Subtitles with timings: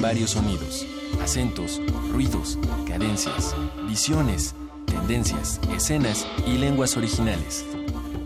[0.00, 0.86] varios sonidos,
[1.22, 3.54] acentos, ruidos, cadencias,
[3.86, 4.54] visiones,
[4.86, 7.64] tendencias, escenas y lenguas originales.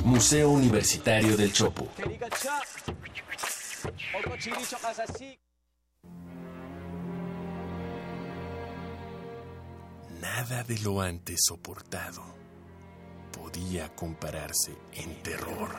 [0.05, 1.89] Museo Universitario del Chopo.
[10.21, 12.23] Nada de lo antes soportado
[13.33, 15.71] podía compararse en terror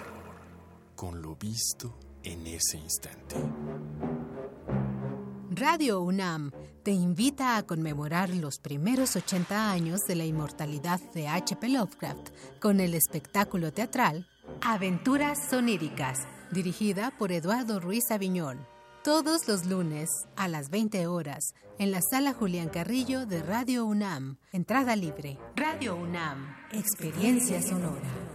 [0.96, 3.36] con lo visto en ese instante.
[5.58, 6.52] Radio UNAM
[6.84, 11.70] te invita a conmemorar los primeros 80 años de la inmortalidad de H.P.
[11.70, 12.28] Lovecraft
[12.60, 14.28] con el espectáculo teatral
[14.60, 18.68] Aventuras Soníricas, dirigida por Eduardo Ruiz Aviñón.
[19.02, 24.36] Todos los lunes a las 20 horas en la sala Julián Carrillo de Radio UNAM.
[24.52, 25.40] Entrada libre.
[25.56, 26.54] Radio UNAM.
[26.74, 28.35] Experiencia sonora.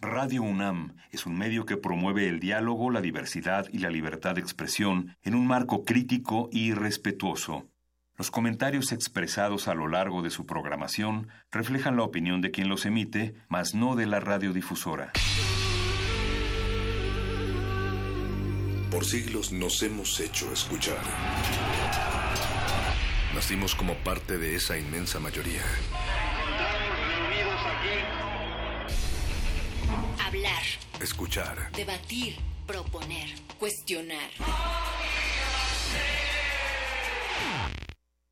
[0.00, 4.40] Radio UNAM es un medio que promueve el diálogo, la diversidad y la libertad de
[4.40, 7.68] expresión en un marco crítico y respetuoso.
[8.16, 12.86] Los comentarios expresados a lo largo de su programación reflejan la opinión de quien los
[12.86, 15.12] emite, mas no de la radiodifusora.
[18.90, 21.02] Por siglos nos hemos hecho escuchar.
[23.34, 25.62] Nacimos como parte de esa inmensa mayoría.
[30.26, 30.62] Hablar.
[31.02, 31.70] Escuchar.
[31.72, 32.36] Debatir.
[32.66, 33.28] Proponer.
[33.58, 34.30] Cuestionar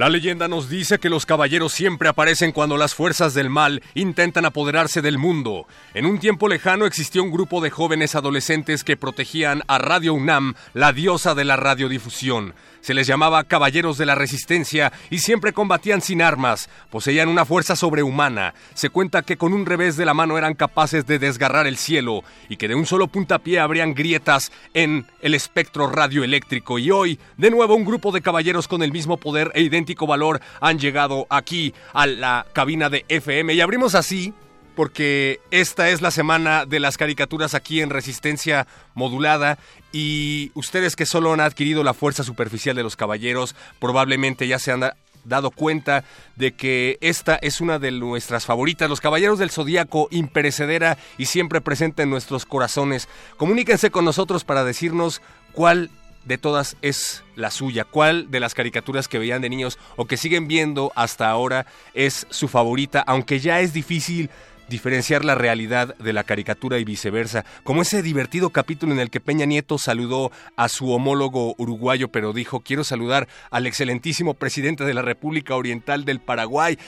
[0.00, 4.46] La leyenda nos dice que los caballeros siempre aparecen cuando las fuerzas del mal intentan
[4.46, 5.66] apoderarse del mundo.
[5.92, 10.54] En un tiempo lejano existió un grupo de jóvenes adolescentes que protegían a Radio UNAM,
[10.72, 12.54] la diosa de la radiodifusión.
[12.80, 16.68] Se les llamaba Caballeros de la Resistencia y siempre combatían sin armas.
[16.90, 18.54] Poseían una fuerza sobrehumana.
[18.74, 22.22] Se cuenta que con un revés de la mano eran capaces de desgarrar el cielo
[22.48, 26.78] y que de un solo puntapié habrían grietas en el espectro radioeléctrico.
[26.78, 30.40] Y hoy, de nuevo, un grupo de caballeros con el mismo poder e idéntico valor
[30.60, 33.54] han llegado aquí a la cabina de FM.
[33.54, 34.32] Y abrimos así
[34.74, 39.58] porque esta es la semana de las caricaturas aquí en Resistencia Modulada
[39.92, 44.72] y ustedes que solo han adquirido la fuerza superficial de los caballeros probablemente ya se
[44.72, 44.92] han
[45.24, 46.04] dado cuenta
[46.36, 51.60] de que esta es una de nuestras favoritas, Los Caballeros del Zodíaco, imperecedera y siempre
[51.60, 53.08] presente en nuestros corazones.
[53.36, 55.20] Comuníquense con nosotros para decirnos
[55.52, 55.90] cuál
[56.24, 60.16] de todas es la suya, cuál de las caricaturas que veían de niños o que
[60.16, 64.30] siguen viendo hasta ahora es su favorita, aunque ya es difícil
[64.70, 69.20] diferenciar la realidad de la caricatura y viceversa, como ese divertido capítulo en el que
[69.20, 74.94] Peña Nieto saludó a su homólogo uruguayo, pero dijo, quiero saludar al excelentísimo presidente de
[74.94, 76.78] la República Oriental del Paraguay.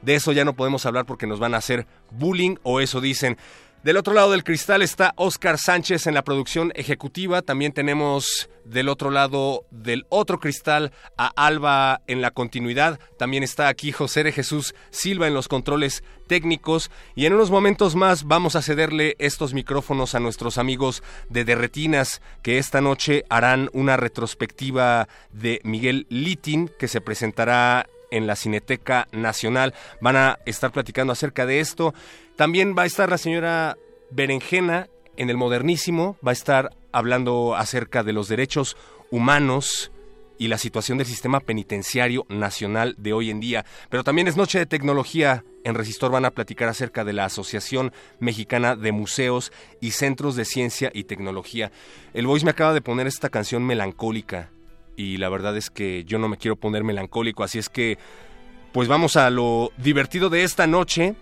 [0.00, 3.36] De eso ya no podemos hablar porque nos van a hacer bullying o eso dicen.
[3.84, 7.42] Del otro lado del cristal está Oscar Sánchez en la producción ejecutiva.
[7.42, 12.98] También tenemos del otro lado del otro cristal a Alba en la continuidad.
[13.18, 16.90] También está aquí José de Jesús Silva en los controles técnicos.
[17.14, 22.22] Y en unos momentos más vamos a cederle estos micrófonos a nuestros amigos de Derretinas
[22.40, 29.08] que esta noche harán una retrospectiva de Miguel Litin que se presentará en la Cineteca
[29.12, 29.74] Nacional.
[30.00, 31.94] Van a estar platicando acerca de esto.
[32.36, 33.76] También va a estar la señora
[34.10, 38.76] Berenjena en el Modernísimo, va a estar hablando acerca de los derechos
[39.10, 39.90] humanos
[40.38, 43.64] y la situación del sistema penitenciario nacional de hoy en día.
[43.88, 45.44] Pero también es noche de tecnología.
[45.64, 50.44] En Resistor van a platicar acerca de la Asociación Mexicana de Museos y Centros de
[50.44, 51.72] Ciencia y Tecnología.
[52.12, 54.50] El Voice me acaba de poner esta canción melancólica
[54.96, 57.98] y la verdad es que yo no me quiero poner melancólico, así es que
[58.72, 61.14] pues vamos a lo divertido de esta noche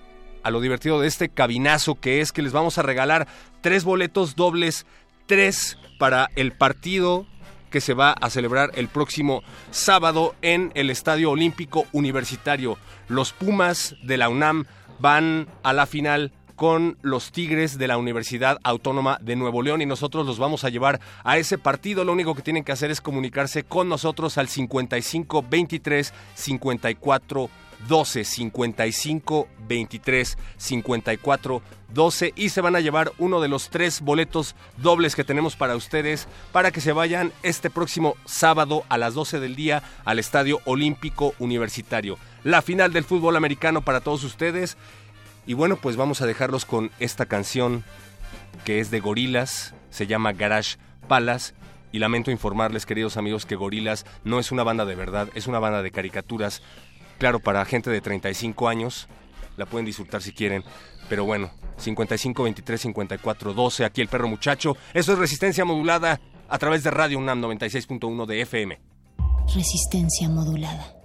[0.42, 3.28] a lo divertido de este cabinazo que es que les vamos a regalar
[3.60, 4.86] tres boletos dobles,
[5.26, 7.26] tres para el partido
[7.70, 12.76] que se va a celebrar el próximo sábado en el Estadio Olímpico Universitario.
[13.08, 14.66] Los Pumas de la UNAM
[14.98, 19.86] van a la final con los Tigres de la Universidad Autónoma de Nuevo León y
[19.86, 22.04] nosotros los vamos a llevar a ese partido.
[22.04, 27.50] Lo único que tienen que hacer es comunicarse con nosotros al 55 23 54
[27.88, 31.62] 12 55 23 54
[31.92, 35.74] 12 y se van a llevar uno de los tres boletos dobles que tenemos para
[35.74, 40.60] ustedes para que se vayan este próximo sábado a las 12 del día al Estadio
[40.64, 42.18] Olímpico Universitario.
[42.44, 44.76] La final del fútbol americano para todos ustedes.
[45.46, 47.84] Y bueno, pues vamos a dejarlos con esta canción
[48.64, 50.76] que es de Gorilas, se llama Garage
[51.08, 51.54] Palace.
[51.90, 55.58] Y lamento informarles, queridos amigos, que Gorilas no es una banda de verdad, es una
[55.58, 56.62] banda de caricaturas
[57.22, 59.06] Claro, para gente de 35 años,
[59.56, 60.64] la pueden disfrutar si quieren.
[61.08, 64.76] Pero bueno, 55 23 54 12, aquí el perro muchacho.
[64.92, 68.80] Eso es resistencia modulada a través de Radio UNAM 96.1 de FM.
[69.54, 70.96] Resistencia modulada.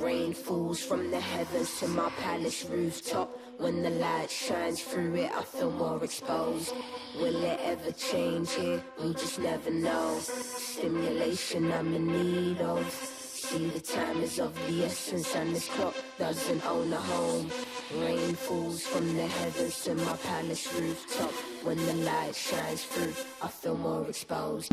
[0.00, 3.28] Rain falls from the heavens to my palace rooftop.
[3.58, 6.72] When the light shines through it, I feel more exposed.
[7.16, 8.82] Will it ever change here?
[8.98, 10.18] We'll just never know.
[10.20, 12.90] Stimulation I'm in need of.
[12.90, 17.50] See, the time is of the essence, and this clock doesn't own a home.
[17.96, 21.32] Rain falls from the heavens to my palace rooftop.
[21.62, 23.12] When the light shines through,
[23.42, 24.72] I feel more exposed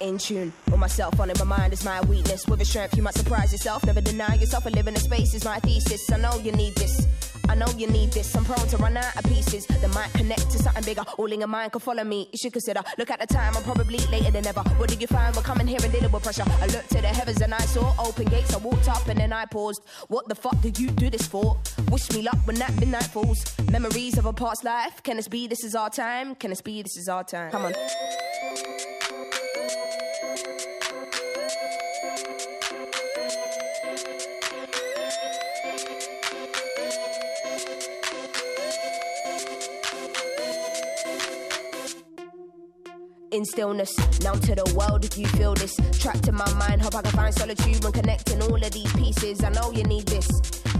[0.00, 3.02] in tune with myself on in my mind is my weakness with a strength you
[3.02, 6.34] might surprise yourself never deny yourself a live in space is my thesis i know
[6.38, 7.06] you need this
[7.48, 8.34] I know you need this.
[8.34, 11.02] I'm prone to run out of pieces that might connect to something bigger.
[11.16, 12.28] All in your mind can follow me.
[12.32, 12.82] You should consider.
[12.98, 13.56] Look at the time.
[13.56, 14.62] I'm probably later than ever.
[14.62, 15.34] What did you find?
[15.34, 16.44] We're coming here and dealing with pressure.
[16.46, 18.54] I looked to the heavens and I saw open gates.
[18.54, 19.82] I walked up and then I paused.
[20.08, 21.56] What the fuck did you do this for?
[21.90, 23.44] Wish me luck when that midnight falls.
[23.70, 25.02] Memories of a past life.
[25.02, 25.46] Can this be?
[25.46, 26.34] This is our time.
[26.34, 26.82] Can this be?
[26.82, 27.52] This is our time.
[27.52, 28.75] Come on.
[43.36, 43.94] In stillness.
[44.22, 45.76] Now to the world if you feel this.
[46.00, 49.44] Trapped in my mind, hope I can find solitude when connecting all of these pieces.
[49.44, 50.28] I know you need this.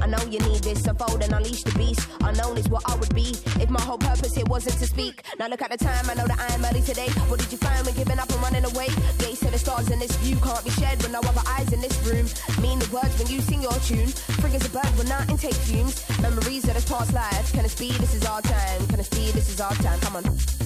[0.00, 0.87] I know you need this.
[0.87, 2.08] Unfold and unleash the beast.
[2.23, 5.23] Unknown is what I would be if my whole purpose here wasn't to speak.
[5.38, 7.08] Now look at the time, I know that I am early today.
[7.29, 8.88] What did you find when giving up and running away?
[9.19, 11.81] Gates to the stars in this view can't be shared with no other eyes in
[11.82, 12.26] this room.
[12.62, 14.09] Mean the words when you sing your tune.
[14.40, 16.00] Free as a bird when I intake fumes.
[16.23, 17.52] Memories of this past life.
[17.52, 17.92] Can it be?
[18.00, 18.87] This is our time.
[18.88, 19.31] Can it be?
[19.33, 20.00] This is our time.
[20.00, 20.65] Come on.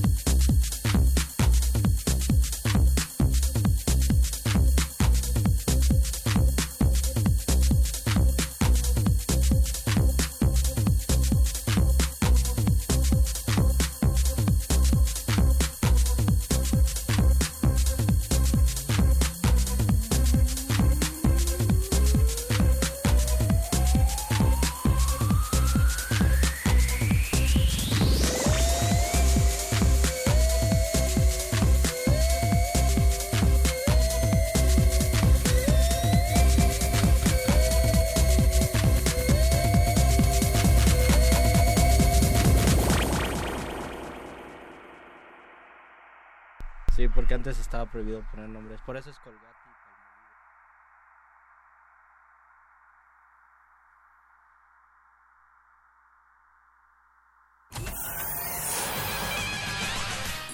[48.01, 48.81] Prohibido poner nombres.
[48.87, 49.47] Por eso es Colgate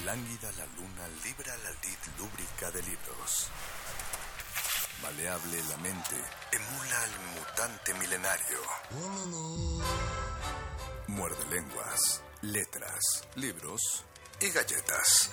[0.05, 3.51] Lánguida la luna libra la lid lúbrica de libros.
[5.03, 6.17] Maleable la mente,
[6.53, 8.59] emula al mutante milenario.
[11.09, 14.05] Muerde lenguas, letras, libros
[14.41, 15.33] y galletas.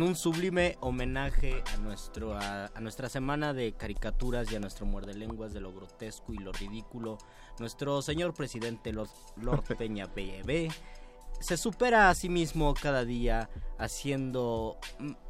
[0.00, 4.86] En un sublime homenaje a, nuestro, a, a nuestra semana de caricaturas y a nuestro
[4.86, 7.18] muerde lenguas de lo grotesco y lo ridículo,
[7.58, 10.70] nuestro señor presidente Lord, Lord Peña B
[11.40, 14.78] se supera a sí mismo cada día haciendo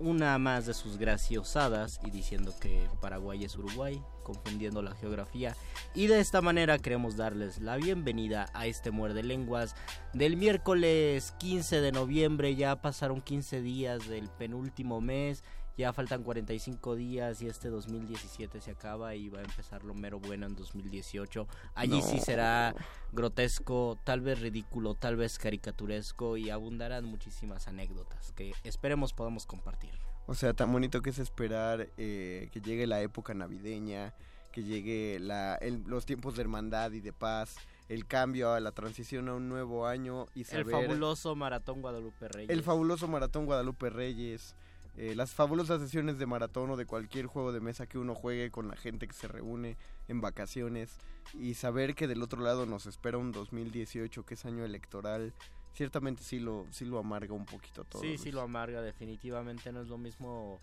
[0.01, 5.55] una más de sus graciosadas y diciendo que Paraguay es Uruguay, confundiendo la geografía.
[5.95, 9.77] Y de esta manera queremos darles la bienvenida a este muerde lenguas
[10.13, 12.57] del miércoles 15 de noviembre.
[12.57, 15.45] Ya pasaron 15 días del penúltimo mes.
[15.77, 20.21] Ya faltan 45 días y este 2017 se acaba y va a empezar lo mero
[20.21, 21.47] bueno en 2018.
[21.75, 22.03] Allí No.
[22.03, 22.75] sí será
[23.13, 29.93] grotesco, tal vez ridículo, tal vez caricaturesco y abundarán muchísimas anécdotas que esperemos podamos compartir.
[30.27, 34.15] O sea, tan bonito que es esperar eh, que llegue la época navideña,
[34.53, 37.57] que llegue la, el- los tiempos de hermandad y de paz,
[37.89, 40.71] el cambio a la transición a un nuevo año y El saber...
[40.71, 42.51] fabuloso Maratón Guadalupe Reyes.
[42.51, 44.55] El fabuloso Maratón Guadalupe Reyes.
[44.97, 48.51] Eh, las fabulosas sesiones de maratón o de cualquier juego de mesa que uno juegue
[48.51, 49.77] con la gente que se reúne
[50.09, 50.99] en vacaciones
[51.35, 55.33] y saber que del otro lado nos espera un 2018 que es año electoral,
[55.73, 58.03] ciertamente sí lo, sí lo amarga un poquito todo.
[58.03, 60.61] Sí, sí lo amarga, definitivamente no es lo mismo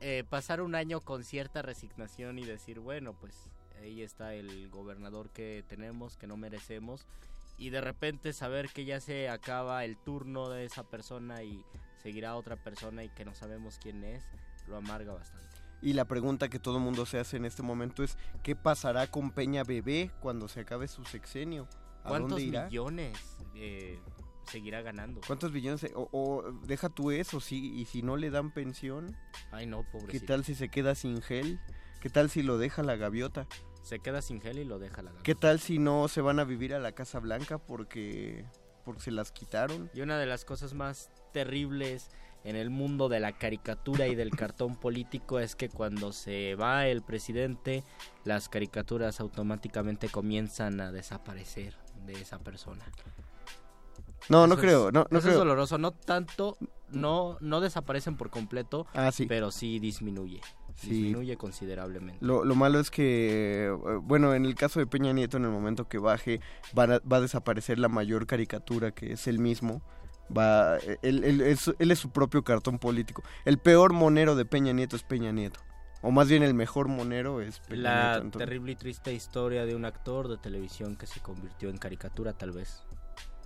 [0.00, 3.48] eh, pasar un año con cierta resignación y decir, bueno, pues
[3.80, 7.06] ahí está el gobernador que tenemos, que no merecemos,
[7.56, 11.64] y de repente saber que ya se acaba el turno de esa persona y
[12.02, 14.24] seguirá otra persona y que no sabemos quién es,
[14.68, 15.46] lo amarga bastante.
[15.80, 19.32] Y la pregunta que todo mundo se hace en este momento es ¿qué pasará con
[19.32, 21.68] Peña Bebé cuando se acabe su sexenio?
[22.04, 22.66] ¿A ¿Cuántos dónde irá?
[22.66, 23.18] millones
[23.56, 23.98] eh,
[24.46, 25.20] seguirá ganando?
[25.26, 25.84] ¿Cuántos billones?
[25.94, 29.16] O, o deja tú eso, sí, y si no le dan pensión,
[29.50, 30.26] Ay, no, ¿qué pobrecito.
[30.26, 31.58] tal si se queda sin gel?
[32.00, 33.46] ¿Qué tal si lo deja la gaviota?
[33.82, 35.22] Se queda sin gel y lo deja la gana.
[35.24, 38.44] ¿Qué tal si no se van a vivir a la Casa Blanca porque,
[38.84, 39.90] porque se las quitaron?
[39.94, 42.10] Y una de las cosas más terribles
[42.44, 46.86] en el mundo de la caricatura y del cartón político es que cuando se va
[46.88, 47.84] el presidente,
[48.24, 51.74] las caricaturas automáticamente comienzan a desaparecer
[52.06, 52.84] de esa persona.
[54.28, 56.56] No, no creo, no, no eso es doloroso, no tanto,
[56.88, 59.26] no, no desaparecen por completo, Ah, sí.
[59.26, 60.40] pero sí disminuye,
[60.76, 60.90] Sí.
[60.90, 62.24] disminuye considerablemente.
[62.24, 65.50] Lo, lo malo es que, eh, bueno, en el caso de Peña Nieto, en el
[65.50, 66.40] momento que baje,
[66.76, 69.82] va a, va a desaparecer la mayor caricatura, que es él mismo.
[70.36, 73.22] Va, él, él es, él es su propio cartón político.
[73.44, 75.60] El peor monero de Peña Nieto es Peña Nieto.
[76.00, 78.38] O más bien el mejor monero es Peña La Nieto.
[78.38, 82.52] terrible y triste historia de un actor de televisión que se convirtió en caricatura, tal
[82.52, 82.82] vez.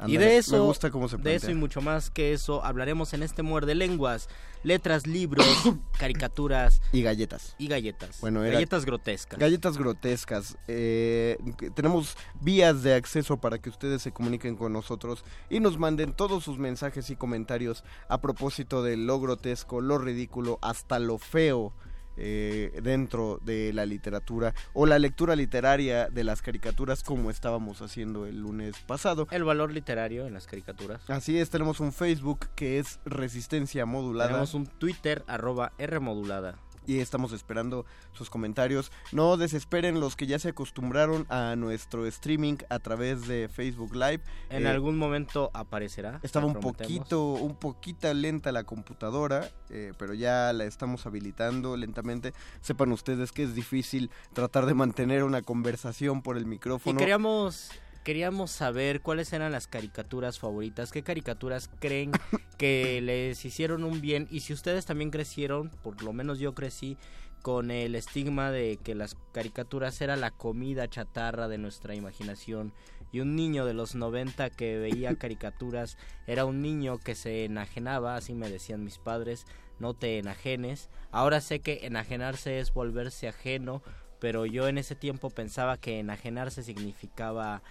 [0.07, 3.15] Y de me eso, gusta cómo se de eso y mucho más que eso hablaremos
[3.15, 4.29] en este muerde lenguas,
[4.63, 5.47] letras, libros,
[5.99, 7.55] caricaturas Y galletas.
[7.59, 8.21] y galletas.
[8.21, 9.39] Bueno, era- galletas grotescas.
[9.39, 10.57] Galletas grotescas.
[10.69, 11.39] Eh,
[11.75, 16.45] tenemos vías de acceso para que ustedes se comuniquen con nosotros y nos manden todos
[16.45, 21.73] sus mensajes y comentarios a propósito de lo grotesco, lo ridículo, hasta lo feo
[22.17, 28.27] eh, dentro de la literatura o la lectura literaria de las caricaturas como estábamos haciendo
[28.27, 29.27] el lunes pasado.
[29.31, 31.09] El valor literario en las caricaturas.
[31.09, 34.29] Así es, tenemos un Facebook que es Resistencia Modulada.
[34.31, 36.59] Tenemos un Twitter arroba R modulada.
[36.87, 38.91] Y estamos esperando sus comentarios.
[39.13, 44.21] No desesperen los que ya se acostumbraron a nuestro streaming a través de Facebook Live.
[44.51, 46.21] En Eh, algún momento aparecerá.
[46.23, 52.33] Estaba un poquito, un poquito lenta la computadora, eh, pero ya la estamos habilitando lentamente.
[52.61, 56.99] Sepan ustedes que es difícil tratar de mantener una conversación por el Y micrófono.
[56.99, 57.71] queríamos,
[58.07, 62.13] queríamos saber cuáles eran las caricaturas favoritas, qué caricaturas creen
[62.57, 66.97] que les hicieron un bien y si ustedes también crecieron, por lo menos yo crecí
[67.43, 72.73] con el estigma de que las caricaturas era la comida chatarra de nuestra imaginación
[73.11, 75.99] y un niño de los 90 que veía caricaturas
[76.29, 79.47] era un niño que se enajenaba, así me decían mis padres,
[79.81, 80.91] no te enajenes.
[81.11, 83.83] Ahora sé que enajenarse es volverse ajeno,
[84.21, 87.63] pero yo en ese tiempo pensaba que enajenarse significaba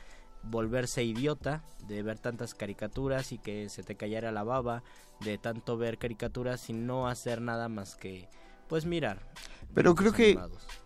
[0.46, 4.84] volverse idiota de ver tantas caricaturas y que se te callara la baba
[5.22, 8.28] de tanto ver caricaturas y no hacer nada más que
[8.68, 9.20] pues mirar.
[9.74, 10.40] Pero creo que,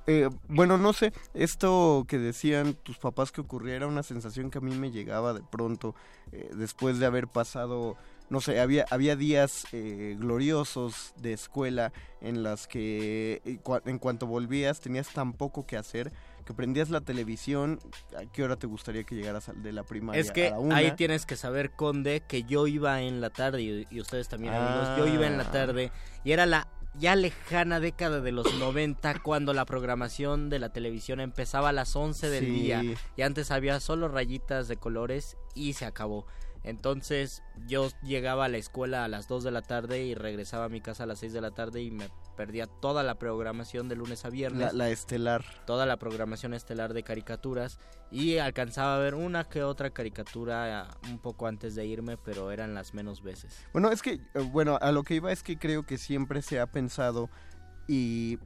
[0.08, 4.58] eh, bueno, no sé, esto que decían tus papás que ocurría era una sensación que
[4.58, 5.96] a mí me llegaba de pronto,
[6.32, 7.96] eh, después de haber pasado
[8.30, 14.28] no sé, había, había días eh, gloriosos de escuela en las que eh, en cuanto
[14.28, 16.14] volvías tenías tan poco que hacer
[16.50, 17.80] que prendías la televisión,
[18.18, 20.20] ¿a qué hora te gustaría que llegaras al- de la primaria?
[20.20, 20.78] Es que a la una?
[20.78, 24.56] ahí tienes que saber, Conde, que yo iba en la tarde y, y ustedes también,
[24.56, 24.98] amigos.
[24.98, 25.52] Yo iba en la Ah.
[25.52, 25.92] tarde
[26.24, 31.20] y era la ya lejana década de los 90 cuando la programación de la televisión
[31.20, 32.52] empezaba a las 11 del Sí.
[32.52, 32.82] día
[33.16, 36.26] y antes había solo rayitas de colores y se acabó.
[36.64, 40.70] Entonces yo llegaba a la escuela a las 2 de la tarde y regresaba a
[40.70, 43.96] mi casa a las 6 de la tarde y me perdía toda la programación de
[43.96, 45.44] lunes a viernes La, la estelar.
[45.66, 47.80] toda la programación estelar de caricaturas
[48.12, 52.52] y alcanzaba a ver una que otra caricatura eh, un poco antes de irme, pero
[52.52, 53.58] eran las menos veces.
[53.74, 56.60] Bueno, es que, eh, bueno, a lo que iba es que creo que siempre se
[56.60, 57.30] ha pensado
[57.88, 58.38] y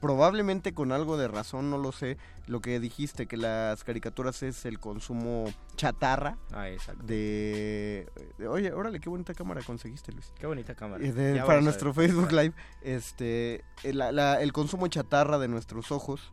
[0.00, 4.64] probablemente con algo de razón, no lo sé, lo que dijiste, que las caricaturas es
[4.64, 5.44] el consumo
[5.76, 7.04] chatarra Ah, exacto.
[7.04, 8.08] de...
[8.38, 10.32] de- oye, órale, qué bonita cámara conseguiste, Luis.
[10.38, 11.04] Qué bonita cámara.
[11.04, 11.92] Eh, de- para nuestro.
[11.92, 16.32] Facebook Live, este, la- la- el consumo chatarra de nuestros ojos,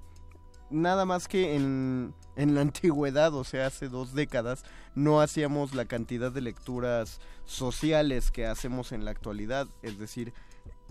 [0.69, 4.63] nada más que en, en la antigüedad, o sea, hace dos décadas,
[4.93, 10.33] no hacíamos la cantidad de lecturas sociales que hacemos en la actualidad, es decir,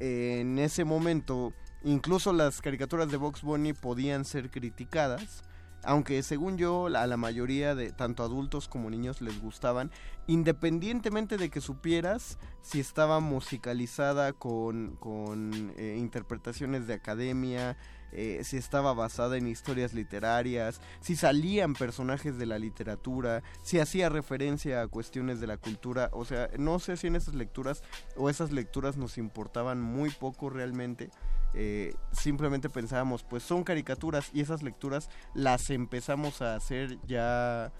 [0.01, 5.45] en ese momento, incluso las caricaturas de Box Bunny podían ser criticadas.
[5.85, 9.93] Aunque según yo a la mayoría de tanto adultos como niños les gustaban,
[10.27, 17.77] independientemente de que supieras si estaba musicalizada con, con, eh, interpretaciones de academia,
[18.11, 24.09] eh, si estaba basada en historias literarias, si salían personajes de la literatura, si hacía
[24.09, 27.83] referencia a cuestiones de la cultura, o sea, no sé si en esas lecturas
[28.17, 31.11] o esas lecturas nos importaban muy poco realmente.
[31.55, 37.73] Eh, simplemente pensábamos, pues son caricaturas y esas lecturas las empezamos a hacer ya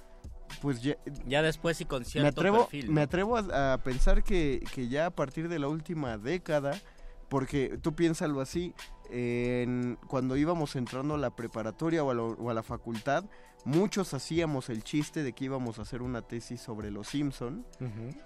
[0.63, 0.97] pues ya,
[1.27, 2.91] Ya después y con me cierto atrevo, perfil.
[2.91, 6.81] me atrevo a, a pensar que, que ya a partir de la última década,
[7.29, 8.73] porque tú piénsalo así,
[9.11, 13.25] en- cuando íbamos entrando a la preparatoria o a, lo- o a la facultad,
[13.67, 17.67] muchos hacíamos el chiste de que íbamos a hacer una tesis sobre los Simpson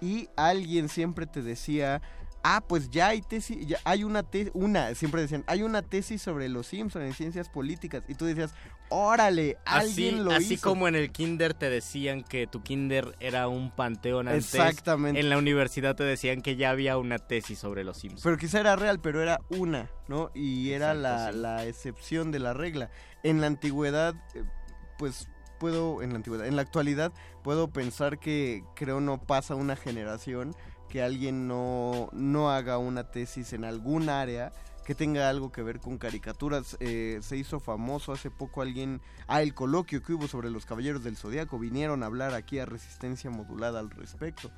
[0.00, 2.02] y alguien siempre te decía,
[2.42, 6.20] ah, pues ya hay tesis, ya hay una tesis, una, siempre decían, hay una tesis
[6.20, 8.54] sobre los Simpson en ciencias políticas y tú decías,
[8.88, 10.68] órale, Así, alguien lo así hizo.
[10.68, 15.20] como en el kinder te decían que tu kinder era un panteón antes, Exactamente.
[15.20, 18.22] en la universidad te decían que ya había una tesis sobre los Simpsons.
[18.22, 20.30] Pero quizá era real, pero era una, ¿no?
[20.34, 21.38] Y era Exacto, la, sí.
[21.38, 22.90] la excepción de la regla.
[23.22, 24.42] En la antigüedad, eh,
[24.98, 25.28] pues
[25.58, 27.12] puedo, en la antigüedad, en la actualidad,
[27.44, 30.56] puedo pensar que creo no pasa una generación
[30.92, 34.52] que alguien no, no haga una tesis en algún área
[34.84, 36.76] que tenga algo que ver con caricaturas.
[36.80, 41.02] Eh, se hizo famoso hace poco alguien, ah, el coloquio que hubo sobre los Caballeros
[41.02, 44.50] del Zodiaco, vinieron a hablar aquí a Resistencia Modulada al respecto.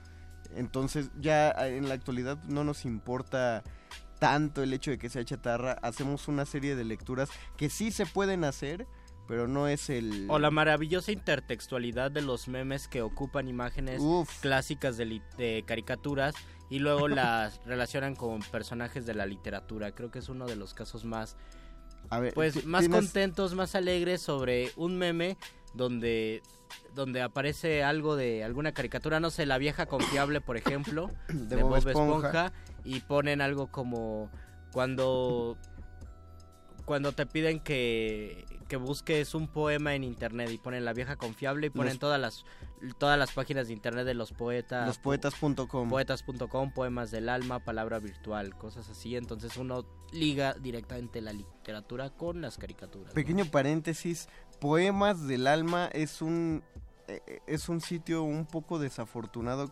[0.57, 3.63] Entonces ya eh, en la actualidad no nos importa
[4.19, 8.07] tanto el hecho de que sea chatarra, hacemos una serie de lecturas que sí se
[8.07, 8.89] pueden hacer,
[9.27, 10.27] pero no es el...
[10.29, 14.41] O la maravillosa intertextualidad de los memes que ocupan imágenes Uf.
[14.41, 16.35] clásicas de, de caricaturas
[16.71, 19.93] y luego las relacionan con personajes de la literatura.
[19.93, 21.37] Creo que es uno de los casos más,
[22.11, 25.37] A ver, pues, más tienes- contentos, más alegres sobre un meme
[25.75, 26.43] donde
[26.95, 31.63] donde aparece algo de alguna caricatura, no sé, la vieja confiable, por ejemplo, De de,
[31.63, 32.27] Bob Bob, Esponja.
[32.29, 32.53] Esponja.
[32.85, 34.31] y ponen algo como
[34.73, 35.57] cuando
[36.85, 41.69] cuando te piden que, que busques un poema en internet y ponen la vieja confiable
[41.69, 42.45] y ponen Los- todas las
[42.99, 45.89] todas las páginas de internet de los poetas Lospoetas.com.
[45.89, 52.43] poetas.com, poemas del alma, palabra virtual, cosas así, entonces uno liga directamente la literatura con
[52.43, 53.09] las caricaturas.
[53.09, 53.15] ¿no?
[53.15, 54.29] Pequeño paréntesis,
[54.61, 56.63] Poemas del Alma es un
[57.47, 59.71] es un sitio un poco desafortunado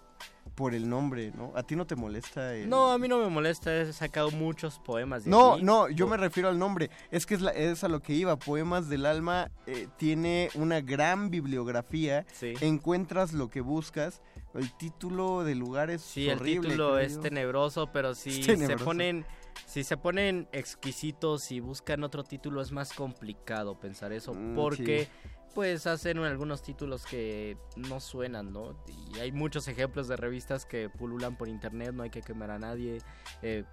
[0.55, 1.53] por el nombre, ¿no?
[1.57, 2.68] ¿A ti no te molesta el...
[2.68, 6.16] No, a mí no me molesta, he sacado muchos poemas de No, no, yo me
[6.16, 6.90] refiero al nombre.
[7.11, 8.37] Es que es, la- es a lo que iba.
[8.37, 12.27] Poemas del Alma eh, tiene una gran bibliografía.
[12.35, 12.55] Sí.
[12.61, 14.21] Encuentras lo que buscas.
[14.55, 16.68] El título del lugar es Sí, horrible.
[16.68, 19.25] el título es tenebroso, pero si se ponen
[19.66, 25.05] si se ponen exquisitos y buscan otro título es más complicado pensar eso Mm, porque
[25.05, 25.31] sí.
[25.55, 28.77] Pues hacen algunos títulos que no suenan, ¿no?
[29.15, 32.59] Y hay muchos ejemplos de revistas que pululan por internet, no hay que quemar a
[32.59, 32.99] nadie.
[33.43, 33.65] eh,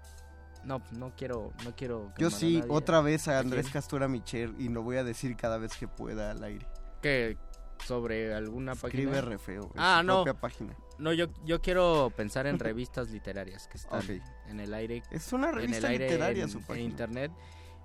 [0.66, 2.12] no, no quiero, no quiero.
[2.18, 2.70] Yo a sí, nadie.
[2.72, 3.70] otra vez a ¿A Andrés?
[3.70, 6.68] Castura Michel y lo voy a decir cada vez que pueda al aire.
[7.02, 7.38] que
[7.86, 9.22] sobre alguna Escribe página.
[9.30, 9.64] re feo.
[9.64, 10.24] en Ah, no.
[10.26, 10.76] propia página.
[10.98, 14.02] No, yo, yo quiero pensar en revistas literarias que están
[14.48, 15.02] en el aire.
[15.12, 16.86] Es una en revista el aire literaria en, su en página.
[16.90, 17.32] internet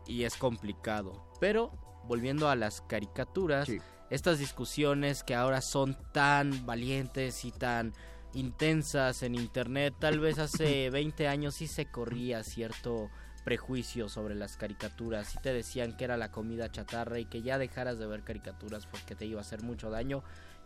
[0.09, 1.31] y es complicado.
[1.39, 1.71] Pero
[2.07, 3.79] volviendo a las caricaturas, Sí.
[4.11, 7.93] estas discusiones que ahora son tan valientes y tan
[8.35, 9.95] intensas en internet.
[9.99, 13.09] Tal vez hace 20 años sí se corría cierto
[13.45, 15.35] prejuicio sobre las caricaturas.
[15.35, 18.87] y te decían que era la comida chatarra y que ya dejaras de ver caricaturas
[18.87, 20.23] porque te iba a hacer mucho daño.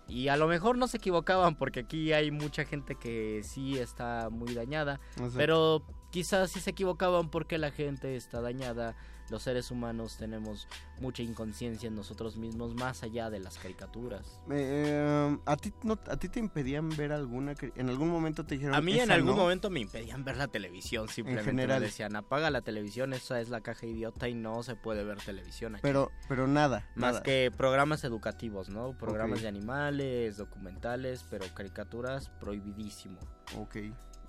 [0.07, 4.31] Y a lo mejor no se equivocaban porque aquí hay mucha gente que sí está
[4.31, 5.01] muy dañada.
[5.37, 8.96] Pero quizás sí se equivocaban porque la gente está dañada
[9.31, 10.69] los seres humanos tenemos
[11.01, 14.41] mucha inconsciencia en nosotros mismos más allá de las caricaturas.
[14.51, 17.55] Eh, ¿a, ti no, ¿A ti te impedían ver alguna?
[17.77, 21.09] ¿En algún momento te dijeron A mí en algún momento me impedían ver la televisión,
[21.09, 21.81] simplemente en general.
[21.81, 25.19] me decían apaga la televisión, esa es la caja idiota y no se puede ver
[25.19, 25.83] televisión aquí.
[25.83, 26.88] Pero, pero nada.
[26.95, 28.97] Más que programas educativos, ¿no?
[28.97, 33.19] Programas de animales, documentales, pero caricaturas prohibidísimo.
[33.57, 33.77] Ok.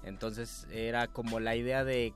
[0.04, 2.14] Entonces era como la idea de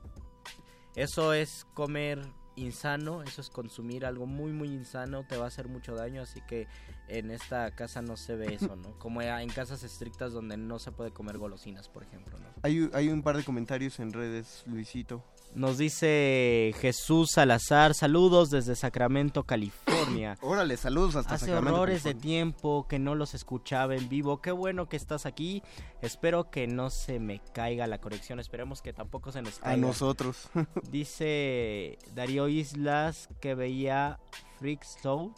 [0.96, 2.20] eso es comer
[2.56, 6.40] insano, eso es consumir algo muy muy insano, te va a hacer mucho daño, así
[6.42, 6.66] que
[7.08, 8.98] en esta casa no se ve eso, ¿no?
[8.98, 12.46] Como en casas estrictas donde no se puede comer golosinas, por ejemplo, ¿no?
[12.62, 15.22] Hay, hay un par de comentarios en redes, Luisito.
[15.54, 20.36] Nos dice Jesús Salazar, saludos desde Sacramento, California.
[20.42, 21.76] Órale, saludos hasta Hace Sacramento.
[21.76, 24.42] horrores de tiempo que no los escuchaba en vivo.
[24.42, 25.62] Qué bueno que estás aquí.
[26.02, 28.40] Espero que no se me caiga la conexión.
[28.40, 29.74] Esperemos que tampoco se nos caiga.
[29.74, 30.50] A nosotros.
[30.90, 34.18] dice Darío Islas que veía
[34.58, 35.36] Freaks Out.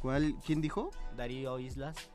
[0.00, 0.36] ¿Cuál?
[0.46, 0.90] ¿Quién dijo?
[1.16, 2.11] Darío Islas.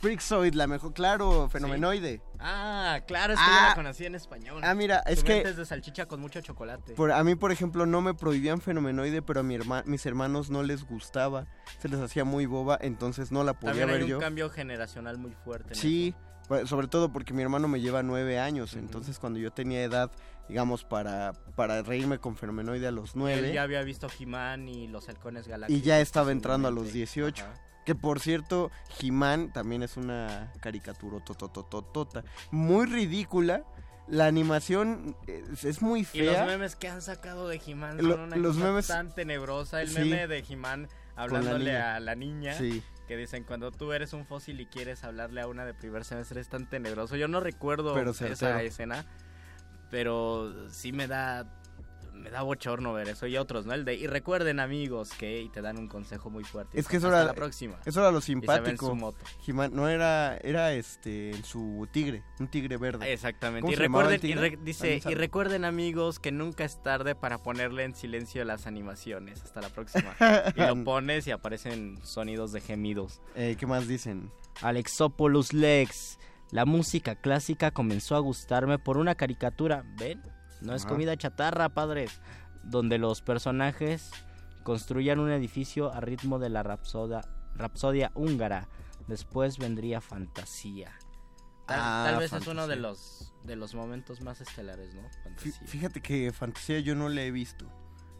[0.00, 2.22] Freakzoid, la mejor, claro, fenomenoide.
[2.38, 4.62] Ah, claro, es que yo la conocí en español.
[4.64, 5.44] Ah, mira, es que...
[5.44, 6.94] de salchicha con mucho chocolate.
[6.94, 10.48] Por, a mí, por ejemplo, no me prohibían fenomenoide, pero a mi herma, mis hermanos
[10.48, 11.46] no les gustaba.
[11.80, 14.18] Se les hacía muy boba, entonces no la podía También ver hay un yo.
[14.18, 15.74] cambio generacional muy fuerte.
[15.74, 16.14] en Sí,
[16.48, 20.10] pa- sobre todo porque mi hermano me lleva nueve años, entonces cuando yo tenía edad,
[20.48, 23.18] digamos, para, para reírme con fenomenoide a los eso.
[23.18, 25.82] nueve, Él ya había visto He-Man y los halcones galácticos.
[25.82, 27.44] y ya estaba entrando a los 18.
[27.44, 27.54] Ajá.
[27.90, 32.22] Que por cierto, He-Man también es una caricatura totototota.
[32.52, 33.64] Muy ridícula.
[34.06, 36.44] La animación es, es muy Y los fea.
[36.46, 39.82] memes que han sacado de He-Man Lo- son una los memes- tan tenebrosa.
[39.82, 39.98] El Sí.
[40.02, 42.54] meme de He-Man hablándole a la niña.
[42.54, 42.80] Sí.
[43.08, 46.40] Que dicen, cuando tú eres un fósil y quieres hablarle a una de primer semestre
[46.40, 47.16] es tan tenebroso.
[47.16, 48.28] Yo no recuerdo Pero esa
[48.62, 49.04] escena,
[49.90, 51.44] pero sí me da
[52.20, 53.72] me da bochorno ver eso y otros, ¿no?
[53.74, 56.78] El de, y recuerden amigos que y te dan un consejo muy fuerte.
[56.78, 57.80] Es que eso era, la próxima.
[57.84, 58.86] eso era lo Y se ve en simpático.
[58.86, 59.18] su moto.
[59.46, 63.12] He-Man no era, era este, en su tigre, un tigre verde.
[63.12, 63.62] Exactamente.
[63.62, 64.56] ¿Cómo Y se llamaba el recuerden, y tigre?
[64.56, 68.66] re- dice, ¿Alguien y recuerden amigos que nunca es tarde para ponerle en silencio las
[68.66, 69.42] animaciones.
[69.42, 70.14] Hasta la próxima.
[70.56, 73.20] y lo pones y aparecen sonidos de gemidos.
[73.34, 74.30] Eh, ¿Qué más dicen?
[74.62, 76.18] Alexopoulos Lex.
[76.50, 79.84] La música clásica comenzó a gustarme por una caricatura.
[79.98, 80.20] ¿Ven?
[80.60, 82.20] No es comida chatarra, padres.
[82.62, 84.10] Donde los personajes
[84.62, 87.22] construían un edificio a ritmo de la rapsoda,
[87.54, 88.68] rapsodia húngara.
[89.08, 90.92] Después vendría fantasía.
[91.66, 95.02] Tal, Ah, tal vez es uno de los de los momentos más estelares, ¿no?
[95.24, 95.66] Fantasía.
[95.66, 97.64] Fíjate que Fantasía yo no la he visto.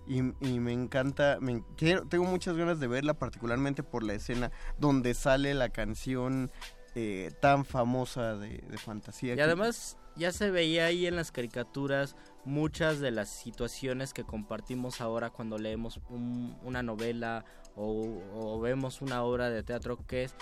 [0.07, 4.50] Y, y me encanta, me, quiero, tengo muchas ganas de verla, particularmente por la escena
[4.79, 6.50] donde sale la canción
[6.94, 9.35] eh, tan famosa de, de Fantasía.
[9.35, 14.24] Y que- además ya se veía ahí en las caricaturas muchas de las situaciones que
[14.24, 17.44] compartimos ahora cuando leemos un- una novela
[17.76, 20.35] o, o vemos una obra de teatro que es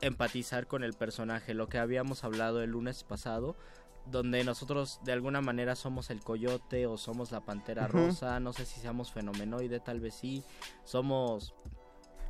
[0.00, 3.54] empatizar con el personaje, lo que habíamos hablado el lunes pasado,
[4.06, 8.64] donde nosotros de alguna manera somos el coyote o somos la pantera rosa, no sé
[8.66, 10.42] si seamos fenomenoide, tal vez sí,
[10.84, 11.54] somos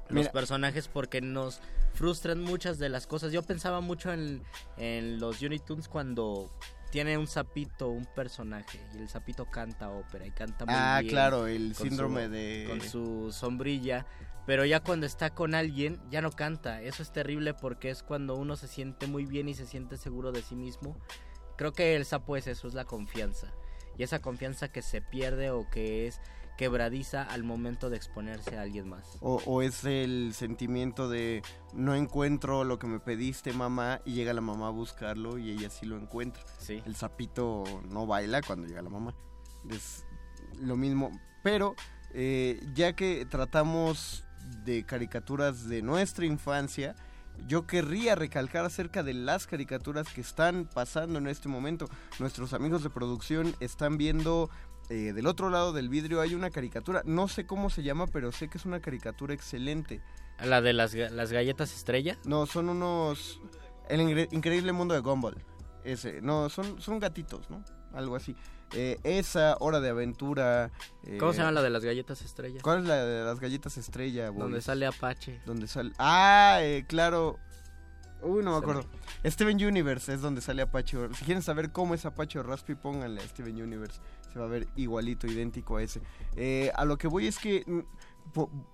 [0.09, 0.33] los Mira.
[0.33, 1.61] personajes porque nos
[1.95, 3.33] frustran muchas de las cosas.
[3.33, 4.43] Yo pensaba mucho en,
[4.77, 6.51] en los Looney Tunes cuando
[6.93, 11.11] tiene un sapito, un personaje, y el sapito canta ópera y canta muy Ah, bien.
[11.11, 12.65] claro, el síndrome su- de...
[12.69, 14.05] Con su sombrilla,
[14.47, 16.83] pero ya cuando está con alguien ya no canta.
[16.83, 20.33] Eso es terrible porque es cuando uno se siente muy bien y se siente seguro
[20.33, 20.97] de sí mismo.
[21.57, 23.53] Creo que el sapo es eso, es la confianza.
[23.97, 26.21] Y esa confianza que se pierde o que es
[26.57, 29.17] quebradiza al momento de exponerse a alguien más.
[29.21, 34.33] O, o es el sentimiento de no encuentro lo que me pediste mamá y llega
[34.33, 36.43] la mamá a buscarlo y ella sí lo encuentra.
[36.59, 36.83] Sí.
[36.85, 39.15] El sapito no baila cuando llega la mamá.
[39.71, 40.05] Es
[40.61, 41.11] lo mismo.
[41.43, 41.75] Pero
[42.13, 44.25] eh, ya que tratamos
[44.65, 46.95] de caricaturas de nuestra infancia,
[47.47, 51.89] yo querría recalcar acerca de las caricaturas que están pasando en este momento.
[52.19, 54.51] Nuestros amigos de producción están viendo
[54.89, 58.33] eh, del otro lado del vidrio hay una caricatura, no sé cómo se llama, pero
[58.33, 60.01] sé que es una caricatura excelente.
[60.43, 62.19] ¿La de las, las galletas estrella?
[62.25, 63.41] No, son unos...
[63.89, 64.01] El
[64.33, 65.45] increíble mundo de Gumball.
[65.85, 67.65] Ese, no, son, son gatitos, ¿no?
[67.93, 68.35] Algo así.
[68.75, 70.71] Eh, esa, Hora de Aventura.
[71.05, 72.61] eh, ¿Cómo se llama la de las galletas estrella?
[72.63, 74.27] ¿Cuál es la de las galletas estrella?
[74.27, 74.65] Donde Boris?
[74.65, 75.41] sale Apache.
[75.45, 75.93] Donde sale...
[75.99, 77.39] Ah, claro.
[78.23, 78.85] Uy, no me acuerdo.
[79.27, 80.97] Steven Universe es donde sale Apache.
[81.15, 84.01] Si quieren saber cómo es Apache Raspi, pónganle a Steven Universe.
[84.33, 86.01] Se va a ver igualito, idéntico a ese.
[86.37, 87.81] Eh, a lo que voy es que mm,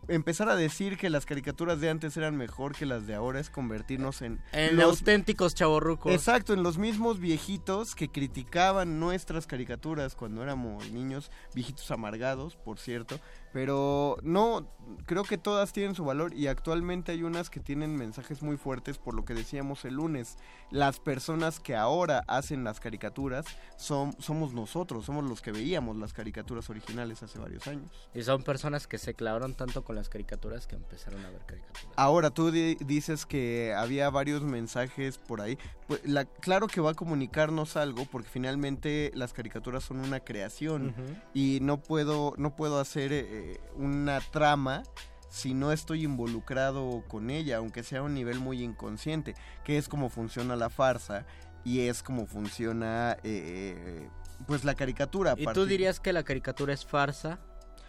[0.09, 3.51] empezar a decir que las caricaturas de antes eran mejor que las de ahora es
[3.51, 4.41] convertirnos en...
[4.53, 6.13] En los, auténticos chavorrucos.
[6.13, 12.79] Exacto, en los mismos viejitos que criticaban nuestras caricaturas cuando éramos niños, viejitos amargados, por
[12.79, 13.19] cierto,
[13.53, 14.69] pero no,
[15.07, 18.99] creo que todas tienen su valor y actualmente hay unas que tienen mensajes muy fuertes
[18.99, 20.37] por lo que decíamos el lunes.
[20.71, 26.13] Las personas que ahora hacen las caricaturas son, somos nosotros, somos los que veíamos las
[26.13, 27.91] caricaturas originales hace varios años.
[28.15, 31.95] Y son personas que se clavaron tanto con las caricaturas que empezaron a ver caricaturas.
[31.97, 35.59] Ahora tú dices que había varios mensajes por ahí.
[35.87, 40.95] Pues, la, claro que va a comunicarnos algo porque finalmente las caricaturas son una creación
[41.35, 43.13] y no puedo, no puedo hacer...
[43.13, 44.83] Eh, eh, una trama
[45.29, 49.89] si no estoy involucrado con ella, aunque sea a un nivel muy inconsciente, que es
[49.89, 51.27] como funciona la farsa
[51.65, 54.09] y es como funciona eh,
[54.47, 55.35] pues la caricatura.
[55.37, 57.39] ¿Y tú dirías que la caricatura es farsa?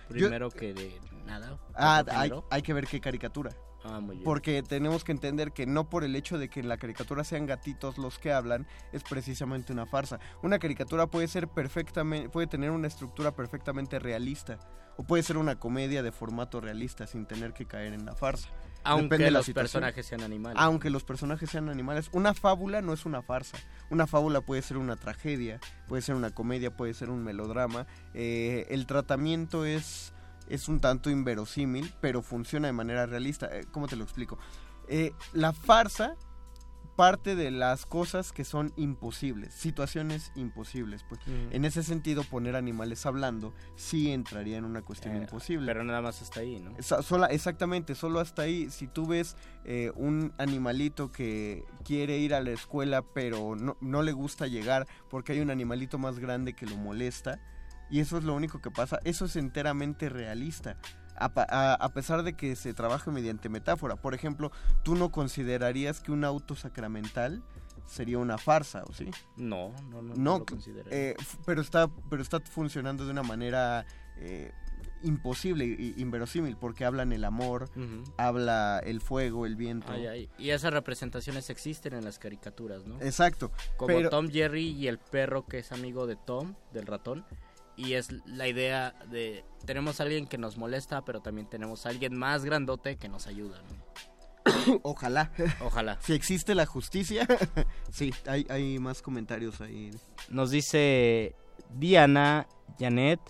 [0.09, 1.57] Primero que de nada.
[1.75, 2.03] Ah,
[2.49, 3.51] hay, que ver qué caricatura.
[3.83, 7.23] Ah, Porque tenemos que entender que no por el hecho de que en la caricatura
[7.23, 10.19] sean gatitos los que hablan, es precisamente una farsa.
[10.43, 14.59] Una caricatura puede ser perfectamente, puede tener una estructura perfectamente realista
[14.99, 18.49] o puede ser una comedia de formato realista sin tener que caer en la farsa.
[18.83, 20.61] Aunque los personajes sean animales.
[20.61, 22.09] Aunque los personajes sean animales.
[22.11, 23.57] Una fábula no es una farsa.
[23.89, 27.87] Una fábula puede ser una tragedia, puede ser una comedia, puede ser un melodrama.
[28.13, 30.13] Eh, el tratamiento es,
[30.49, 33.47] es un tanto inverosímil, pero funciona de manera realista.
[33.51, 34.37] Eh, ¿Cómo te lo explico?
[34.87, 36.15] Eh, la farsa
[36.99, 41.05] parte de las cosas que son imposibles, situaciones imposibles.
[41.07, 41.55] Pues mm.
[41.55, 45.67] en ese sentido, poner animales hablando sí entraría en una cuestión eh, imposible.
[45.67, 46.75] Pero nada más hasta ahí, ¿no?
[46.81, 48.69] sola, exactamente, solo hasta ahí.
[48.69, 54.03] Si tú ves eh, un animalito que quiere ir a la escuela, pero no, no
[54.03, 57.39] le gusta llegar porque hay un animalito más grande que lo molesta,
[57.89, 60.77] y eso es lo único que pasa, eso es enteramente realista
[61.19, 63.95] a, pesar de que se trabaja mediante metáfora.
[63.95, 64.51] Por ejemplo,
[64.83, 67.43] ¿tú no considerarías que un auto sacramental
[67.85, 69.09] sería una farsa, ¿o sí?
[69.35, 70.45] No, no, no, no, lo
[70.91, 73.85] eh, pero está, pero está funcionando de una manera
[74.17, 74.51] eh,
[75.01, 77.69] imposible e inverosímil porque hablan el amor,
[78.17, 79.91] habla el fuego, el viento.
[80.37, 83.01] Y esas representaciones existen en las caricaturas, ¿no?
[83.01, 83.51] Exacto.
[83.75, 87.25] Como Tom Jerry y el perro que es amigo de Tom, del ratón
[87.79, 91.89] y es la idea de tenemos a alguien que nos molesta, pero también tenemos a
[91.89, 93.61] alguien más grandote que nos ayuda.
[94.83, 95.31] Ojalá.
[95.61, 95.97] Ojalá.
[96.01, 97.25] si existe la justicia,
[97.91, 99.91] sí, hay, hay más comentarios ahí.
[100.29, 101.35] Nos dice
[101.73, 103.21] Diana Janet.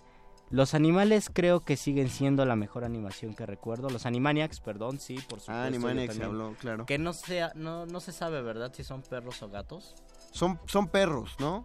[0.49, 3.87] Los animales creo que siguen siendo la mejor animación que recuerdo.
[3.91, 5.51] Los Animaniacs, perdón, sí, por supuesto.
[5.51, 6.87] Ah, Animaniacs habló, claro.
[6.87, 8.73] Que no, sea, no, no se sabe, ¿verdad?
[8.73, 9.93] Si son perros o gatos.
[10.31, 11.61] Son, son perros, ¿no?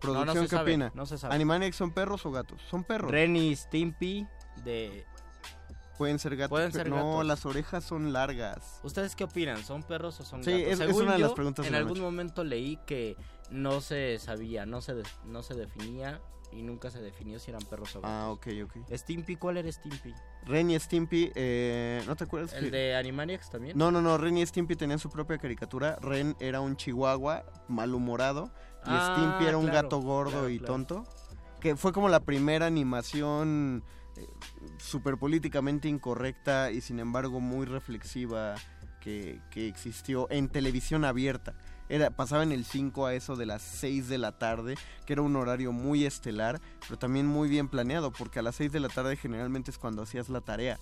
[0.00, 0.92] Producción, no, ¿qué opina?
[0.94, 1.34] No se sabe.
[1.34, 2.60] ¿Animaniacs son perros o gatos?
[2.70, 3.10] Son perros.
[3.10, 4.26] Renny Stimpy
[4.64, 5.04] de...
[5.98, 6.50] Pueden ser gatos.
[6.50, 8.80] Pueden ser no, las orejas son largas.
[8.82, 9.62] ¿Ustedes qué opinan?
[9.62, 10.78] ¿Son perros o son sí, gatos?
[10.78, 11.66] Sí, es, una de las preguntas.
[11.66, 13.16] En algún momento leí que
[13.50, 16.20] no se sabía, no se, no se definía
[16.54, 18.10] y nunca se definió si eran perros o gatos.
[18.10, 18.96] Ah, ok, ok.
[18.96, 20.14] Stimpy, ¿cuál era Stimpy?
[20.44, 22.52] Ren y Stimpy, eh, ¿no te acuerdas?
[22.54, 23.76] ¿El de Animaniacs también?
[23.76, 25.96] No, no, no, Ren y Stimpy tenían su propia caricatura.
[26.00, 28.52] Ren era un chihuahua malhumorado
[28.86, 31.04] y ah, Stimpy era un gato gordo y tonto.
[31.60, 33.82] Que fue como la primera animación
[34.16, 34.28] eh,
[34.78, 38.54] súper políticamente incorrecta y sin embargo muy reflexiva
[39.00, 41.54] que, que existió en televisión abierta
[41.88, 45.22] era, pasaba en el 5 a eso de las 6 de la tarde, que era
[45.22, 48.88] un horario muy estelar, pero también muy bien planeado, porque a las 6 de la
[48.88, 50.78] tarde generalmente es cuando hacías la tarea.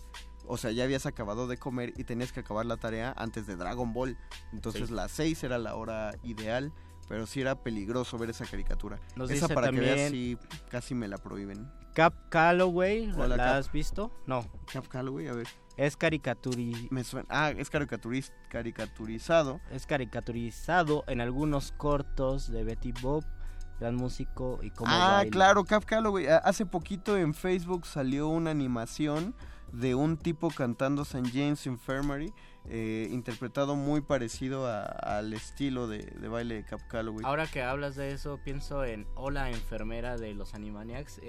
[0.46, 3.56] O sea, ya habías acabado de comer y tenías que acabar la tarea antes de
[3.56, 4.16] Dragon Ball.
[4.52, 6.72] Entonces las 6 era la hora ideal,
[7.08, 8.98] pero sí era peligroso ver esa caricatura.
[9.28, 10.38] esa para que veas si
[10.70, 11.70] casi me la prohíben.
[11.94, 14.10] Cap Calloway, ¿la has visto?
[14.26, 14.46] No.
[14.72, 15.46] Cap Calloway, a ver.
[15.76, 16.88] Es caricaturi...
[16.90, 17.26] Me suena...
[17.30, 18.32] Ah, es caricaturiz...
[18.48, 19.60] caricaturizado.
[19.70, 23.24] Es caricaturizado en algunos cortos de Betty Bob,
[23.80, 26.26] gran músico y como Ah, claro, Cap Calloway.
[26.26, 29.34] Hace poquito en Facebook salió una animación
[29.72, 31.30] de un tipo cantando St.
[31.32, 32.32] James Infirmary,
[32.68, 37.24] eh, interpretado muy parecido al estilo de, baile de Cap Calloway.
[37.24, 41.20] Ahora que hablas de eso, pienso en Hola enfermera de los Animaniacs.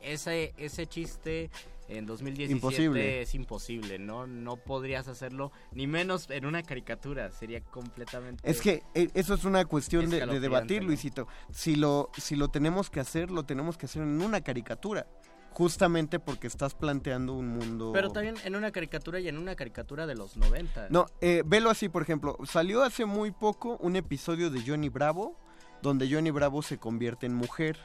[0.00, 1.50] ese, ese chiste
[1.88, 4.26] en 2017 es imposible, ¿no?
[4.26, 8.48] No podrías hacerlo, ni menos en una caricatura, sería completamente...
[8.48, 11.28] Es que eh, eso es una cuestión de, debatir, Luisito.
[11.50, 15.06] Si lo, si lo tenemos que hacer, lo tenemos que hacer en una caricatura
[15.54, 17.92] justamente porque estás planteando un mundo...
[17.92, 20.88] Pero también en una caricatura y en una caricatura de los 90.
[20.90, 25.38] No, eh, velo así, por ejemplo, salió hace muy poco un episodio de Johnny Bravo,
[25.80, 27.78] donde Johnny Bravo se convierte en mujer,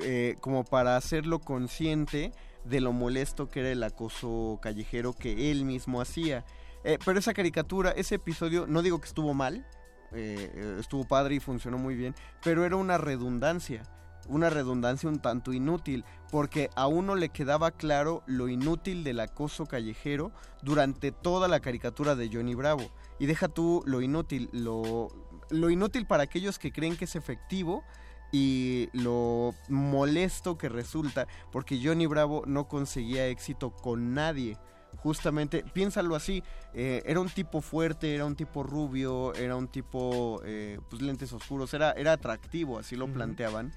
[0.00, 2.32] eh, como para hacerlo consciente
[2.64, 6.44] de lo molesto que era el acoso callejero que él mismo hacía.
[6.82, 9.66] Eh, pero esa caricatura, ese episodio, no digo que estuvo mal,
[10.12, 13.82] eh, estuvo padre y funcionó muy bien, pero era una redundancia,
[14.28, 19.66] una redundancia un tanto inútil, porque a uno le quedaba claro lo inútil del acoso
[19.66, 20.32] callejero
[20.62, 22.90] durante toda la caricatura de Johnny Bravo.
[23.18, 25.08] Y deja tú lo inútil, lo,
[25.50, 27.84] lo inútil para aquellos que creen que es efectivo
[28.32, 34.58] y lo molesto que resulta porque Johnny Bravo no conseguía éxito con nadie.
[34.96, 40.40] Justamente, piénsalo así, eh, era un tipo fuerte, era un tipo rubio, era un tipo,
[40.44, 43.72] eh, pues lentes oscuros, era, era atractivo, así lo planteaban,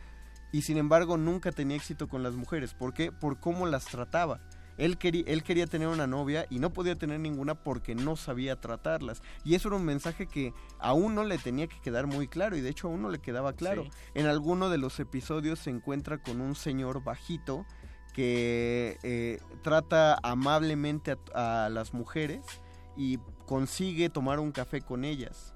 [0.51, 3.11] y sin embargo nunca tenía éxito con las mujeres, ¿por qué?
[3.11, 4.39] Por cómo las trataba.
[4.77, 8.61] Él quería, él quería tener una novia y no podía tener ninguna porque no sabía
[8.61, 9.23] tratarlas.
[9.43, 12.61] Y eso era un mensaje que a uno le tenía que quedar muy claro y
[12.61, 13.85] de hecho a uno le quedaba claro.
[14.13, 17.65] En alguno de los episodios se encuentra con un señor bajito
[18.13, 22.41] que eh, trata amablemente a, las mujeres
[22.95, 25.53] y consigue tomar un café con ellas.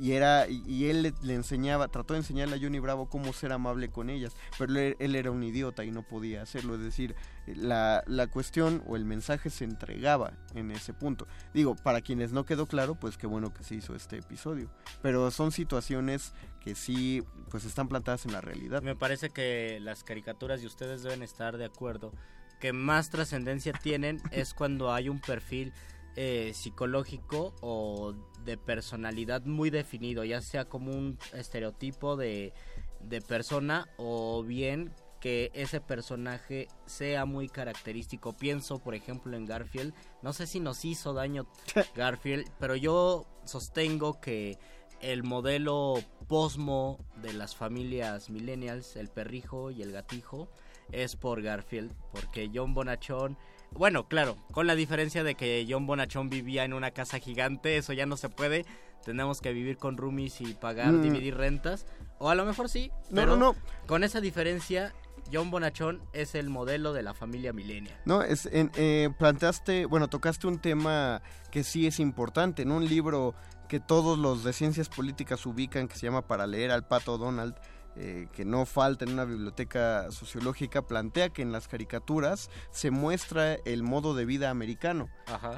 [0.00, 3.90] Y, era, y él le, enseñaba, trató de enseñarle a Johnny Bravo cómo ser amable
[3.90, 6.74] con ellas, pero él, era un idiota y no podía hacerlo.
[6.74, 7.14] Es decir,
[7.46, 11.26] la, la, cuestión o el mensaje se entregaba en ese punto.
[11.52, 14.70] Digo, para quienes no quedó claro, pues qué bueno que se hizo este episodio.
[15.02, 18.82] Pero son situaciones que sí pues están plantadas en la realidad.
[18.82, 22.12] Me parece que las caricaturas y ustedes deben estar de acuerdo
[22.60, 25.72] que más trascendencia tienen es cuando hay un perfil
[26.16, 32.52] eh, psicológico o de personalidad muy definido, ya sea como un estereotipo de,
[33.00, 38.36] de persona o bien que ese personaje sea muy característico.
[38.36, 39.94] Pienso, por ejemplo, en Garfield.
[40.20, 41.46] No sé si nos hizo daño
[41.94, 44.58] Garfield, pero yo sostengo que
[45.00, 45.94] el modelo
[46.26, 50.48] posmo de las familias millennials, el perrijo y el gatijo,
[50.90, 53.38] es por Garfield, porque John Bonachón,
[53.74, 57.92] bueno, claro, con la diferencia de que John Bonachón vivía en una casa gigante, eso
[57.92, 58.64] ya no se puede,
[59.04, 61.02] tenemos que vivir con roomies y pagar, mm.
[61.02, 61.86] dividir rentas,
[62.18, 63.56] o a lo mejor sí, pero no,
[63.86, 64.92] con esa diferencia
[65.32, 67.96] John Bonachón es el modelo de la familia millennial.
[68.04, 72.62] No, es, eh, planteaste, bueno, tocaste un tema que sí es importante.
[72.62, 73.34] En un libro
[73.68, 77.54] que todos los de ciencias políticas ubican, que se llama Para leer al pato Donald,
[77.94, 83.54] eh, que no falta en una biblioteca sociológica, plantea que en las caricaturas se muestra
[83.54, 85.10] el modo de vida americano.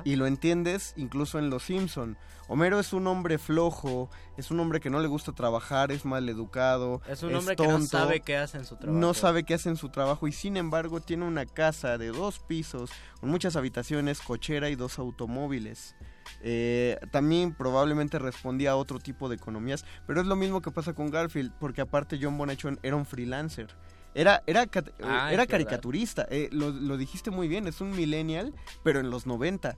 [0.04, 2.16] Y lo entiendes incluso en Los Simpson.
[2.48, 6.28] Homero es un hombre flojo, es un hombre que no le gusta trabajar, es mal
[6.28, 7.00] educado.
[7.08, 8.98] Es un hombre que no sabe qué hace en su trabajo.
[8.98, 12.40] No sabe qué hace en su trabajo y sin embargo tiene una casa de dos
[12.40, 15.94] pisos, con muchas habitaciones, cochera y dos automóviles.
[16.42, 20.92] Eh, también probablemente respondía a otro tipo de economías, pero es lo mismo que pasa
[20.92, 23.68] con Garfield, porque aparte John Bonachon era un freelancer.
[24.16, 24.64] Era, era,
[25.02, 29.76] ah, era caricaturista, eh, lo, dijiste muy bien, es un millennial, pero en los 90.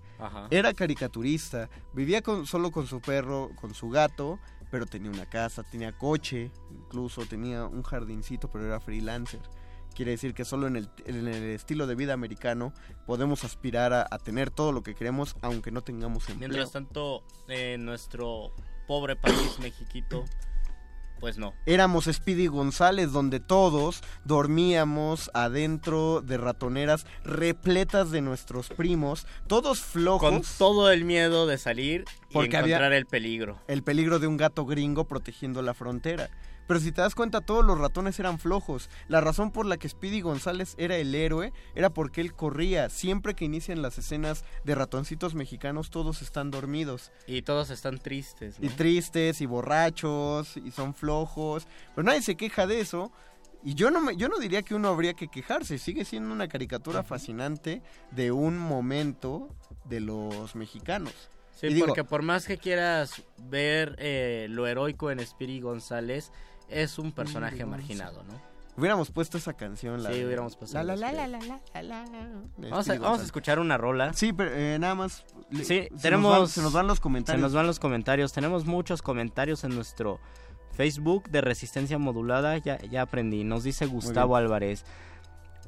[0.51, 4.39] Era caricaturista, vivía con, solo con su perro, con su gato,
[4.71, 9.41] pero tenía una casa, tenía coche, incluso tenía un jardincito, pero era freelancer.
[9.97, 12.75] Quiere decir que solo en el, en el estilo de vida americano
[13.07, 16.51] podemos aspirar a, tener todo lo que queremos, aunque no tengamos empleo.
[16.51, 18.53] Mientras tanto, en nuestro
[18.87, 20.27] pobre país, Mexiquito,
[21.19, 21.55] pues no.
[21.65, 30.31] Éramos Speedy González, donde todos dormíamos adentro de ratoneras repletas de nuestros primos, todos flojos.
[30.31, 33.63] Con todo el miedo de salir y encontrar el peligro.
[33.67, 36.29] El peligro de un gato gringo protegiendo la frontera.
[36.67, 38.91] Pero si te das cuenta, todos los ratones eran flojos.
[39.09, 42.89] La razón por la que Speedy González era el héroe era porque él corría.
[42.89, 47.13] Siempre que inician las escenas de ratoncitos mexicanos, todos están dormidos.
[47.27, 48.57] Y todos están tristes.
[48.61, 51.67] Y tristes, y borrachos, y son flojos.
[51.95, 53.13] Pero nadie se queja de eso.
[53.63, 55.79] Y yo no, me, yo no diría que uno habría que quejarse.
[55.79, 59.49] Sigue siendo una caricatura fascinante de un momento
[59.85, 61.31] de los mexicanos.
[61.57, 66.31] Sí, porque por más que quieras ver eh, lo heroico en Speedy González,
[66.69, 68.57] es un personaje marginado, ¿no?
[68.77, 70.03] Hubiéramos puesto esa canción.
[70.03, 70.77] La sí, hubiéramos puesto.
[70.77, 71.39] La, la, la, la,
[71.83, 72.05] la,
[72.59, 74.13] Vamos, a, vamos a escuchar una rola.
[74.13, 75.25] Sí, pero eh, nada más.
[75.63, 76.51] Sí, tenemos.
[76.51, 77.41] se nos van los comentarios.
[77.41, 78.35] Se nos van los comentarios.
[78.35, 80.21] Tenemos muchos comentarios en nuestro
[80.73, 82.59] Facebook de Resistencia Modulada.
[82.59, 83.45] Ya, ya aprendí.
[83.45, 84.85] Nos dice Gustavo Álvarez.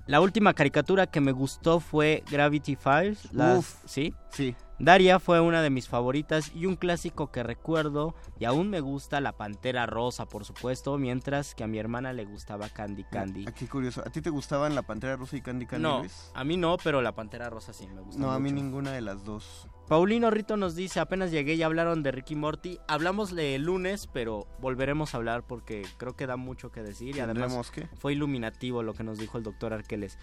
[0.07, 3.21] La última caricatura que me gustó fue Gravity Files.
[3.33, 4.15] Uf, ¿Sí?
[4.31, 4.55] Sí.
[4.81, 9.21] Daria fue una de mis favoritas y un clásico que recuerdo y aún me gusta
[9.21, 13.45] La Pantera Rosa, por supuesto, mientras que a mi hermana le gustaba Candy Candy.
[13.49, 15.83] Aquí Ah, curioso, ¿a ti te gustaban La Pantera Rosa y Candy Candy?
[15.83, 16.31] No, Luis?
[16.33, 19.01] a mí no, pero La Pantera Rosa sí me gusta No, a mí ninguna de
[19.01, 19.67] las dos.
[19.89, 22.79] Paulino Rito nos dice, apenas llegué y hablaron de Ricky Morty.
[22.87, 27.21] Hablamos el lunes, pero volveremos a hablar porque creo que da mucho que decir y
[27.21, 27.89] además ¿Tendremos qué?
[27.97, 30.19] fue iluminativo lo que nos dijo el doctor Arqueles.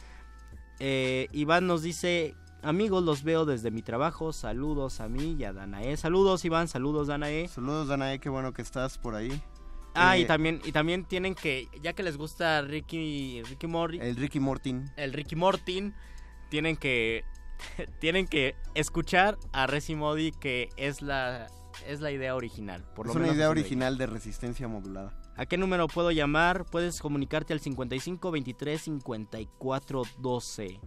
[0.80, 2.36] Eh, Iván nos dice,
[2.66, 5.96] amigos, los veo desde mi trabajo, saludos a mí y a Danae.
[5.98, 7.48] Saludos Iván, saludos Danae.
[7.48, 9.42] Saludos Danae, qué bueno que estás por ahí.
[9.94, 14.00] Ah, y Eh, también, y también tienen que, ya que les gusta Ricky, Ricky Morty,
[14.00, 14.92] El Ricky Mortin.
[14.98, 15.94] el Ricky Mortin,
[16.50, 17.24] tienen que
[18.02, 21.48] tienen que escuchar a Resi Modi que es la
[21.88, 22.84] es la idea original.
[22.96, 25.14] Por lo es una menos idea original de resistencia modulada.
[25.38, 26.66] ¿A qué número puedo llamar?
[26.66, 30.80] Puedes comunicarte al 55 23 54 12.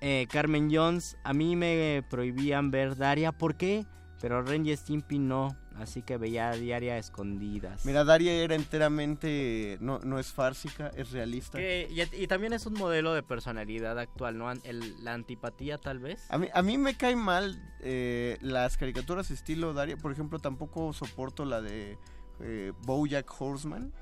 [0.00, 3.86] Eh, Carmen Jones, a mí me prohibían ver Daria, ¿por qué?
[4.20, 7.84] Pero Ren y Stimpy no, así que veía Diaria a escondidas.
[7.84, 9.76] Mira, Daria era enteramente.
[9.80, 11.58] No, no es fársica, es realista.
[11.58, 14.50] Que- y, y también es un modelo de personalidad actual, ¿no?
[14.50, 16.24] El- la antipatía tal vez.
[16.30, 19.96] A mí, a mí me cae mal eh, las caricaturas estilo Daria.
[19.98, 21.98] Por ejemplo, tampoco soporto la de
[22.40, 23.92] eh, Bojack Horseman.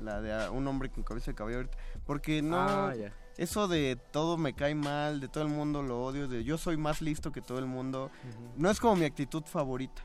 [0.00, 1.68] La de ah, un hombre con cabeza de caballo.
[2.06, 2.58] Porque no...
[2.58, 2.92] Ah.
[3.38, 6.76] Eso de todo me cae mal, de todo el mundo lo odio, de yo soy
[6.76, 8.10] más listo que todo el mundo.
[8.56, 10.02] No es como mi actitud favorita.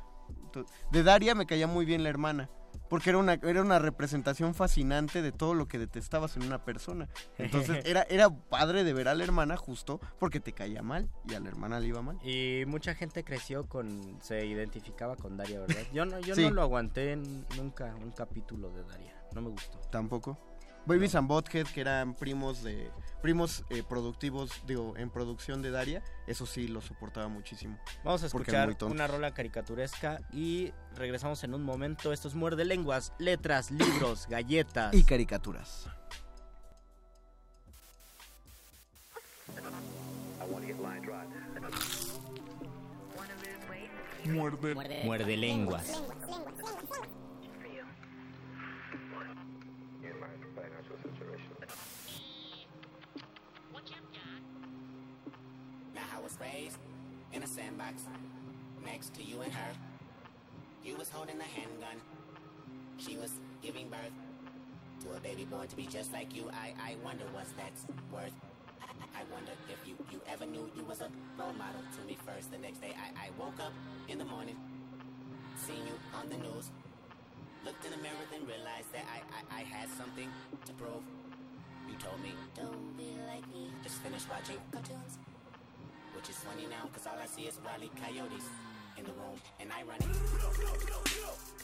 [0.91, 2.49] De Daria me caía muy bien la hermana.
[2.89, 7.09] Porque era una, era una representación fascinante de todo lo que detestabas en una persona.
[7.38, 11.33] Entonces era, era padre de ver a la hermana justo porque te caía mal y
[11.33, 12.17] a la hermana le iba mal.
[12.25, 14.17] Y mucha gente creció con.
[14.21, 15.81] se identificaba con Daria, ¿verdad?
[15.93, 16.43] Yo no, yo Sí.
[16.43, 17.15] no lo aguanté
[17.57, 19.13] nunca, un capítulo de Daria.
[19.33, 19.79] No me gustó.
[19.91, 20.38] Tampoco.
[20.88, 22.89] Babies and Butthead, que eran primos de
[23.21, 27.77] primos eh, productivos, digo, en producción de Daria, eso sí lo soportaba muchísimo.
[28.05, 32.13] Vamos a escuchar una rola caricaturesca y regresamos en un momento.
[32.13, 34.93] Esto es Muerde Lenguas, letras, libros, galletas.
[34.93, 35.88] Y caricaturas.
[44.23, 45.01] Muerde.
[45.03, 46.01] Muerde Lenguas.
[46.88, 47.16] Now
[56.28, 56.78] was raised
[57.32, 58.03] in a sandbox
[58.84, 59.71] next to you and her.
[60.84, 62.03] You was holding a handgun.
[62.97, 63.32] She was
[63.63, 64.11] giving birth
[65.03, 66.51] to a baby born to be just like you.
[66.51, 68.36] I, I wonder what's that's worth.
[68.82, 71.07] I, I wonder if you, you ever knew you was a
[71.39, 72.51] role model to me first.
[72.51, 73.71] The next day I, I woke up
[74.09, 74.57] in the morning,
[75.55, 76.71] seen you on the news.
[77.63, 80.28] Looked in the mirror, then realized that I, I, I had something
[80.65, 81.03] to prove.
[81.88, 83.71] You told me, don't be like me.
[83.82, 85.19] Just finished watching cartoons.
[86.18, 88.49] Which is funny now, cause all I see is wily coyotes
[88.97, 89.38] in the room.
[89.61, 90.09] And I run it.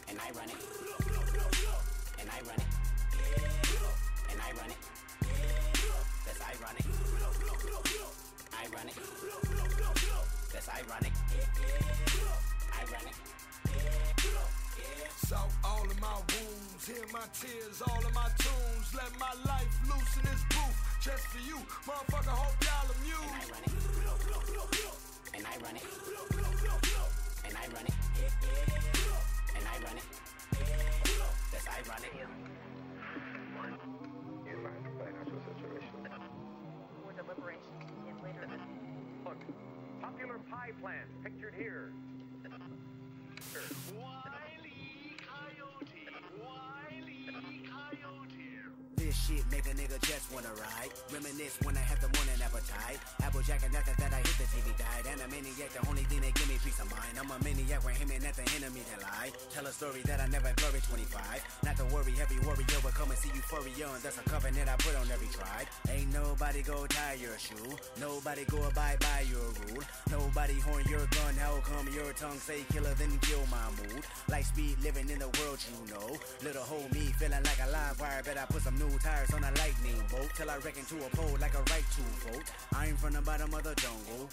[0.08, 0.56] And I run it.
[2.22, 2.70] And I run it.
[4.30, 4.78] And I run it.
[6.26, 6.86] That's ironic.
[10.54, 11.14] That's ironic.
[15.18, 18.94] Salt all of my wounds, hear my tears, all of my tunes.
[18.94, 21.58] Let my life loose in this booth, just for you.
[21.84, 23.20] Motherfucker, hope y'all amused.
[25.36, 25.84] And I run it.
[27.44, 27.94] And I run it.
[29.54, 30.04] And I run it.
[31.52, 32.14] That's ironic.
[39.26, 39.40] Look,
[40.02, 41.92] popular pie plant pictured here.
[43.54, 44.23] This
[49.24, 50.92] shit make a nigga just wanna ride.
[51.08, 53.00] Reminisce when I have the morning appetite.
[53.24, 55.06] Applejack and after that I hit the TV died.
[55.08, 57.16] And a maniac, the only thing that give me peace of mind.
[57.16, 59.32] I'm a maniac when him and at the enemy that lie.
[59.56, 61.40] Tell a story that I never blurry 25.
[61.64, 63.88] Not to worry, heavy warrior will come and see euphoria.
[63.96, 65.68] And that's a covenant I put on every tribe.
[65.88, 67.72] Ain't nobody go tie your shoe.
[68.04, 69.84] Nobody go abide by your rule.
[70.12, 71.34] Nobody horn your gun.
[71.40, 74.04] How come your tongue say killer then kill my mood?
[74.28, 76.12] Like speed living in the world you know.
[76.44, 78.20] Little hoe me feeling like a live wire.
[78.28, 80.30] Bet I put some new tires on a lightning bolt.
[80.36, 82.48] Till I wreck into a pole like a right to vote.
[82.74, 84.30] I'm from the bottom of the jungle.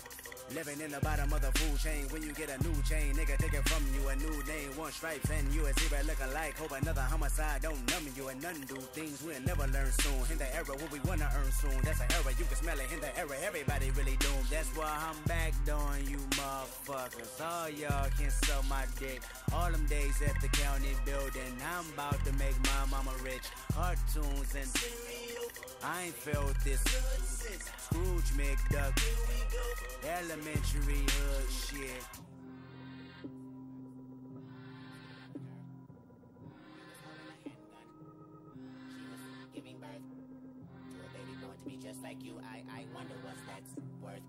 [0.55, 2.07] Living in the bottom of the food chain.
[2.11, 4.09] When you get a new chain, nigga take it from you.
[4.09, 6.59] A new name, one stripes, and you a zebra look alike.
[6.59, 10.21] Hope another homicide don't numb you and none do things we'll never learn soon.
[10.33, 11.79] In the era what we wanna earn soon.
[11.85, 12.91] That's an era you can smell it.
[12.91, 14.49] In the era, everybody really doomed.
[14.51, 17.31] That's why I'm back on you motherfuckers.
[17.39, 19.23] All y'all can suck my dick.
[19.53, 21.55] All them days at the county building.
[21.63, 23.47] I'm about to make my mama rich.
[23.73, 24.70] Cartoons and
[25.83, 26.81] I ain't felt this.
[27.79, 29.01] Scrooge McDuck.
[30.05, 32.05] Elementary hood shit.
[39.55, 39.91] giving birth
[40.89, 42.41] to a baby born to be just like you.
[42.41, 44.23] I, I wonder what's that's worth.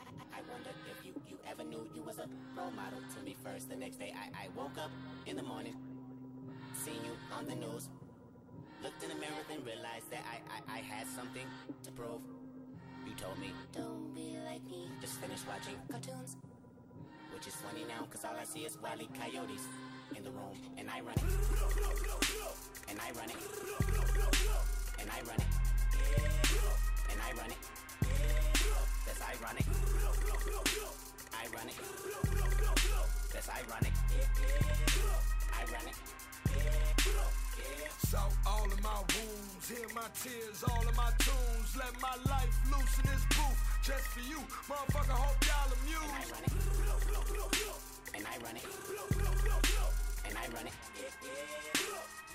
[0.00, 3.36] I, I wonder if you, you ever knew you was a role model to me
[3.42, 3.68] first.
[3.68, 4.90] The next day I, I woke up
[5.26, 5.74] in the morning,
[6.72, 7.88] seen you on the news.
[8.82, 11.46] Looked in the mirror and realized that I, I, I had something
[11.82, 12.22] to prove.
[13.04, 14.88] You told me, don't be like me.
[15.00, 16.36] Just finished watching cartoons.
[17.34, 19.66] Which is funny now, cause all I see is wily coyotes
[20.16, 20.54] in the room.
[20.76, 21.24] And I run it.
[22.88, 23.36] And I run it.
[25.00, 25.50] And I run it.
[27.10, 27.58] And I run it.
[29.06, 29.66] That's ironic.
[31.34, 31.74] I run it.
[33.32, 33.92] That's ironic.
[35.52, 37.37] I
[38.12, 38.36] run it.
[38.46, 41.76] All of my wounds, hear my tears, all of my tunes.
[41.76, 44.38] Let my life loose in this booth, just for you,
[44.68, 45.10] motherfucker.
[45.10, 46.32] Hope y'all amused.
[48.14, 48.64] And I run it.
[50.24, 50.72] And I run it.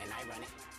[0.02, 0.73] And I run it.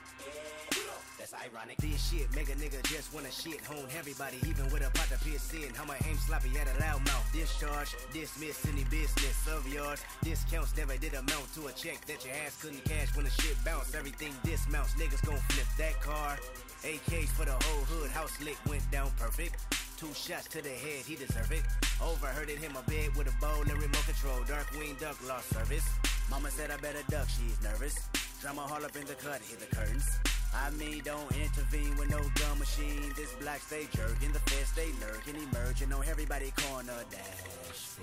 [1.19, 1.79] That's ironic.
[1.79, 5.25] This shit make a nigga just wanna shit hone everybody, even with a pot of
[5.25, 5.73] piss in.
[5.73, 7.25] How my aim sloppy at a loud mouth.
[7.33, 10.01] Discharge, dismiss any business of yours.
[10.23, 13.57] Discounts never did amount to a check that your ass couldn't cash when the shit
[13.65, 13.95] bounced.
[13.95, 16.37] Everything dismounts, niggas gon' flip that car.
[16.85, 19.57] AKs for the whole hood, house lit went down perfect.
[19.97, 21.63] Two shots to the head, he deserve it.
[22.03, 24.45] Overheard it, hit my bed with a bowl and remote control.
[24.47, 25.89] Dark wing duck lost service.
[26.29, 27.97] Mama said I better duck, she's nervous.
[28.45, 30.05] Drama all up in the cut, hit the curtains.
[30.53, 33.11] I mean, don't intervene with no gun machine.
[33.17, 37.97] This black stay jerking, the feds stay lurking, emerging on everybody corner dash.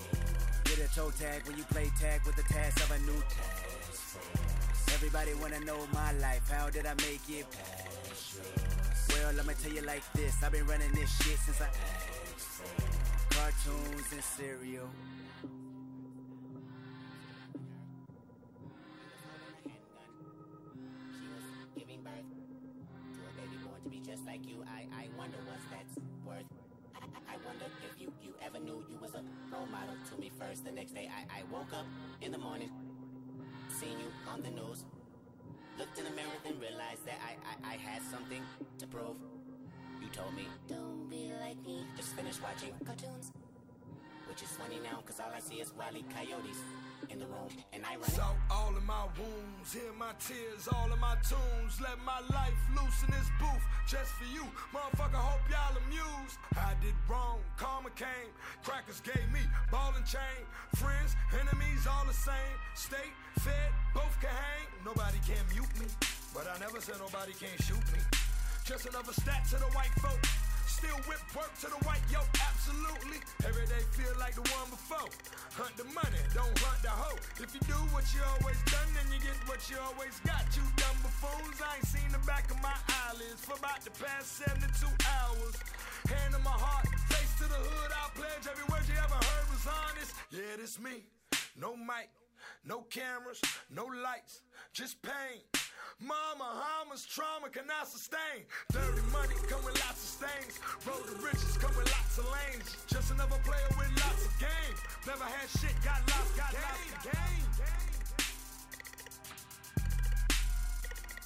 [0.65, 4.17] Get a toe tag when you play tag with the task of a new task.
[4.95, 8.41] Everybody wanna know my life, how did I make it past?
[9.09, 12.63] Well, let me tell you like this, I've been running this shit since I asked
[13.29, 14.89] cartoons and cereal.
[24.11, 24.59] Just like you.
[24.67, 25.95] I, I wonder what's that's
[26.27, 26.43] worth.
[26.99, 30.29] I, I wonder if you, you ever knew you was a role model to me
[30.37, 30.65] first.
[30.65, 31.85] The next day I, I woke up
[32.21, 32.69] in the morning,
[33.69, 34.83] seen you on the news.
[35.79, 38.43] Looked in the mirror and realized that I, I, I had something
[38.79, 39.15] to prove.
[40.01, 41.85] You told me, don't be like me.
[41.95, 43.31] Just finished watching cartoons.
[44.27, 46.59] Which is funny now, cause all I see is wily coyotes
[47.09, 48.05] in the room, and I it.
[48.05, 51.79] So all of my wounds, hear my tears, all of my tunes.
[51.81, 55.17] Let my life loose in this booth, just for you, motherfucker.
[55.17, 56.37] Hope y'all amused.
[56.55, 58.31] I did wrong, karma came.
[58.63, 59.41] Crackers gave me
[59.71, 60.41] ball and chain.
[60.75, 62.55] Friends, enemies, all the same.
[62.75, 64.67] State, fed, both can hang.
[64.85, 65.87] Nobody can mute me,
[66.33, 67.99] but I never said nobody can't shoot me.
[68.65, 70.19] Just another stat to the white folk.
[70.81, 73.21] Still whip work to the white yoke, absolutely.
[73.45, 75.13] Every day feel like the one before.
[75.53, 77.21] Hunt the money, don't hunt the hoe.
[77.37, 80.41] If you do what you always done, then you get what you always got.
[80.57, 82.73] You dumb buffoons, I ain't seen the back of my
[83.05, 84.73] eyelids for about the past 72
[85.05, 85.53] hours.
[86.09, 89.45] Hand in my heart, face to the hood, I pledge every word you ever heard
[89.53, 90.17] was honest.
[90.33, 91.05] Yeah, this me.
[91.53, 92.09] No mic,
[92.65, 93.37] no cameras,
[93.69, 94.41] no lights,
[94.73, 95.45] just pain.
[95.99, 98.45] Mama, Hamas, trauma cannot sustain.
[98.71, 100.59] Dirty money come with lots of stains.
[100.85, 102.77] Road to riches come with lots of lanes.
[102.87, 104.75] Just another player with lots of game.
[105.05, 107.41] Never had shit, got lost, got lost the game.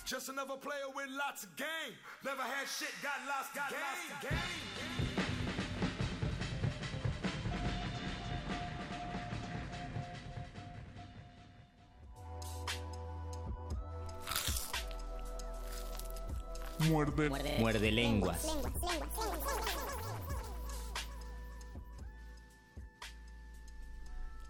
[0.06, 1.96] Just another player with lots of game.
[2.24, 5.05] Never had shit, got lost, got lost the game.
[16.80, 17.30] Muerde.
[17.60, 18.46] Muerde lenguas.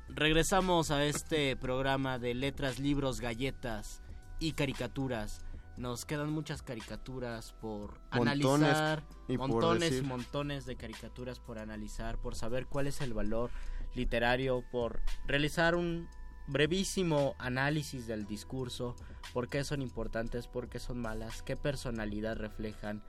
[0.10, 4.02] Regresamos a este programa de letras, libros, galletas
[4.40, 5.44] y caricaturas.
[5.76, 11.60] Nos quedan muchas caricaturas por Montones analizar, y por montones y montones de caricaturas por
[11.60, 13.52] analizar, por saber cuál es el valor
[13.94, 16.08] literario, por realizar un
[16.48, 18.96] brevísimo análisis del discurso,
[19.34, 23.02] por qué son importantes, por qué son malas, qué personalidad reflejan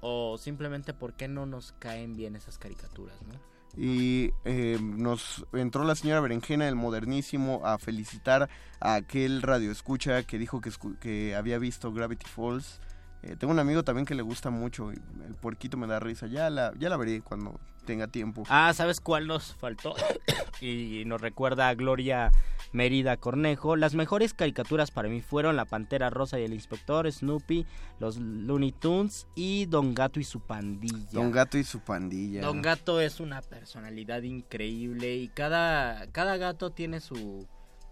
[0.00, 3.58] o simplemente por qué no nos caen bien esas caricaturas, ¿no?
[3.76, 8.48] Y eh, nos entró la señora Berenjena del Modernísimo a felicitar
[8.80, 12.80] a aquel radioescucha que dijo que, había visto Gravity Falls
[13.22, 14.92] Eh, tengo un amigo también que le gusta mucho.
[14.92, 14.96] y
[15.26, 16.26] el puerquito me da risa.
[16.26, 18.44] Ya la, ya la veré cuando tenga tiempo.
[18.48, 19.94] Ah, ¿sabes cuál nos faltó?
[20.60, 22.30] y nos recuerda a Gloria
[22.72, 23.76] Mérida Cornejo.
[23.76, 27.66] Las mejores caricaturas para mí fueron La Pantera Rosa y el Inspector, Snoopy,
[27.98, 31.08] los Looney Tunes y Don Gato y su pandilla.
[31.12, 32.42] Don Gato y su pandilla.
[32.42, 37.46] Don Gato es una personalidad increíble y cada, cada gato tiene su,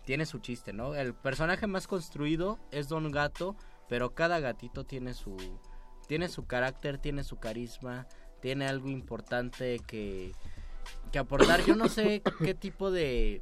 [0.04, 0.94] tiene su chiste, ¿no?
[0.94, 3.56] El personaje más construido es Don Gato,
[3.88, 5.36] pero cada gatito tiene su,
[6.08, 8.06] tiene su carácter, tiene su carisma,
[8.40, 10.32] tiene algo importante que,
[11.12, 11.64] que aportar.
[11.64, 13.40] Yo no sé qué tipo de,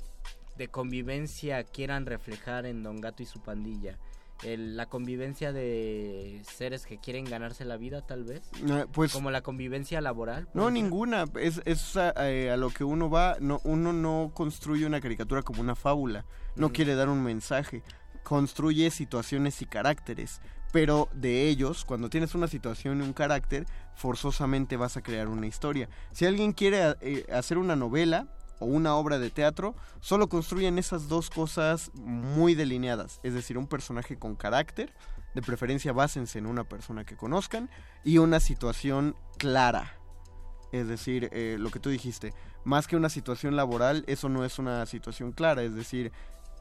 [0.57, 3.99] de convivencia quieran reflejar en Don Gato y su pandilla.
[4.43, 8.43] El- la convivencia de seres que quieren ganarse la vida, tal vez.
[8.69, 10.49] Eh, pues Como la convivencia laboral.
[10.55, 11.25] No, ninguna.
[11.41, 13.37] Es, es a, eh, a lo que uno va.
[13.41, 16.25] No, uno no construye una caricatura como una fábula.
[16.57, 16.75] No Ujú.
[16.75, 17.83] quiere dar un mensaje.
[18.25, 20.41] Construye situaciones y caracteres.
[20.73, 23.65] Pero de ellos, cuando tienes una situación y un carácter,
[23.95, 25.89] forzosamente vas a crear una historia.
[26.11, 28.27] Si alguien quiere eh, hacer una novela
[28.59, 33.21] o una obra de teatro, solo construyen esas dos cosas muy delineadas.
[33.23, 34.93] Es decir, un personaje con carácter,
[35.35, 37.71] de preferencia básense en una persona que conozcan,
[38.03, 39.93] y una situación clara.
[40.73, 44.59] Es decir, eh, lo que tú dijiste, más que una situación laboral, eso no es
[44.59, 45.63] una situación clara.
[45.63, 46.11] Es decir,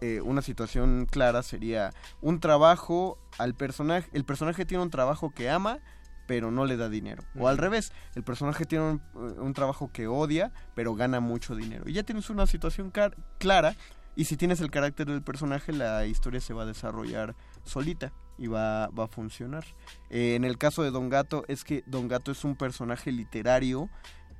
[0.03, 4.09] eh, una situación clara sería un trabajo al personaje.
[4.11, 5.79] El personaje tiene un trabajo que ama,
[6.27, 7.23] pero no le da dinero.
[7.39, 11.55] O al revés, el personaje tiene un, eh, un trabajo que odia, pero gana mucho
[11.55, 11.85] dinero.
[11.87, 12.91] Y ya tienes una situación
[13.37, 13.77] clara.
[14.17, 17.33] Y si tienes el carácter del personaje, la historia se va a desarrollar
[17.63, 19.63] solita y va, va a funcionar.
[20.09, 23.89] Eh, en el caso de Don Gato, es que Don Gato es un personaje literario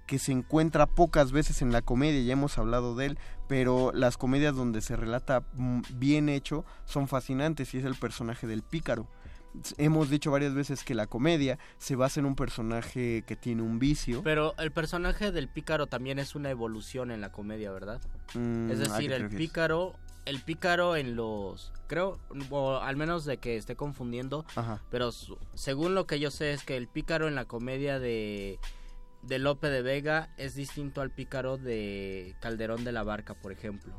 [0.05, 4.17] que se encuentra pocas veces en la comedia, ya hemos hablado de él, pero las
[4.17, 9.07] comedias donde se relata mm, bien hecho son fascinantes y es el personaje del pícaro.
[9.77, 13.77] Hemos dicho varias veces que la comedia se basa en un personaje que tiene un
[13.77, 14.23] vicio.
[14.23, 18.01] Pero el personaje del pícaro también es una evolución en la comedia, ¿verdad?
[18.33, 19.93] Mm, es ¿a qué decir, el pícaro,
[20.25, 22.17] el pícaro en los, creo,
[22.49, 24.81] o al menos de que esté confundiendo, Ajá.
[24.89, 25.11] pero
[25.53, 28.59] según lo que yo sé es que el pícaro en la comedia de
[29.23, 33.93] de Lope de Vega es distinto al pícaro de Calderón de la Barca, por ejemplo.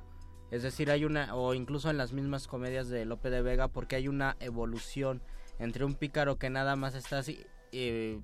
[0.50, 3.96] Es decir, hay una, o incluso en las mismas comedias de Lope de Vega, porque
[3.96, 5.22] hay una evolución
[5.58, 8.20] entre un pícaro que nada más está así, eh,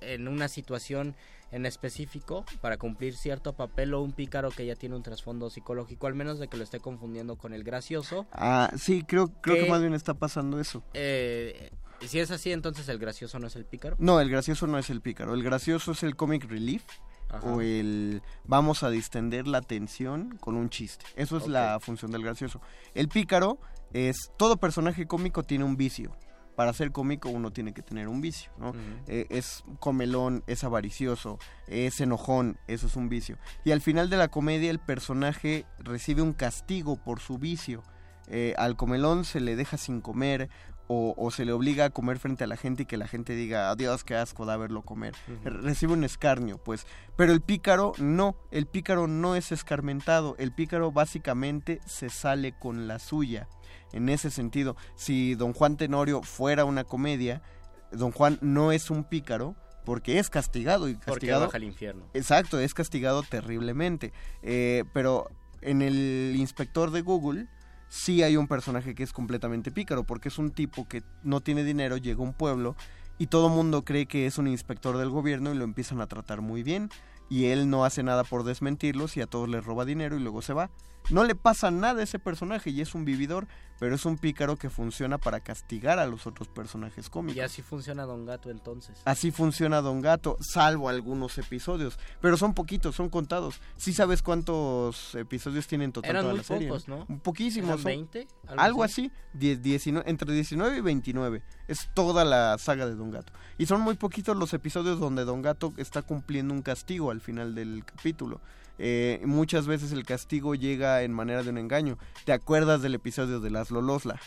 [0.00, 1.14] en una situación
[1.52, 6.06] en específico para cumplir cierto papel o un pícaro que ya tiene un trasfondo psicológico,
[6.06, 8.26] al menos de que lo esté confundiendo con el gracioso.
[8.32, 10.82] Ah, sí, creo, creo que que- más bien está pasando eso.
[10.94, 11.70] Eh,
[12.08, 13.96] si es así, entonces el gracioso no es el pícaro.
[13.98, 15.34] No, el gracioso no es el pícaro.
[15.34, 16.84] El gracioso es el comic relief.
[17.28, 17.46] Ajá.
[17.46, 21.04] O el vamos a distender la tensión con un chiste.
[21.16, 22.60] Eso es la función del gracioso.
[22.94, 23.58] El pícaro
[23.92, 24.30] es.
[24.36, 26.14] Todo personaje cómico tiene un vicio.
[26.56, 28.74] Para ser cómico uno tiene que tener un vicio, ¿no?
[29.06, 33.38] Eh, es comelón, es avaricioso, es enojón, eso es un vicio.
[33.64, 37.82] Y al final de la comedia el personaje recibe un castigo por su vicio.
[38.28, 40.50] Eh, al comelón se le deja sin comer
[40.92, 43.34] o, o se le obliga a comer frente a la gente y que la gente
[43.34, 45.14] diga, adiós, qué asco da verlo comer.
[45.44, 46.86] Recibe un escarnio, pues.
[47.16, 52.86] Pero el pícaro no, el pícaro no es escarmentado, el pícaro básicamente se sale con
[52.86, 53.48] la suya.
[53.92, 57.42] En ese sentido, si Don Juan Tenorio fuera una comedia,
[57.90, 62.04] Don Juan no es un pícaro porque es castigado y Porque castigado baja al infierno.
[62.12, 64.12] Exacto, es castigado terriblemente.
[64.42, 65.28] Eh, pero
[65.62, 67.48] en el inspector de Google
[67.92, 71.62] sí hay un personaje que es completamente pícaro, porque es un tipo que no tiene
[71.62, 72.74] dinero, llega a un pueblo
[73.18, 76.40] y todo mundo cree que es un inspector del gobierno y lo empiezan a tratar
[76.40, 76.88] muy bien.
[77.28, 80.40] Y él no hace nada por desmentirlos y a todos les roba dinero y luego
[80.40, 80.70] se va.
[81.10, 83.46] No le pasa nada a ese personaje y es un vividor,
[83.78, 87.36] pero es un pícaro que funciona para castigar a los otros personajes cómicos.
[87.36, 88.96] Y así funciona Don Gato entonces.
[89.04, 91.98] Así funciona Don Gato, salvo algunos episodios.
[92.20, 93.60] Pero son poquitos, son contados.
[93.76, 96.68] ¿Sí sabes cuántos episodios tienen en total Eran toda muy la serie?
[96.68, 97.06] pocos, ¿no?
[97.22, 97.68] Poquísimos.
[97.70, 98.28] ¿Eran son- 20?
[98.56, 101.42] Algo, así, 10, 19, entre 19 y 29.
[101.68, 103.32] Es toda la saga de Don Gato.
[103.58, 107.54] Y son muy poquitos los episodios donde Don Gato está cumpliendo un castigo al final
[107.54, 108.40] del capítulo.
[108.78, 111.98] Eh, muchas veces el castigo llega en manera de un engaño.
[112.24, 114.18] ¿Te acuerdas del episodio de Las Lolosla?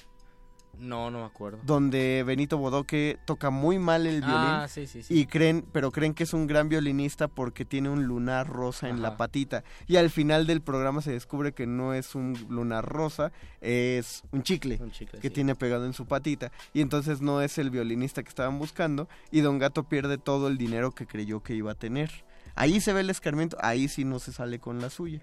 [0.78, 1.60] No, no me acuerdo.
[1.64, 5.18] donde Benito Bodoque toca muy mal el violín Ah, sí, sí, sí.
[5.22, 9.02] y creen, pero creen que es un gran violinista porque tiene un lunar rosa en
[9.02, 13.32] la patita y al final del programa se descubre que no es un lunar rosa,
[13.62, 17.58] es un chicle, Un chicle, que tiene pegado en su patita y entonces no es
[17.58, 21.56] el violinista que estaban buscando y Don Gato pierde todo el dinero que creyó que
[21.56, 22.12] iba a tener.
[22.56, 25.22] Ahí se ve el escarmiento, ahí sí no se sale con la suya.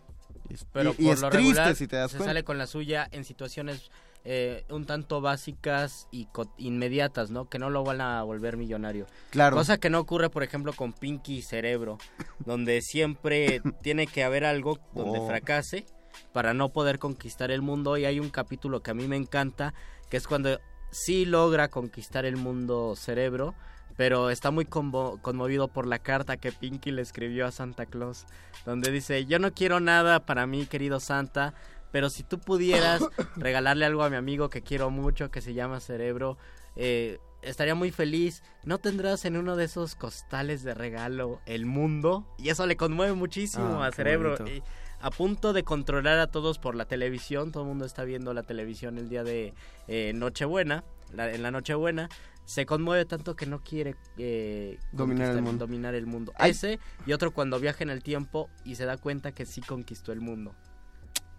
[0.50, 2.30] Es- Pero y, y por es lo triste regular si te das se cuenta.
[2.30, 3.90] sale con la suya en situaciones
[4.24, 6.28] eh, un tanto básicas y
[6.58, 7.48] inmediatas, ¿no?
[7.48, 9.06] Que no lo van a volver millonario.
[9.30, 9.56] Claro.
[9.56, 11.98] Cosa que no ocurre, por ejemplo, con Pinky y Cerebro,
[12.46, 15.26] donde siempre tiene que haber algo donde Oh.
[15.26, 15.86] fracase
[16.32, 17.96] para no poder conquistar el mundo.
[17.96, 19.74] Y hay un capítulo que a mí me encanta,
[20.08, 20.60] que es cuando
[20.92, 23.54] sí logra conquistar el mundo Cerebro,
[23.96, 28.26] pero está muy conmo- conmovido por la carta que Pinky le escribió a Santa Claus,
[28.66, 31.54] donde dice, yo no quiero nada para mí, querido Santa,
[31.90, 33.02] pero si tú pudieras
[33.36, 36.38] regalarle algo a mi amigo que quiero mucho, que se llama Cerebro,
[36.76, 38.42] eh, estaría muy feliz.
[38.64, 42.24] ¿No tendrás en uno de esos costales de regalo el mundo?
[42.38, 44.36] Y eso le conmueve muchísimo Ah, a Cerebro.
[44.48, 44.62] Y
[45.00, 48.44] a punto de controlar a todos por la televisión, todo el mundo está viendo la
[48.44, 49.52] televisión el día de
[49.88, 52.08] eh, Nochebuena, la- en la Nochebuena.
[52.44, 55.66] Se conmueve tanto que no quiere eh, Dominar el mundo.
[55.66, 56.32] dominar el mundo.
[56.36, 56.50] Ay.
[56.50, 60.12] Ese y otro cuando viaja en el tiempo y se da cuenta que sí conquistó
[60.12, 60.54] el mundo.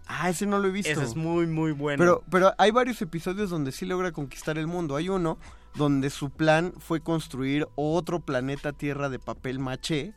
[0.06, 0.90] Ah, ese no lo he visto.
[0.92, 1.98] Ese es muy, muy bueno.
[1.98, 4.96] Pero, pero hay varios episodios donde sí logra conquistar el mundo.
[4.96, 5.38] Hay uno
[5.74, 10.14] donde su plan fue construir otro planeta Tierra de papel maché,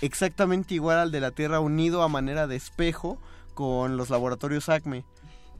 [0.00, 3.20] exactamente igual al de la Tierra, unido a manera de espejo
[3.54, 5.04] con los laboratorios Acme.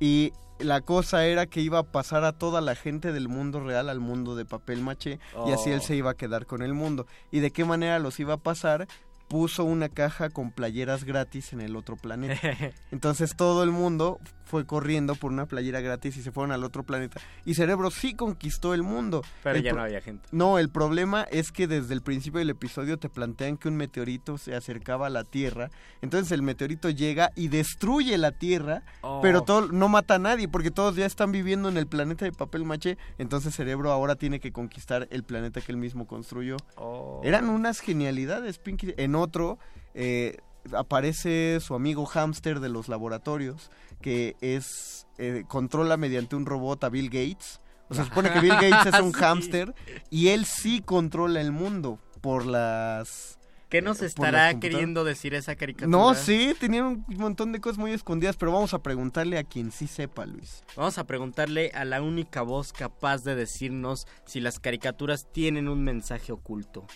[0.00, 3.88] Y la cosa era que iba a pasar a toda la gente del mundo real
[3.88, 5.82] al mundo de papel maché y así él Oh.
[5.82, 7.06] se iba a quedar con el mundo.
[7.30, 8.88] ¿Y de qué manera los iba a pasar?
[9.28, 12.40] Puso una caja con playeras gratis en el otro planeta.
[12.90, 16.82] Entonces todo el mundo fue corriendo por una playera gratis y se fueron al otro
[16.82, 17.20] planeta.
[17.44, 19.22] Y Cerebro sí conquistó el mundo.
[19.42, 20.26] Pero El ya no había gente.
[20.32, 24.38] No, el problema es que desde el principio del episodio te plantean que un meteorito
[24.38, 25.68] se acercaba a la Tierra.
[26.00, 29.20] Entonces el meteorito llega y destruye la Tierra, Oh.
[29.20, 32.32] pero todo, no mata a nadie porque todos ya están viviendo en el planeta de
[32.32, 32.96] papel maché.
[33.18, 36.56] Entonces Cerebro ahora tiene que conquistar el planeta que él mismo construyó.
[36.76, 37.20] Oh.
[37.22, 38.94] Eran unas genialidades, Pinky.
[39.18, 39.58] Otro
[39.94, 40.38] eh,
[40.72, 46.88] aparece su amigo hámster de los laboratorios, que es eh, controla mediante un robot a
[46.88, 47.60] Bill Gates.
[47.90, 49.18] O sea, se supone que Bill Gates es un Sí.
[49.20, 49.74] hámster
[50.10, 53.38] y él sí controla el mundo por las...
[53.70, 55.90] ¿Qué nos las estará queriendo decir esa caricatura?
[55.90, 59.72] No, sí, tenían un montón de cosas muy escondidas, pero vamos a preguntarle a quien
[59.72, 60.64] sí sepa, Luis.
[60.74, 65.84] Vamos a preguntarle a la única voz capaz de decirnos si las caricaturas tienen un
[65.84, 66.86] mensaje oculto.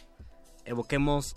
[0.64, 1.37] Evoquemos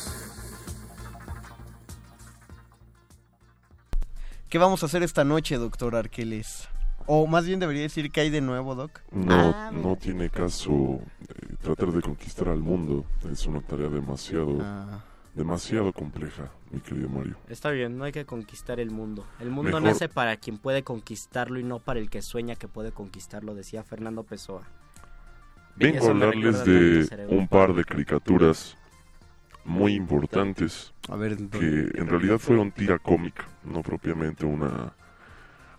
[4.51, 6.67] ¿Qué vamos a hacer esta noche, doctor Arqueles?
[7.07, 8.99] O más bien debería decir que hay de nuevo, Doc.
[9.11, 13.05] No, Ah, no tiene caso eh, tratar de conquistar al mundo.
[13.31, 14.99] Es una tarea demasiado, Ah.
[15.33, 17.37] demasiado compleja, mi querido Mario.
[17.47, 19.25] Está bien, no hay que conquistar el mundo.
[19.39, 22.67] El mundo Mejor- nace para quien puede conquistarlo y no para el que sueña que
[22.67, 24.63] puede conquistarlo, decía Fernando Pessoa.
[25.77, 28.75] Vengo a hablarles de un par de caricaturas
[29.65, 34.93] muy importantes A ver, que en realidad fueron tira cómica, no propiamente una,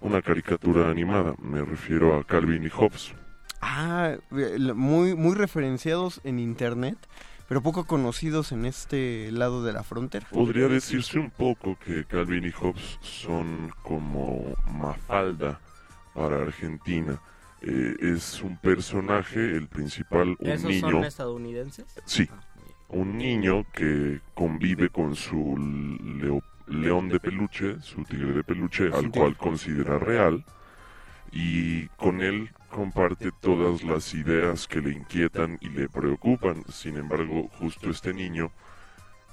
[0.01, 1.35] una caricatura animada.
[1.41, 3.15] Me refiero a Calvin y Hobbes.
[3.61, 6.97] Ah, eh, muy, muy referenciados en internet,
[7.49, 10.27] pero poco conocidos en este lado de la frontera.
[10.31, 15.61] Podría decirse un poco que Calvin y Hobbes son como Mafalda
[16.15, 17.21] para Argentina.
[17.61, 20.91] Eh, es un personaje, el principal, un ¿Esos niño.
[20.91, 21.85] son estadounidenses?
[22.05, 22.29] Sí,
[22.93, 25.57] un niño que convive con su
[26.21, 30.45] leo- león de peluche, su tigre de peluche, al cual considera real,
[31.33, 36.65] y con él comparte todas las ideas que le inquietan y le preocupan.
[36.69, 38.53] Sin embargo, justo este niño,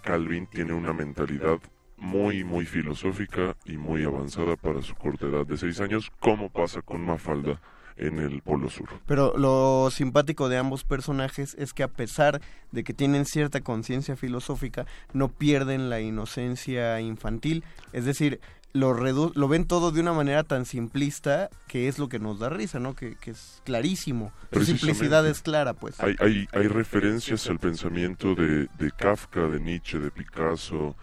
[0.04, 1.60] Calvin, tiene una mentalidad
[1.98, 6.82] muy, muy filosófica y muy avanzada para su corta edad de seis años, como pasa
[6.82, 7.60] con Mafalda
[8.00, 8.90] en el Polo Sur.
[9.06, 12.42] Pero lo simpático de ambos personajes es que a pesar
[12.72, 17.64] de que tienen cierta conciencia filosófica, no pierden la inocencia infantil.
[17.94, 18.40] Es decir,
[18.72, 22.40] lo, redu- lo ven todo de una manera tan simplista que es lo que nos
[22.40, 22.96] da risa, ¿no?
[22.96, 24.32] Que, que es clarísimo.
[24.52, 26.00] Su simplicidad es clara, pues.
[26.00, 30.96] Hay, hay, hay referencias al pensamiento de, de Kafka, de Nietzsche, de Picasso,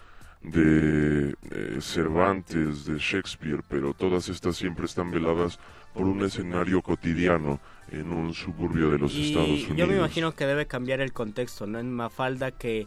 [0.42, 5.58] de eh, Cervantes, de Shakespeare, pero todas estas siempre están veladas
[5.96, 7.58] por un escenario cotidiano
[7.90, 9.76] en un suburbio de los Estados Y Unidos.
[9.76, 11.78] yo me imagino que debe cambiar el contexto, ¿no?
[11.78, 12.86] En Mafalda que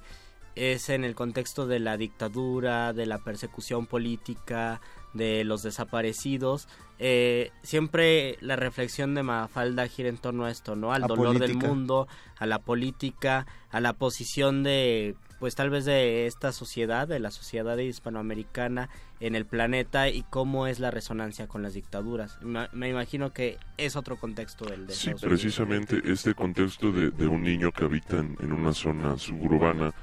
[0.55, 4.82] es en el contexto de la dictadura, de la persecución política,
[5.14, 6.68] de los desaparecidos.
[6.99, 10.91] Eh, siempre la reflexión de Mafalda gira en torno a esto, ¿no?
[10.93, 12.07] Al La dolor del mundo,
[12.38, 17.32] a la política, a la posición de, pues tal vez de esta sociedad, de la
[17.32, 22.38] sociedad hispanoamericana en el planeta y cómo es la resonancia con las dictaduras.
[22.74, 25.42] Me imagino que es otro contexto del de Sí, Estados Unidos.
[25.42, 29.94] precisamente este contexto de, de un niño que habita en, en una zona suburbana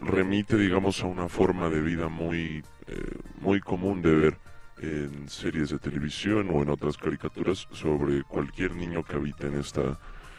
[0.00, 4.38] remite, digamos, a una forma de vida muy, eh, muy común de ver
[4.78, 9.98] en series de televisión o en otras caricaturas sobre cualquier niño que habita en esta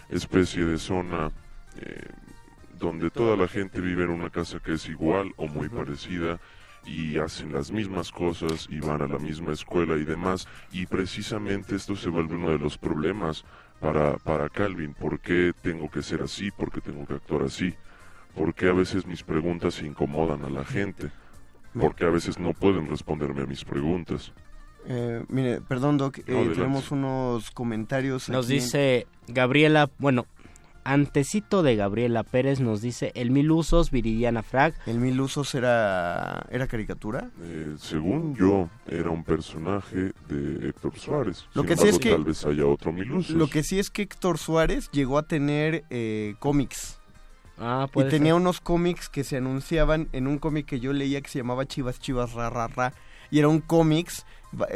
[0.09, 1.31] especie de zona
[1.79, 2.07] eh,
[2.81, 6.39] donde toda la gente vive en una casa que es igual o muy parecida
[6.83, 11.75] y hacen las mismas cosas y van a la misma escuela y demás y precisamente
[11.75, 13.45] esto se vuelve uno de los problemas
[13.79, 16.51] para, para Calvin, ¿por qué tengo que ser así?
[16.51, 17.73] ¿Por qué tengo que actuar así?
[18.35, 21.11] ¿Por qué a veces mis preguntas incomodan a la gente?
[21.79, 24.33] ¿Por qué a veces no pueden responderme a mis preguntas?
[24.85, 28.29] Eh, mire, perdón, Doc, eh, tenemos unos comentarios.
[28.29, 30.25] Nos aquí dice Gabriela, bueno,
[30.83, 34.73] antecito de Gabriela Pérez nos dice el mil usos Viridiana Frag.
[34.85, 37.29] ¿El mil usos era, era caricatura?
[37.43, 41.45] Eh, según yo, era un personaje de Héctor Suárez.
[41.53, 43.35] Lo Sin que sí es que- Tal vez haya otro Milusos.
[43.35, 46.97] Lo que sí es que Héctor Suárez llegó a tener eh, cómics.
[47.57, 48.41] Ah, Y tenía ser.
[48.41, 51.99] unos cómics que se anunciaban en un cómic que yo leía que se llamaba Chivas
[51.99, 52.93] Chivas Ra Ra Ra.
[53.29, 54.25] Y era un cómics,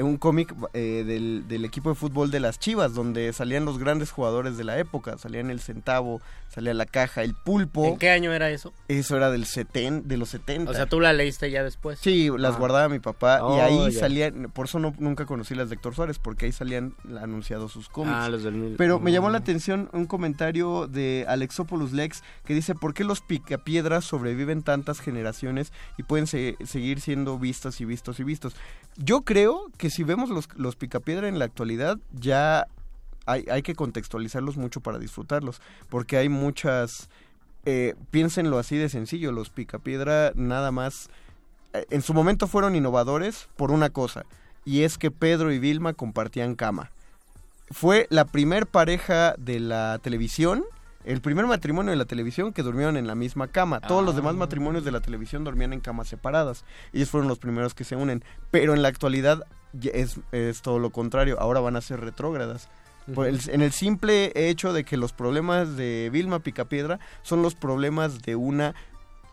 [0.01, 4.11] un cómic eh, del, del equipo de fútbol de las Chivas, donde salían los grandes
[4.11, 5.17] jugadores de la época.
[5.17, 7.85] Salían el Centavo, salía la Caja, el Pulpo.
[7.85, 8.73] ¿En qué año era eso?
[8.87, 10.71] Eso era del seten, de los 70.
[10.71, 11.99] O sea, tú la leíste ya después.
[11.99, 12.57] Sí, las Ah.
[12.59, 15.93] guardaba mi papá y Oh, ahí salían, por eso no, nunca conocí las de Héctor
[15.95, 18.15] Suárez, porque ahí salían anunciados sus cómics.
[18.17, 19.41] Ah, los del Pero me llamó la Mm.
[19.41, 25.73] atención un comentario de Alexopoulos Lex que dice, ¿por qué los picapiedras sobreviven tantas generaciones
[25.97, 28.55] y pueden se- seguir siendo vistas y vistos y vistos?
[28.97, 32.67] Yo creo que si vemos los, los picapiedra en la actualidad, ya
[33.25, 37.09] hay, hay que contextualizarlos mucho para disfrutarlos, porque hay muchas...
[37.67, 41.09] Eh, piénsenlo así de sencillo, los picapiedra nada más...
[41.73, 44.25] eh, en su momento fueron innovadores por una cosa,
[44.65, 46.91] y es que Pedro y Vilma compartían cama.
[47.71, 50.63] Fue la primer pareja de la televisión,
[51.05, 53.79] el primer matrimonio de la televisión que durmieron en la misma cama.
[53.79, 56.65] Todos los demás matrimonios de la televisión dormían en camas separadas.
[56.93, 58.23] Ellos fueron los primeros que se unen.
[58.51, 59.45] Pero en la actualidad
[59.81, 61.39] es, es todo lo contrario.
[61.39, 62.69] Ahora van a ser retrógradas.
[63.13, 67.53] Por el- en el simple hecho de que los problemas de Vilma Picapiedra son los
[67.53, 68.73] problemas de una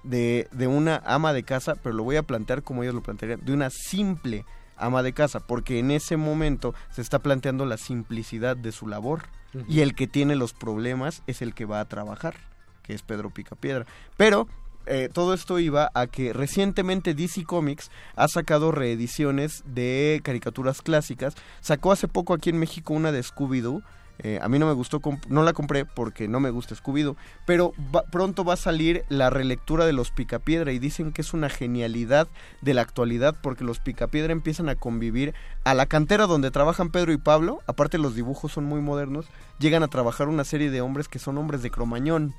[0.05, 3.45] de, de una ama de casa, pero lo voy a plantear como ellos lo plantearían,
[3.45, 4.45] de una simple
[4.77, 9.23] ama de casa, porque en ese momento se está planteando la simplicidad de su labor
[9.69, 12.35] Y el que tiene los problemas es el que va a trabajar,
[12.83, 13.87] que es Pedro Picapiedra.
[14.17, 14.49] Pero
[14.87, 21.35] eh, todo esto iba a que recientemente DC Comics ha sacado reediciones de caricaturas clásicas.
[21.61, 23.83] Sacó hace poco aquí en México una de Scooby-Doo.
[24.25, 27.73] Eh, a mí no me gustó, no la compré porque no me gusta Scooby-Doo, pero
[27.95, 31.49] va- pronto va a salir la relectura de los Picapiedra y dicen que es una
[31.49, 32.29] genialidad
[32.61, 37.13] de la actualidad porque los Picapiedra empiezan a convivir a la cantera donde trabajan Pedro
[37.13, 39.27] y Pablo, aparte los dibujos son muy modernos,
[39.59, 42.33] llegan a trabajar una serie de hombres que son hombres de cromañón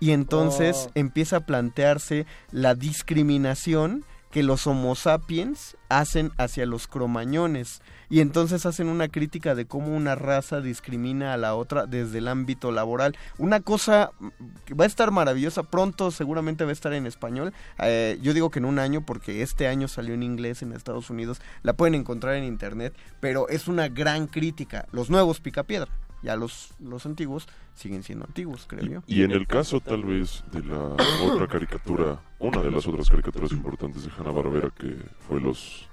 [0.00, 0.90] y entonces Oh.
[0.96, 8.66] empieza a plantearse la discriminación que los homo sapiens hacen hacia los cromañones y entonces
[8.66, 13.16] hacen una crítica de cómo una raza discrimina a la otra desde el ámbito laboral.
[13.38, 14.28] Una cosa mm,
[14.64, 17.52] que va a estar maravillosa, pronto seguramente va a estar en español.
[17.78, 21.10] Eh, yo digo que en un año porque este año salió en inglés en Estados
[21.10, 24.86] Unidos, la pueden encontrar en internet, pero es una gran crítica.
[24.92, 25.90] Los nuevos Picapiedra,
[26.22, 29.02] ya los, los antiguos siguen siendo antiguos, creo yo.
[29.06, 33.52] Y en el caso tal vez de la otra caricatura, una de las otras caricaturas
[33.52, 34.96] importantes de Hanna-Barbera que
[35.26, 35.88] fue los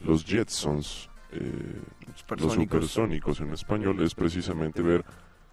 [0.00, 1.80] los Jetsons, eh,
[2.36, 3.40] los supersónicos.
[3.40, 5.04] en español, es precisamente ver,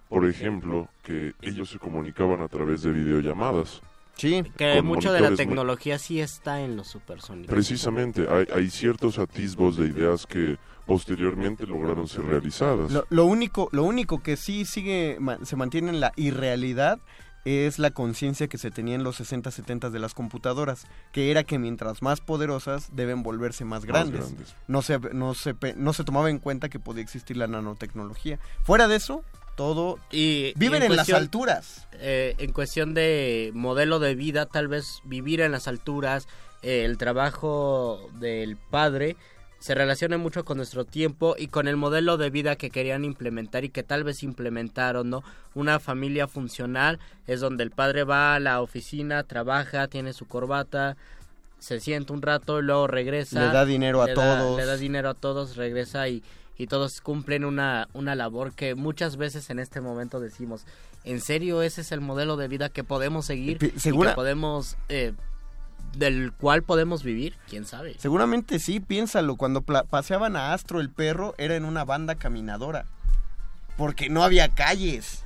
[0.10, 3.82] por ejemplo, que ellos se comunicaban a través de videollamadas.
[4.18, 7.50] Sí, Que mucho de la muy- tecnología sí está en los supersónicos.
[7.50, 10.58] Precisamente, hay, hay ciertos atisbos de ideas que
[10.92, 12.92] posteriormente lograron ser realizadas.
[12.92, 17.00] Lo, lo único, lo único que sí sigue, se mantiene en la irrealidad
[17.46, 21.44] es la conciencia que se tenía en los 60, 70 de las computadoras, que era
[21.44, 24.20] que mientras más poderosas deben volverse más grandes.
[24.22, 24.56] grandes.
[24.68, 28.38] No, se, no, se, no se tomaba en cuenta que podía existir la nanotecnología.
[28.64, 29.24] Fuera de eso,
[29.56, 29.98] todo...
[30.12, 31.88] Y, Viven y en las cuestión- alturas.
[31.94, 36.28] eh, en cuestión de modelo de vida, tal vez vivir en las alturas,
[36.62, 39.16] eh, el trabajo del padre
[39.62, 43.64] se relaciona mucho con nuestro tiempo y con el modelo de vida que querían implementar
[43.64, 45.24] y que tal vez implementaron, ¿no?
[45.54, 46.98] Una familia funcional
[47.28, 50.98] es donde el padre va a la oficina, trabaja, tiene su corbata,
[51.60, 53.40] se sienta un rato y luego regresa.
[53.40, 54.58] Le da dinero a le todos.
[54.58, 56.24] le da dinero a todos, regresa y,
[56.58, 60.66] y todos cumplen una, una labor que muchas veces en este momento decimos,
[61.04, 63.60] ¿en serio ese es el modelo de vida que podemos seguir?
[63.76, 64.10] Y ¿segura?
[64.10, 64.76] que podemos...
[64.90, 65.14] eh,
[65.96, 67.96] del cual podemos vivir, quién sabe.
[67.98, 69.36] Seguramente sí, piénsalo.
[69.36, 72.86] Cuando paseaban a Astro el perro, era en una banda caminadora.
[73.78, 75.26] Porque no había calles.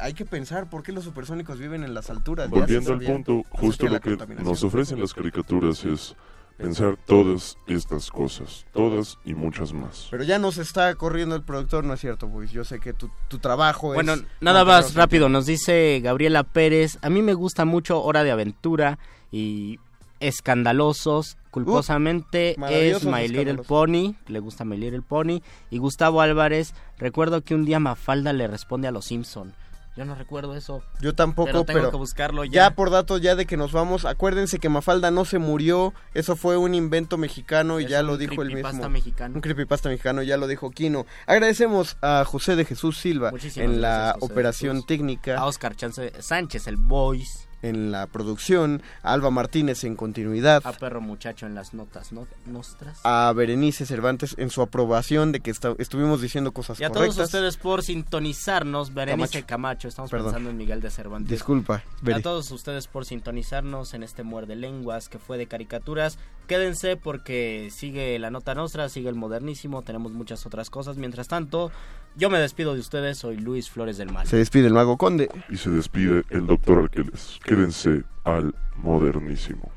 [0.00, 2.50] Hay que pensar por qué los supersónicos viven en las alturas.
[2.50, 6.16] Volviendo al punto, justo lo que nos ofrecen las caricaturas es
[6.56, 10.08] pensar todas estas cosas, todas y muchas más.
[10.10, 12.50] Pero ya nos está corriendo el productor, ¿no es cierto, Luis?
[12.52, 14.24] Yo sé que tu, tu trabajo Bueno, es...
[14.40, 18.98] nada más rápido, nos dice Gabriela Pérez, a mí me gusta mucho Hora de Aventura
[19.34, 19.78] y
[20.20, 23.62] Escandalosos, culposamente es My Little.
[23.64, 28.46] Pony, le gusta My Little Pony, y Gustavo Álvarez, recuerdo que un día Mafalda le
[28.46, 29.54] responde a los Simpson.
[29.96, 30.82] Yo no recuerdo eso.
[31.00, 32.50] Yo tampoco, pero pero, tengo que buscarlo ya.
[32.50, 32.70] ya.
[32.74, 36.56] por datos ya de que nos vamos, acuérdense que Mafalda no se murió, eso fue
[36.56, 38.90] un invento mexicano y Es ya lo dijo el creepypasta mismo.
[38.90, 39.34] mexicano.
[39.36, 41.06] Un creepypasta mexicano, ya lo dijo Kino.
[41.26, 45.38] Agradecemos a José de Jesús Silva Muchísimas en la José operación técnica.
[45.38, 50.72] A Oscar Chance- Sánchez, el voice, en la producción, a Alba Martínez en continuidad, a
[50.72, 52.26] Perro Muchacho en las notas ¿no?
[52.46, 53.00] nostras.
[53.04, 57.16] a Berenice Cervantes en su aprobación de que estuvimos diciendo cosas Y a correctas.
[57.16, 60.26] todos ustedes por sintonizarnos, Berenice Camacho, estamos Perdón.
[60.28, 61.30] pensando en Miguel de Cervantes.
[61.30, 62.22] Disculpa, A Beri.
[62.22, 66.18] todos ustedes por sintonizarnos en este muerde lenguas que fue de caricaturas.
[66.46, 70.96] Quédense porque sigue la nota nostra, sigue el modernísimo, tenemos muchas otras cosas.
[70.96, 71.70] Mientras tanto,
[72.16, 74.26] yo me despido de ustedes, soy Luis Flores del Mal.
[74.26, 75.30] Se despide el mago conde.
[75.48, 77.38] Y se despide el doctor Arqueles.
[77.44, 79.72] Quédense al modernísimo.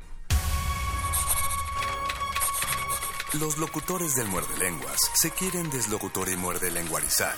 [3.38, 7.34] Los locutores del muerde lenguas se quieren deslocutor y muerde lenguarizar.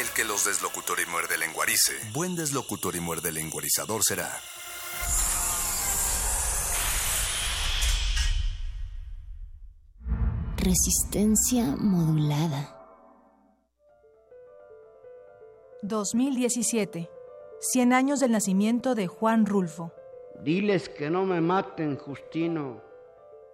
[0.00, 4.30] El que los deslocutor y muerde lenguarice, buen deslocutor y muerde lenguarizador será.
[10.66, 12.76] Resistencia modulada.
[15.82, 17.08] 2017.
[17.60, 19.92] 100 años del nacimiento de Juan Rulfo.
[20.42, 22.82] Diles que no me maten, Justino.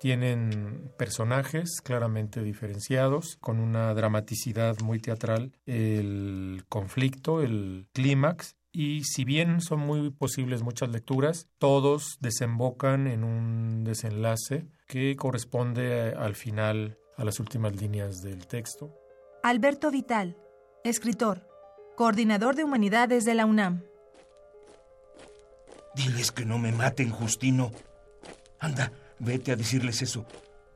[0.01, 9.27] Tienen personajes claramente diferenciados, con una dramaticidad muy teatral, el conflicto, el clímax, y si
[9.27, 16.97] bien son muy posibles muchas lecturas, todos desembocan en un desenlace que corresponde al final
[17.23, 18.93] a las últimas líneas del texto.
[19.45, 20.37] Alberto Vital,
[20.83, 21.49] escritor,
[21.97, 23.85] coordinador de humanidades de la UNAM.
[25.95, 27.71] Diles que no me maten, Justino.
[28.59, 30.27] Anda, vete a decirles eso,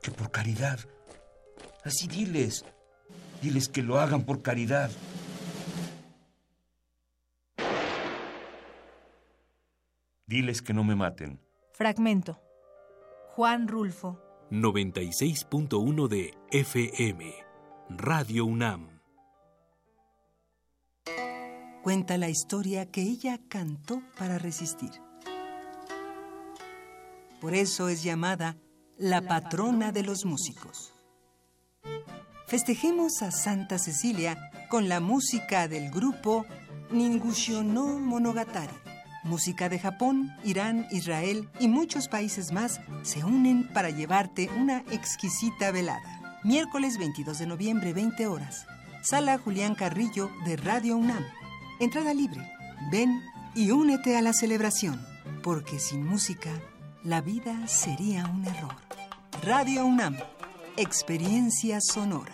[0.01, 0.79] que por caridad.
[1.83, 2.63] Así diles.
[3.41, 4.89] Diles que lo hagan por caridad.
[10.25, 11.41] Diles que no me maten.
[11.73, 12.39] Fragmento.
[13.35, 14.26] Juan Rulfo.
[14.51, 17.33] 96.1 de FM.
[17.89, 19.01] Radio UNAM.
[21.83, 24.91] Cuenta la historia que ella cantó para resistir.
[27.41, 28.55] Por eso es llamada
[28.97, 30.93] la patrona de los músicos.
[32.47, 36.45] Festejemos a Santa Cecilia con la música del grupo
[36.89, 38.86] Ningusho no Monogatari.
[39.23, 45.71] Música de Japón, Irán, Israel y muchos países más se unen para llevarte una exquisita
[45.71, 46.39] velada.
[46.43, 48.65] Miércoles 22 de noviembre, 20 horas.
[49.01, 51.23] Sala Julián Carrillo de Radio UNAM.
[51.79, 52.41] Entrada libre.
[52.91, 53.21] Ven
[53.55, 55.05] y únete a la celebración,
[55.43, 56.51] porque sin música
[57.03, 58.75] la vida sería un error.
[59.43, 60.17] Radio UNAM.
[60.77, 62.33] Experiencia sonora.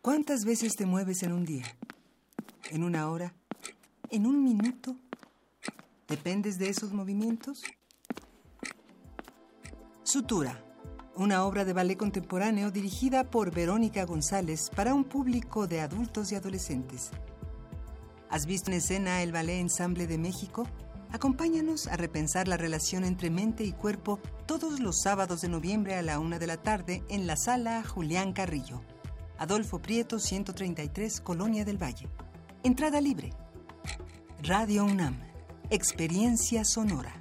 [0.00, 1.64] ¿Cuántas veces te mueves en un día?
[2.70, 3.34] ¿En una hora?
[4.10, 4.96] ¿En un minuto?
[6.06, 7.64] ¿Dependes de esos movimientos?
[10.04, 10.64] Sutura,
[11.16, 16.36] una obra de ballet contemporáneo dirigida por Verónica González para un público de adultos y
[16.36, 17.10] adolescentes.
[18.30, 20.66] ¿Has visto en escena el Ballet Ensamble de México?
[21.10, 26.02] Acompáñanos a repensar la relación entre mente y cuerpo todos los sábados de noviembre a
[26.02, 28.80] la una de la tarde en la sala Julián Carrillo.
[29.38, 32.08] Adolfo Prieto, 133, Colonia del Valle.
[32.62, 33.32] Entrada libre.
[34.42, 35.16] Radio UNAM.
[35.70, 37.14] Experiencia Sonora.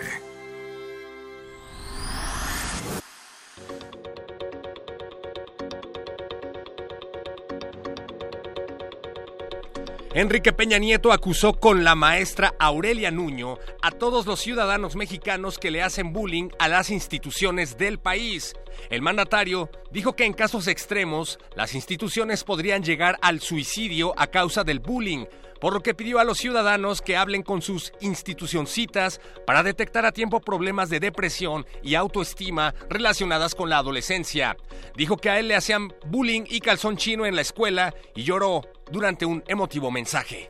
[10.15, 15.69] Enrique Peña Nieto acusó con la maestra Aurelia Nuño a todos los ciudadanos mexicanos que
[15.69, 18.55] le hacen bullying a las instituciones del país.
[18.89, 24.63] El mandatario dijo que en casos extremos las instituciones podrían llegar al suicidio a causa
[24.63, 25.25] del bullying,
[25.61, 30.11] por lo que pidió a los ciudadanos que hablen con sus institucioncitas para detectar a
[30.11, 34.57] tiempo problemas de depresión y autoestima relacionadas con la adolescencia.
[34.95, 38.61] Dijo que a él le hacían bullying y calzón chino en la escuela y lloró
[38.91, 40.49] durante un emotivo mensaje.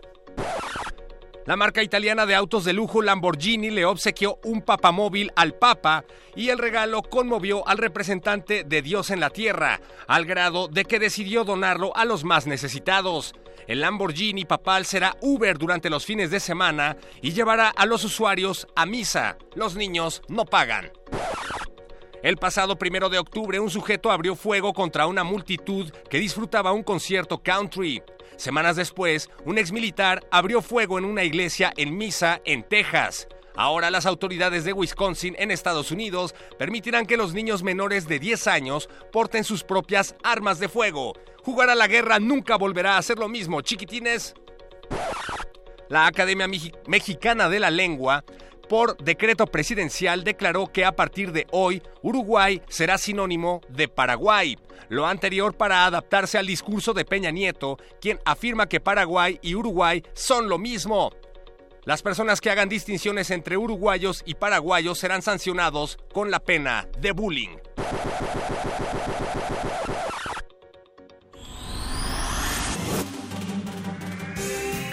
[1.50, 6.50] La marca italiana de autos de lujo Lamborghini le obsequió un papamóvil al Papa y
[6.50, 11.44] el regalo conmovió al representante de Dios en la tierra, al grado de que decidió
[11.46, 13.34] donarlo a los más necesitados.
[13.66, 18.68] El Lamborghini papal será Uber durante los fines de semana y llevará a los usuarios
[18.76, 19.38] a misa.
[19.56, 20.92] Los niños no pagan.
[22.22, 26.84] El pasado primero de octubre, un sujeto abrió fuego contra una multitud que disfrutaba un
[26.84, 28.04] concierto country.
[28.36, 33.30] Semanas después, un exmilitar abrió fuego en una iglesia en Misa, en Texas.
[33.56, 38.48] Ahora las autoridades de Wisconsin en Estados Unidos permitirán que los niños menores de 10
[38.48, 41.14] años porten sus propias armas de fuego.
[41.44, 44.34] Jugar a la guerra nunca volverá a ser lo mismo, chiquitines.
[45.88, 46.48] La Academia
[46.86, 48.24] Mexicana de la Lengua
[48.70, 54.58] por decreto presidencial declaró que a partir de hoy Uruguay será sinónimo de Paraguay.
[54.88, 60.04] Lo anterior para adaptarse al discurso de Peña Nieto, quien afirma que Paraguay y Uruguay
[60.14, 61.10] son lo mismo.
[61.84, 67.12] Las personas que hagan distinciones entre uruguayos y paraguayos serán sancionados con la pena de
[67.12, 67.58] bullying.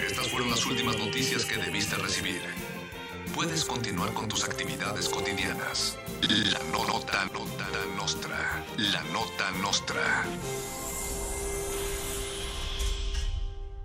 [0.03, 2.41] Estas fueron las últimas noticias que debiste recibir.
[3.37, 5.95] Puedes continuar con tus actividades cotidianas.
[6.23, 8.65] La nota, nota nostra.
[8.79, 10.25] La nota nostra.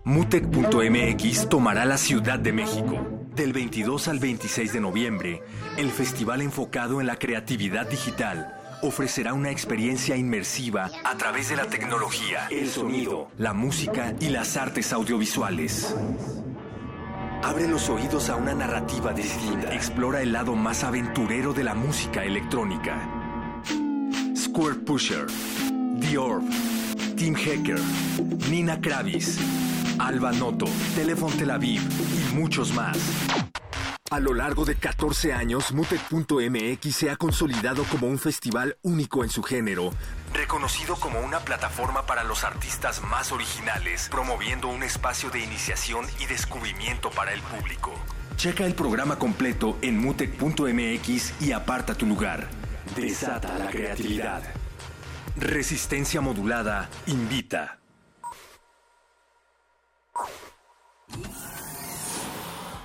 [0.04, 3.06] Mutec.mx tomará la Ciudad de México.
[3.36, 5.42] Del 22 al 26 de noviembre,
[5.76, 11.66] el festival enfocado en la creatividad digital ofrecerá una experiencia inmersiva a través de la
[11.66, 15.94] tecnología, el sonido, la música y las artes audiovisuales.
[17.42, 19.74] Abre los oídos a una narrativa distinta.
[19.74, 22.96] Explora el lado más aventurero de la música electrónica.
[24.36, 25.26] Square Pusher,
[26.00, 26.44] The Orb,
[27.16, 27.80] Team Hacker,
[28.48, 29.38] Nina Kravis,
[29.98, 32.96] Alba Noto, Telefon Tel Aviv y muchos más.
[34.12, 39.30] A lo largo de 14 años, Mutec.mx se ha consolidado como un festival único en
[39.30, 39.90] su género,
[40.34, 46.26] reconocido como una plataforma para los artistas más originales, promoviendo un espacio de iniciación y
[46.26, 47.94] descubrimiento para el público.
[48.36, 52.48] Checa el programa completo en mutec.mx y aparta tu lugar.
[52.94, 54.42] Desata la creatividad.
[55.38, 57.78] Resistencia modulada invita.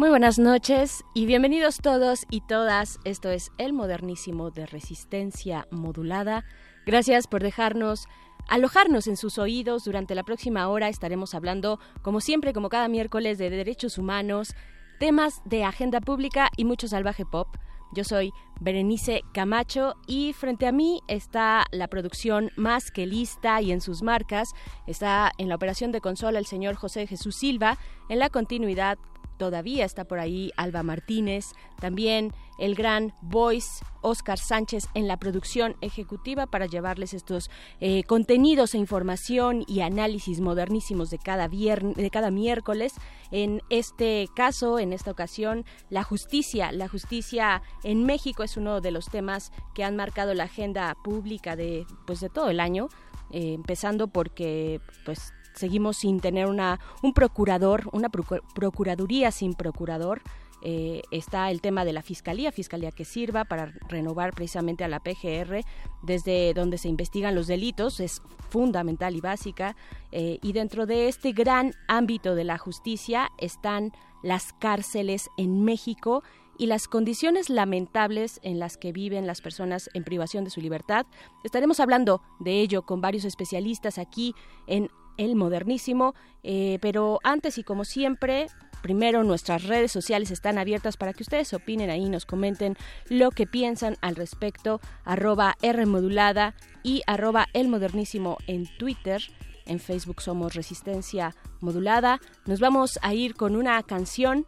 [0.00, 2.98] Muy buenas noches y bienvenidos todos y todas.
[3.04, 6.46] Esto es El Modernísimo de Resistencia Modulada.
[6.86, 8.08] Gracias por dejarnos
[8.48, 9.84] alojarnos en sus oídos.
[9.84, 14.54] Durante la próxima hora estaremos hablando, como siempre, como cada miércoles, de derechos humanos,
[14.98, 17.48] temas de agenda pública y mucho salvaje pop.
[17.92, 23.70] Yo soy Berenice Camacho y frente a mí está la producción más que lista y
[23.70, 24.54] en sus marcas.
[24.86, 27.76] Está en la operación de consola el señor José Jesús Silva,
[28.08, 28.96] en la continuidad
[29.40, 31.46] todavía está por ahí Alba Martínez,
[31.80, 37.50] también el gran voice Oscar Sánchez en la producción ejecutiva para llevarles estos
[37.80, 42.92] eh, contenidos e información y análisis modernísimos de cada, de cada miércoles.
[43.30, 46.70] En este caso, en esta ocasión, la justicia.
[46.70, 51.56] La justicia en México es uno de los temas que han marcado la agenda pública
[51.56, 52.90] de, pues, de todo el año.
[53.32, 60.22] Eh, empezando porque pues seguimos sin tener una, un procurador, una procuraduría sin procurador.
[60.62, 65.00] Eh, está el tema de la fiscalía, fiscalía que sirva para renovar precisamente a la
[65.00, 65.64] PGR
[66.02, 68.20] desde donde se investigan los delitos, es
[68.50, 69.74] fundamental y básica.
[70.12, 76.22] Eh, y dentro de este gran ámbito de la justicia están las cárceles en México
[76.58, 81.06] y las condiciones lamentables en las que viven las personas en privación de su libertad.
[81.42, 84.34] Estaremos hablando de ello con varios especialistas aquí
[84.66, 84.90] en
[85.20, 86.14] el modernísimo.
[86.42, 88.46] Eh, pero antes y como siempre,
[88.82, 92.76] primero nuestras redes sociales están abiertas para que ustedes opinen ahí, nos comenten
[93.08, 99.22] lo que piensan al respecto, arroba Rmodulada y arroba el modernísimo en Twitter.
[99.66, 102.18] En Facebook somos Resistencia Modulada.
[102.46, 104.46] Nos vamos a ir con una canción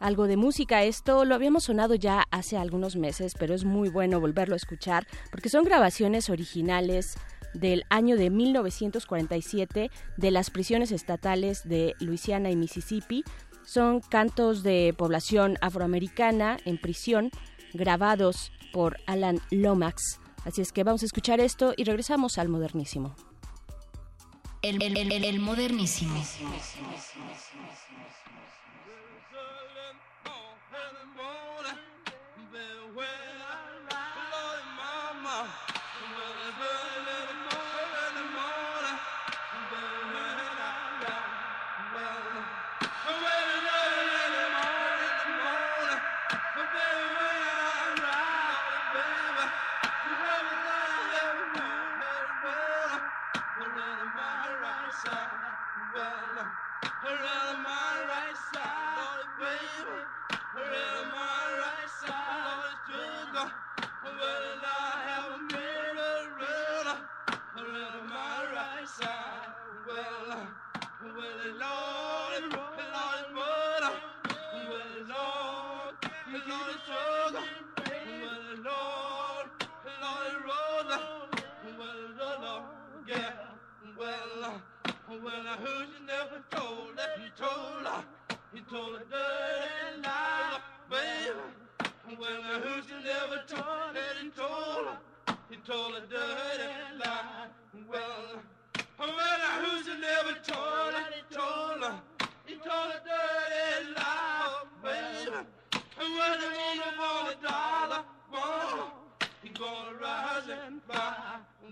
[0.00, 0.82] algo de música.
[0.82, 5.06] Esto lo habíamos sonado ya hace algunos meses, pero es muy bueno volverlo a escuchar
[5.30, 7.16] porque son grabaciones originales
[7.54, 13.24] del año de 1947 de las prisiones estatales de Luisiana y Mississippi.
[13.64, 17.30] Son cantos de población afroamericana en prisión
[17.72, 20.20] grabados por Alan Lomax.
[20.44, 23.14] Así es que vamos a escuchar esto y regresamos al modernísimo.
[24.62, 26.14] El, el modernísimo.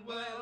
[0.01, 0.32] Well,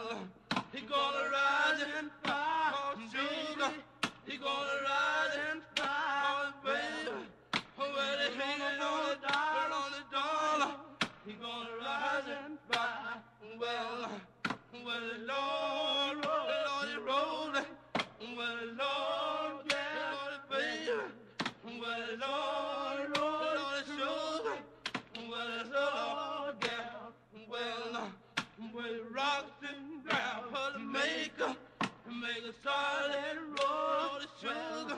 [32.52, 34.98] a solid roll of sugar.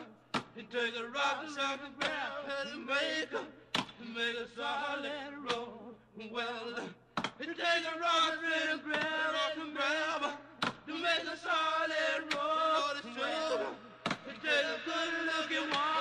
[0.56, 3.46] You take a rock, shock, and grab the maker,
[4.16, 5.12] make a solid
[5.50, 5.94] roll.
[6.32, 6.80] Well,
[7.40, 8.38] you take a rock
[8.72, 9.04] and grab,
[9.34, 10.34] rock and grab,
[10.88, 13.68] to make a solid roll of sugar.
[14.28, 15.93] You take a good looking one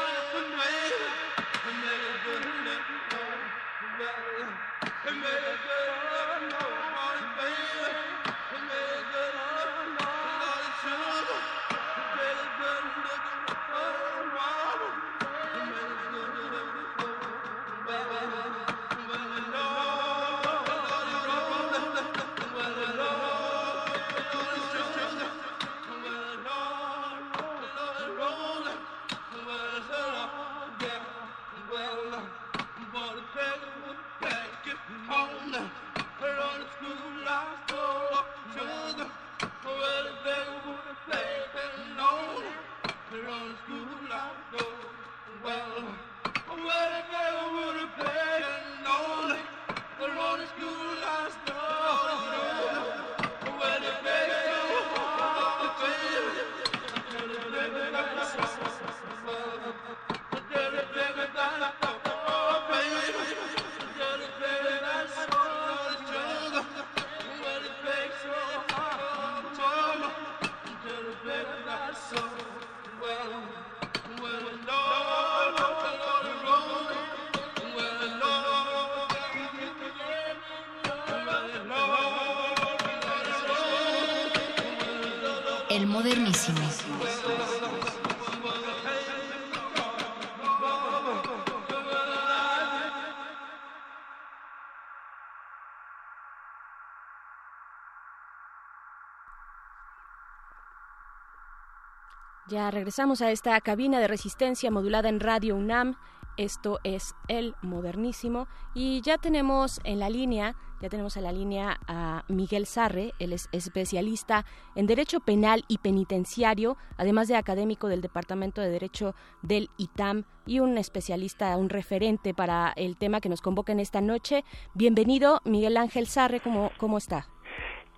[102.53, 105.97] Ya regresamos a esta cabina de resistencia modulada en Radio UNAM.
[106.37, 111.81] Esto es el modernísimo y ya tenemos en la línea, ya tenemos en la línea
[111.89, 118.03] a Miguel Sarre, él es especialista en Derecho Penal y Penitenciario, además de académico del
[118.03, 123.41] Departamento de Derecho del ITAM y un especialista, un referente para el tema que nos
[123.41, 124.45] convoca en esta noche.
[124.74, 127.29] Bienvenido, Miguel Ángel Sarre, ¿cómo, cómo está?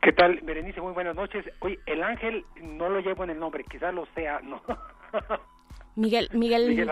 [0.04, 0.82] ¿Qué tal, Berenice?
[0.82, 1.46] Muy buenas noches.
[1.60, 4.60] Oye, el ángel no lo llevo en el nombre, quizás lo sea, ¿no?
[5.96, 6.68] Miguel, Miguel.
[6.68, 6.90] Miguel.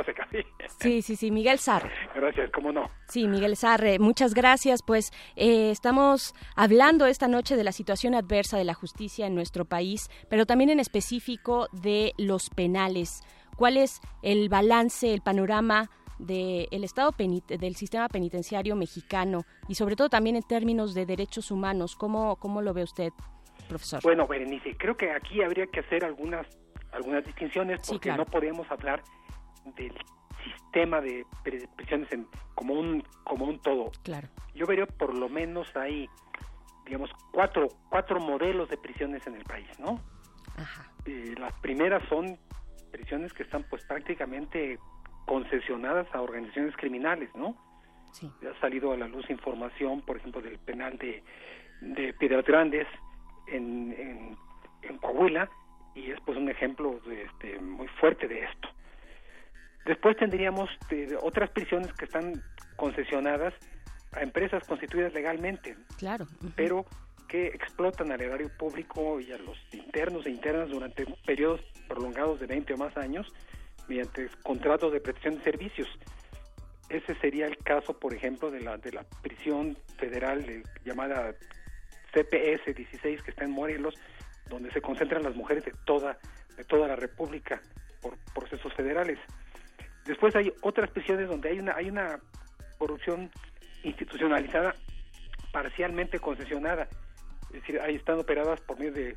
[0.81, 1.91] Sí, sí, sí, Miguel Sarre.
[2.15, 2.87] Gracias, cómo no.
[3.09, 4.81] Sí, Miguel Sarre, muchas gracias.
[4.83, 9.67] Pues eh, estamos hablando esta noche de la situación adversa de la justicia en nuestro
[9.67, 13.21] país, pero también en específico de los penales.
[13.57, 15.91] ¿Cuál es el balance, el panorama
[16.27, 21.97] del estado del sistema penitenciario mexicano y sobre todo también en términos de derechos humanos?
[21.97, 23.11] ¿Cómo, cómo lo ve usted,
[23.69, 24.01] profesor?
[24.03, 26.47] Bueno, Berenice, creo que aquí habría que hacer algunas
[26.93, 29.03] algunas distinciones porque no podemos hablar
[29.77, 29.95] del
[30.45, 31.25] sistema de
[31.77, 33.91] prisiones en, como un como un todo.
[34.03, 34.29] Claro.
[34.55, 36.09] Yo vería por lo menos hay
[36.85, 40.01] digamos cuatro cuatro modelos de prisiones en el país, ¿no?
[40.57, 40.91] Ajá.
[41.07, 42.39] Eh, las primeras son
[42.91, 44.79] prisiones que están pues prácticamente
[45.27, 47.57] concesionadas a organizaciones criminales, ¿no?
[48.13, 48.31] Sí.
[48.47, 51.23] Ha salido a la luz información, por ejemplo, del penal de,
[51.81, 52.87] de Piedras Grandes
[53.47, 54.37] en, en,
[54.83, 55.49] en Coahuila,
[55.95, 58.69] y es pues un ejemplo de, este, muy fuerte de esto.
[59.85, 62.43] Después tendríamos de, otras prisiones que están
[62.77, 63.53] concesionadas
[64.13, 66.85] a empresas constituidas legalmente, claro, pero
[67.29, 72.47] que explotan al erario público y a los internos e internas durante periodos prolongados de
[72.47, 73.27] 20 o más años
[73.93, 75.89] mediante contratos de prestación de servicios.
[76.89, 81.35] Ese sería el caso, por ejemplo, de la de la prisión federal de, llamada
[82.15, 83.95] CPS 16 que está en Morelos,
[84.49, 86.19] donde se concentran las mujeres de toda
[86.57, 87.61] de toda la República
[88.01, 89.19] por procesos federales.
[90.07, 92.19] Después hay otras prisiones donde hay una hay una
[92.79, 93.31] corrupción
[93.83, 94.75] institucionalizada
[95.53, 96.89] parcialmente concesionada,
[97.49, 99.17] es decir, ahí están operadas por medio de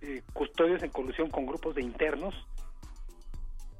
[0.00, 2.34] eh, custodios en colusión con grupos de internos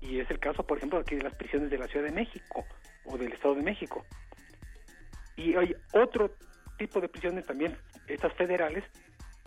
[0.04, 2.64] y es el caso, por ejemplo, aquí de las prisiones de la Ciudad de México
[3.06, 4.04] o del Estado de México.
[5.36, 6.30] Y hay otro
[6.78, 7.76] tipo de prisiones también,
[8.06, 8.84] estas federales,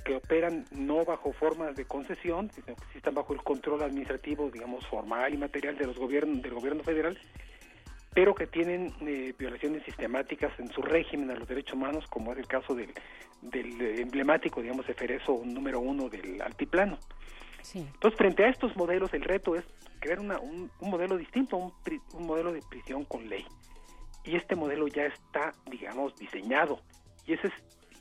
[0.04, 4.86] que operan no bajo formas de concesión, sino que están bajo el control administrativo, digamos,
[4.88, 7.20] formal y material de los gobiernos, del gobierno federal,
[8.14, 12.40] pero que tienen eh, violaciones sistemáticas en su régimen a los derechos humanos, como es
[12.40, 12.94] el caso del,
[13.42, 16.98] del emblemático, digamos, Efereso número uno del altiplano.
[17.68, 17.80] Sí.
[17.80, 19.66] Entonces, frente a estos modelos, el reto es
[20.00, 21.74] crear una, un, modelo distinto, un,
[22.14, 23.46] un modelo de prisión con ley.
[24.24, 26.80] Y este modelo ya está, digamos, diseñado.
[27.26, 27.54] Y ese es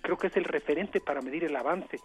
[0.06, 1.98] creo que es el referente para medir el avance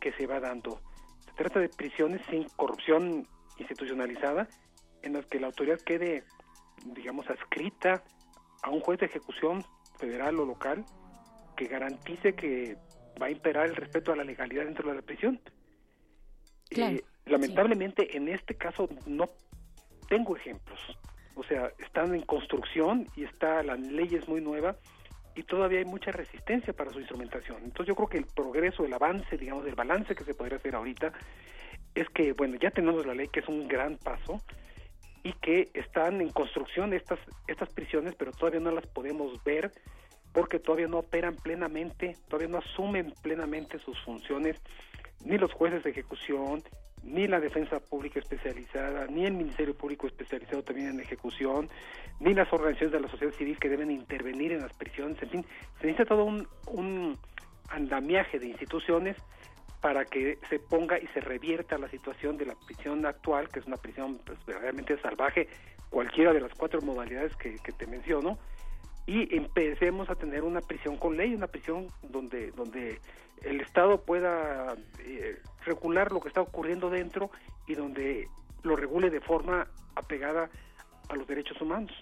[0.00, 0.80] que se va dando.
[1.26, 3.28] Se trata de prisiones sin corrupción
[3.58, 4.48] institucionalizada,
[5.02, 6.24] en las que la autoridad quede,
[6.94, 8.02] digamos, adscrita
[8.62, 9.62] a un juez de ejecución
[9.98, 10.86] federal o local
[11.54, 12.78] que garantice que
[13.20, 15.38] va a imperar el respeto a la legalidad dentro de la prisión.
[16.74, 18.16] Claro, eh, lamentablemente, sí.
[18.16, 19.30] en este caso no
[20.08, 20.80] tengo ejemplos.
[21.34, 24.76] O sea, están en construcción y está la ley es muy nueva
[25.34, 27.58] y todavía hay mucha resistencia para su instrumentación.
[27.64, 30.74] Entonces yo creo que el progreso, el avance, digamos, el balance que se podría hacer
[30.74, 31.12] ahorita
[31.94, 34.42] es que, bueno, ya tenemos la ley que es un gran paso
[35.22, 39.72] y que están en construcción estas, estas prisiones, pero todavía no las podemos ver
[40.32, 44.60] porque todavía no operan plenamente, todavía no asumen plenamente sus funciones
[45.24, 46.62] ni los jueces de ejecución,
[47.02, 51.68] ni la defensa pública especializada, ni el Ministerio Público especializado también en ejecución,
[52.20, 55.46] ni las organizaciones de la sociedad civil que deben intervenir en las prisiones, en fin,
[55.80, 57.18] se necesita todo un, un
[57.68, 59.16] andamiaje de instituciones
[59.80, 63.66] para que se ponga y se revierta la situación de la prisión actual, que es
[63.66, 65.48] una prisión pues, verdaderamente salvaje,
[65.90, 68.38] cualquiera de las cuatro modalidades que, que te menciono,
[69.06, 73.00] y empecemos a tener una prisión con ley, una prisión donde, donde
[73.42, 77.30] el Estado pueda eh, regular lo que está ocurriendo dentro
[77.66, 78.28] y donde
[78.62, 79.66] lo regule de forma
[79.96, 80.48] apegada
[81.08, 81.92] a los derechos humanos.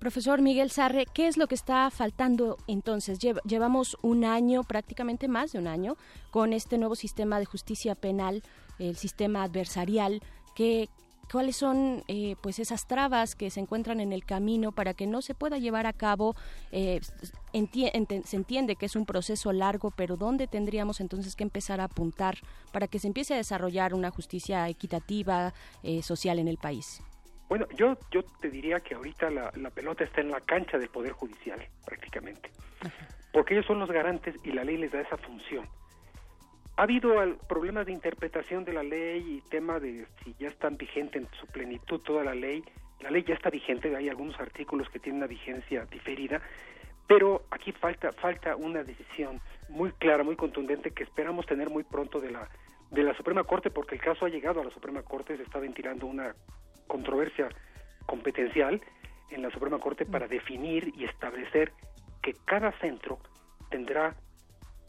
[0.00, 3.18] Profesor Miguel Sarre, ¿qué es lo que está faltando entonces?
[3.44, 5.96] Llevamos un año, prácticamente más de un año,
[6.30, 8.42] con este nuevo sistema de justicia penal,
[8.78, 10.22] el sistema adversarial.
[10.54, 10.88] ¿Qué,
[11.30, 15.22] cuáles son eh, pues esas trabas que se encuentran en el camino para que no
[15.22, 16.34] se pueda llevar a cabo.
[16.72, 17.00] Eh,
[17.52, 21.84] enti- se entiende que es un proceso largo, pero ¿dónde tendríamos entonces que empezar a
[21.84, 22.36] apuntar
[22.72, 25.52] para que se empiece a desarrollar una justicia equitativa,
[25.82, 27.02] eh, social en el país?
[27.48, 30.88] Bueno, yo, yo te diría que ahorita la, la pelota está en la cancha del
[30.88, 32.50] Poder Judicial, prácticamente.
[33.32, 35.68] Porque ellos son los garantes y la ley les da esa función.
[36.76, 37.14] Ha habido
[37.48, 41.46] problemas de interpretación de la ley y tema de si ya están vigente en su
[41.46, 42.64] plenitud toda la ley.
[43.00, 46.40] La ley ya está vigente, hay algunos artículos que tienen una vigencia diferida,
[47.06, 52.20] pero aquí falta falta una decisión muy clara, muy contundente que esperamos tener muy pronto
[52.20, 52.48] de la
[52.90, 55.58] de la Suprema Corte porque el caso ha llegado a la Suprema Corte, se está
[55.58, 56.34] ventilando una
[56.86, 57.48] controversia
[58.06, 58.80] competencial
[59.30, 61.72] en la Suprema Corte para definir y establecer
[62.22, 63.18] que cada centro
[63.70, 64.16] tendrá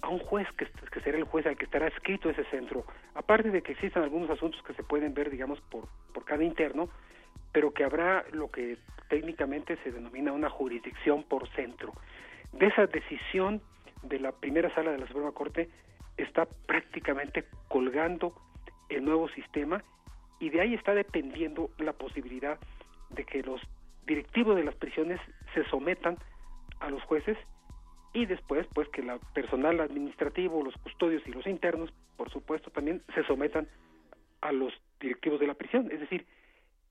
[0.02, 0.68] a un juez que,
[1.02, 4.62] será el juez al que estará escrito ese centro, aparte de que existen algunos asuntos
[4.64, 6.90] que se pueden ver, digamos, por, por cada interno,
[7.52, 8.78] pero que habrá lo que
[9.10, 11.94] técnicamente se denomina una jurisdicción por centro.
[12.54, 13.62] De esa decisión
[14.04, 15.70] de la primera sala de la Suprema Corte
[16.18, 18.34] está prácticamente colgando
[18.90, 19.84] el nuevo sistema
[20.40, 22.60] y de ahí está dependiendo la posibilidad
[23.10, 23.62] de que los
[24.06, 25.20] directivos de las prisiones
[25.54, 26.18] se sometan
[26.80, 27.38] a los jueces
[28.14, 33.02] y después pues que la personal administrativo, los custodios y los internos, por supuesto también
[33.16, 33.68] se sometan
[34.42, 36.26] a los directivos de la prisión, es decir,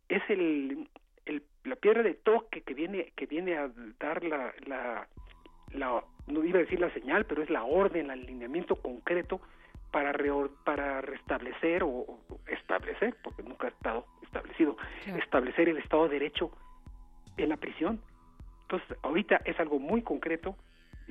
[0.09, 0.89] es el,
[1.27, 5.09] el- la piedra de toque que viene que viene a dar la, la
[5.73, 9.41] la no iba a decir la señal, pero es la orden, el alineamiento concreto
[9.93, 14.77] para reor- para restablecer o, o establecer, porque nunca ha estado establecido,
[15.19, 16.51] establecer el Estado de Derecho
[17.37, 18.01] en la prisión.
[18.63, 20.57] Entonces, ahorita es algo muy concreto,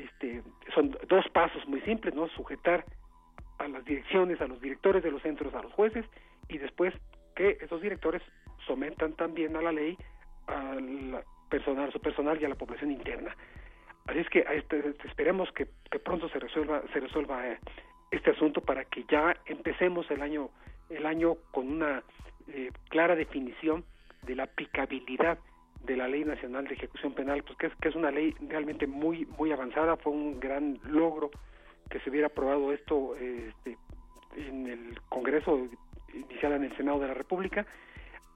[0.03, 0.43] este,
[0.73, 2.27] son dos pasos muy simples, ¿no?
[2.29, 2.85] Sujetar
[3.57, 6.05] a las direcciones, a los directores de los centros, a los jueces,
[6.47, 6.93] y después
[7.35, 8.21] que esos directores
[8.65, 9.97] sometan también a la ley
[10.47, 13.35] al personal, su personal y a la población interna.
[14.07, 14.45] Así es que
[15.05, 17.59] esperemos que, que pronto se resuelva, se resuelva eh,
[18.11, 20.49] este asunto para que ya empecemos el año,
[20.89, 22.03] el año con una
[22.47, 23.83] eh, clara definición
[24.23, 25.37] de la aplicabilidad
[25.81, 28.85] de la Ley Nacional de Ejecución Penal, pues que es, que es una ley realmente
[28.87, 31.31] muy, muy avanzada, fue un gran logro
[31.89, 33.77] que se hubiera aprobado esto este,
[34.35, 35.67] en el Congreso
[36.13, 37.65] inicial en el Senado de la República.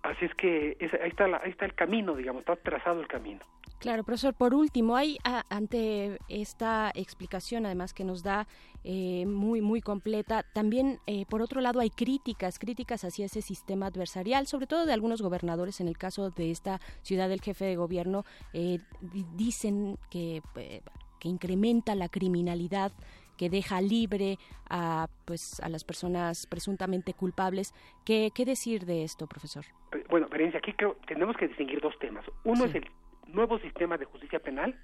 [0.03, 3.07] Así es que es- ahí, está la- ahí está el camino, digamos, está trazado el
[3.07, 3.41] camino.
[3.83, 8.47] Claro, profesor, por último, hay a- ante esta explicación, además que nos da
[8.85, 13.87] eh, muy, muy completa, también, eh, por otro lado, hay críticas, críticas hacia ese sistema
[13.87, 17.75] adversarial, sobre todo de algunos gobernadores, en el caso de esta ciudad del jefe de
[17.75, 18.23] gobierno,
[18.53, 20.81] eh, di- dicen que, eh,
[21.19, 22.93] que incrementa la criminalidad
[23.37, 24.37] que deja libre
[24.69, 27.73] a pues a las personas presuntamente culpables.
[28.05, 29.65] ¿Qué, qué decir de esto, profesor?
[30.09, 32.23] Bueno, Berenice, aquí creo tenemos que distinguir dos temas.
[32.45, 32.85] Uno es el
[33.27, 34.75] nuevo sistema de justicia penal,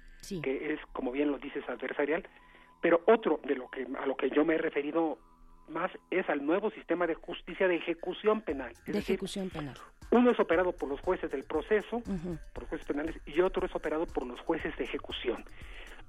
[0.42, 2.26] que es, como bien lo dices, adversarial,
[2.80, 5.18] pero otro de lo que a lo que yo me he referido
[5.68, 8.72] más es al nuevo sistema de justicia de ejecución penal.
[8.72, 9.74] Es De decir, ejecución penal.
[10.10, 12.02] uno es operado por los jueces del proceso,
[12.52, 15.44] por los jueces penales, y otro es operado por los jueces de ejecución.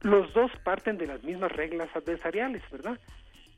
[0.02, 3.00] Los dos parten de las mismas reglas adversariales, ¿verdad?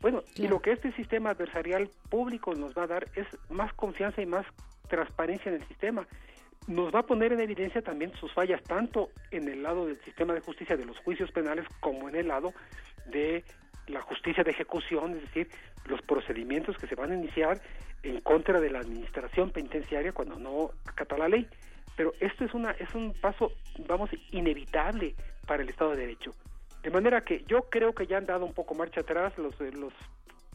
[0.01, 4.21] Bueno, y lo que este sistema adversarial público nos va a dar es más confianza
[4.21, 4.45] y más
[4.89, 6.05] transparencia en el sistema.
[6.67, 10.33] Nos va a poner en evidencia también sus fallas, tanto en el lado del sistema
[10.33, 12.53] de justicia de los juicios penales como en el lado
[13.07, 13.43] de
[13.87, 15.49] la justicia de ejecución, es decir,
[15.85, 17.61] los procedimientos que se van a iniciar
[18.03, 21.47] en contra de la administración penitenciaria cuando no acata la ley.
[21.97, 23.51] Pero esto es una es un paso,
[23.87, 25.15] vamos, inevitable
[25.45, 26.31] para el Estado de Derecho.
[26.81, 29.93] De manera que yo creo que ya han dado un poco marcha atrás los los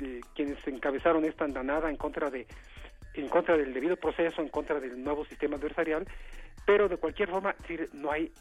[0.00, 2.46] eh, quienes encabezaron esta andanada en contra de
[3.14, 6.06] en contra del debido proceso, en contra del nuevo sistema adversarial,
[6.66, 8.32] pero de cualquier forma, es decir, no hay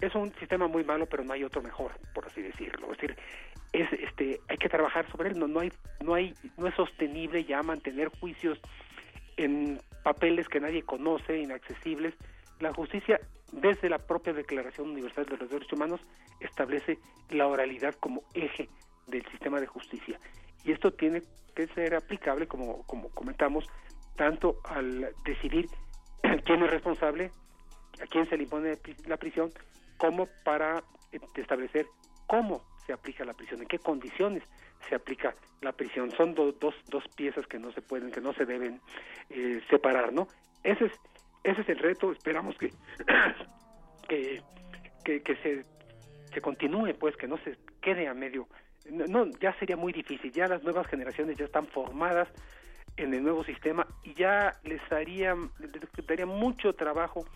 [0.00, 2.92] es un sistema muy malo, pero no hay otro mejor, por así decirlo.
[2.92, 3.16] Es decir,
[3.72, 5.72] es este hay que trabajar sobre él, no no hay
[6.04, 8.60] no hay no es sostenible ya mantener juicios
[9.36, 12.14] en papeles que nadie conoce, inaccesibles.
[12.60, 13.20] La justicia,
[13.52, 16.00] desde la propia Declaración Universal de los Derechos Humanos,
[16.40, 16.98] establece
[17.30, 18.68] la oralidad como eje
[19.06, 20.18] del sistema de justicia.
[20.66, 21.22] Y esto tiene
[21.54, 23.64] que ser aplicable, como, como comentamos,
[24.16, 25.66] tanto al decidir
[26.44, 27.30] quién es responsable,
[28.02, 28.76] a quién se le impone
[29.06, 29.50] la prisión,
[29.96, 30.82] como para
[31.12, 31.86] eh, establecer
[32.26, 34.42] cómo se aplica la prisión, en qué condiciones
[34.88, 36.10] se aplica la prisión.
[36.12, 38.80] Son do- dos, dos piezas que no se pueden, que no se deben
[39.30, 40.28] eh, separar, ¿no?
[40.62, 40.92] Ese es,
[41.44, 42.70] ese es el reto, esperamos que,
[44.08, 44.42] que,
[45.04, 45.64] que, que se,
[46.32, 48.46] se continúe, pues, que no se quede a medio.
[48.90, 52.28] No, ya sería muy difícil, ya las nuevas generaciones ya están formadas,
[52.96, 55.34] en el nuevo sistema y ya les daría,
[56.06, 57.26] daría mucho trabajo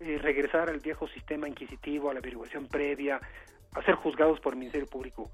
[0.00, 3.20] eh, regresar al viejo sistema inquisitivo, a la averiguación previa,
[3.72, 5.30] a ser juzgados por el Ministerio Público.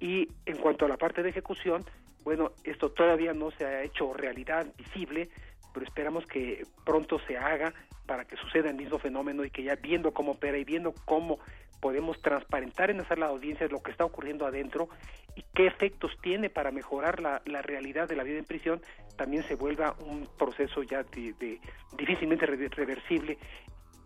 [0.00, 1.84] Y en cuanto a la parte de ejecución,
[2.22, 5.28] bueno, esto todavía no se ha hecho realidad visible,
[5.74, 7.72] pero esperamos que pronto se haga
[8.06, 11.38] para que suceda el mismo fenómeno y que ya viendo cómo opera y viendo cómo
[11.80, 14.88] podemos transparentar en hacer la audiencia lo que está ocurriendo adentro
[15.36, 18.82] y qué efectos tiene para mejorar la, la realidad de la vida en prisión,
[19.16, 21.60] también se vuelva un proceso ya de, de
[21.96, 23.38] difícilmente re- reversible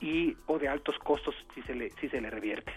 [0.01, 2.73] y o de altos costos si se le, si se le revierte.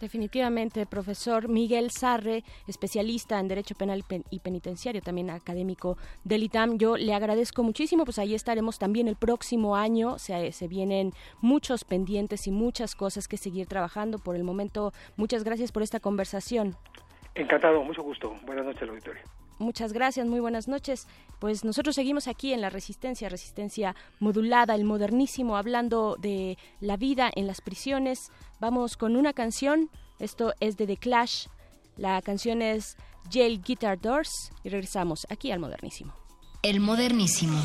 [0.00, 6.44] Definitivamente, profesor Miguel Sarre, especialista en Derecho Penal y Pen- y Penitenciario, también académico del
[6.44, 6.78] ITAM.
[6.78, 10.18] Yo le agradezco muchísimo, pues ahí estaremos también el próximo año.
[10.18, 14.18] Se, vienen muchos pendientes y muchas cosas que seguir trabajando.
[14.18, 16.76] Por el momento, muchas gracias por esta conversación.
[17.34, 18.34] Encantado, mucho gusto.
[18.46, 19.22] Buenas noches, auditorio.
[19.58, 21.06] Muchas gracias, muy buenas noches.
[21.40, 27.30] Pues nosotros seguimos aquí en la resistencia, resistencia modulada, el modernísimo, hablando de la vida
[27.34, 28.30] en las prisiones.
[28.60, 29.90] Vamos con una canción,
[30.20, 31.46] esto es de The Clash,
[31.96, 32.96] la canción es
[33.30, 36.14] Jail Guitar Doors y regresamos aquí al modernísimo.
[36.62, 37.60] El modernísimo.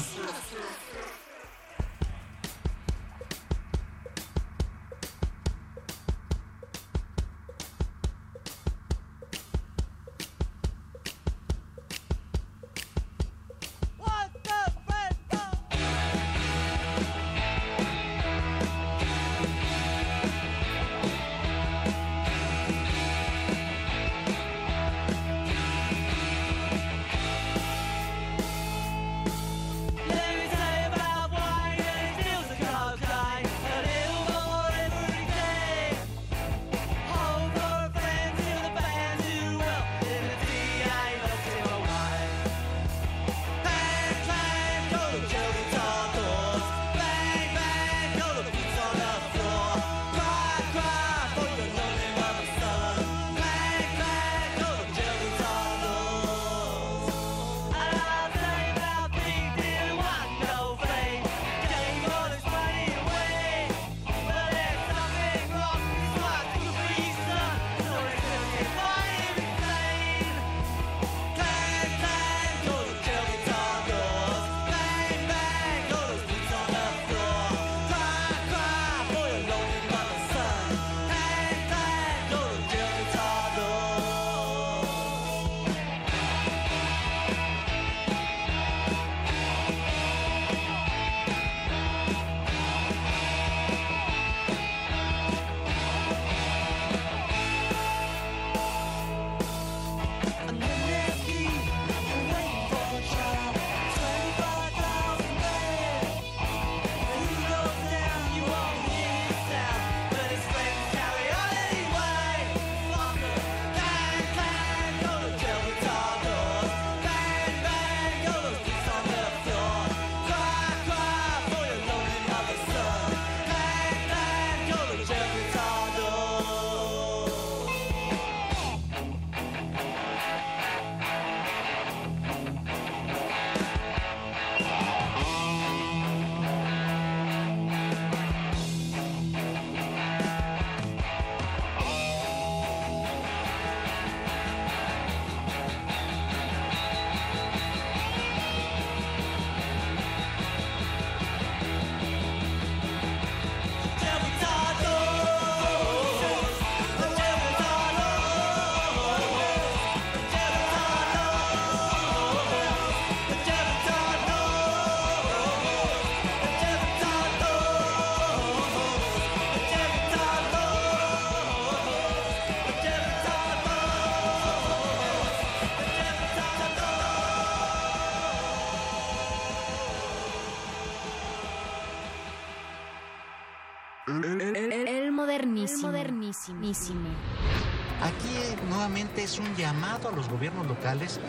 [188.01, 191.19] Aquí eh, nuevamente es un llamado a los gobiernos locales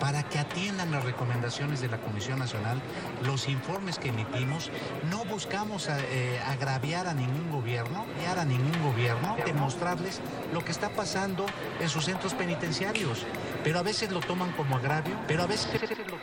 [0.00, 2.80] para que atiendan las recomendaciones de la Comisión Nacional,
[3.24, 4.70] los informes que emitimos.
[5.10, 10.20] No buscamos eh, agraviar a ningún gobierno, agraviar a ningún gobierno, demostrarles
[10.52, 11.46] lo que está pasando
[11.80, 13.24] en sus centros penitenciarios.
[13.62, 15.68] Pero a veces lo toman como agravio, pero a veces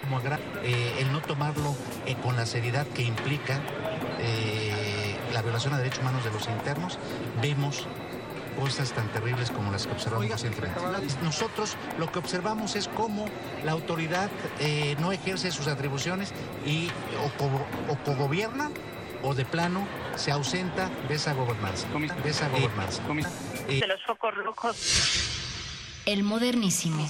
[0.02, 1.76] como agravio, eh, el no tomarlo
[2.06, 3.60] eh, con la seriedad que implica
[4.20, 7.00] eh, la violación a derechos humanos de los internos,
[7.42, 7.88] vemos
[8.62, 10.80] cosas tan terribles como las que observamos recientemente.
[11.24, 13.26] Nosotros lo que observamos es cómo
[13.66, 14.30] la autoridad
[14.60, 16.32] eh, no ejerce sus atribuciones
[16.66, 16.90] y
[17.26, 18.70] o, co- o cogobierna
[19.24, 21.88] o de plano se ausenta de esa gobernanza.
[22.24, 23.02] De esa gobernanza.
[23.68, 24.78] De los focos rojos.
[26.06, 27.08] El modernísimo.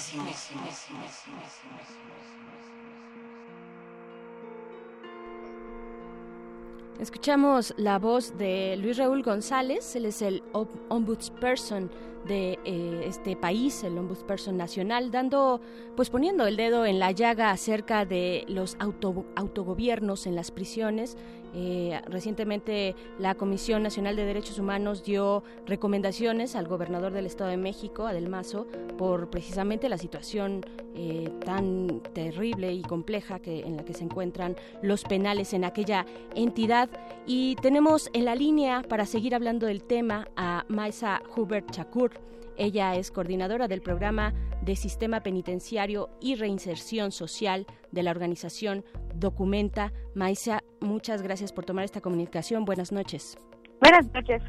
[7.01, 11.89] Escuchamos la voz de Luis Raúl González, él es el om- ombudsperson
[12.27, 15.59] de eh, este país, el ombudsperson nacional, dando,
[15.95, 21.17] pues poniendo el dedo en la llaga acerca de los auto- autogobiernos en las prisiones.
[21.53, 27.57] Eh, recientemente la Comisión Nacional de Derechos Humanos dio recomendaciones al gobernador del Estado de
[27.57, 28.67] México, Adel Mazo,
[28.97, 30.65] por precisamente la situación
[30.95, 36.05] eh, tan terrible y compleja que, en la que se encuentran los penales en aquella
[36.35, 36.89] entidad.
[37.25, 42.11] Y tenemos en la línea para seguir hablando del tema a Maisa Hubert Chakur.
[42.57, 49.91] Ella es coordinadora del programa de Sistema Penitenciario y Reinserción Social de la organización Documenta.
[50.15, 52.65] Maisa, muchas gracias por tomar esta comunicación.
[52.65, 53.37] Buenas noches.
[53.79, 54.41] Buenas noches.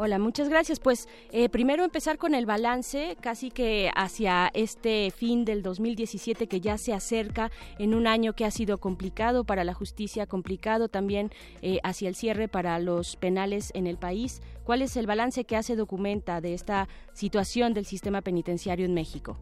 [0.00, 0.78] Hola, muchas gracias.
[0.78, 6.60] Pues eh, primero empezar con el balance, casi que hacia este fin del 2017 que
[6.60, 7.50] ya se acerca
[7.80, 12.14] en un año que ha sido complicado para la justicia, complicado también eh, hacia el
[12.14, 14.40] cierre para los penales en el país.
[14.62, 19.36] ¿Cuál es el balance que hace Documenta de esta situación del sistema penitenciario en México?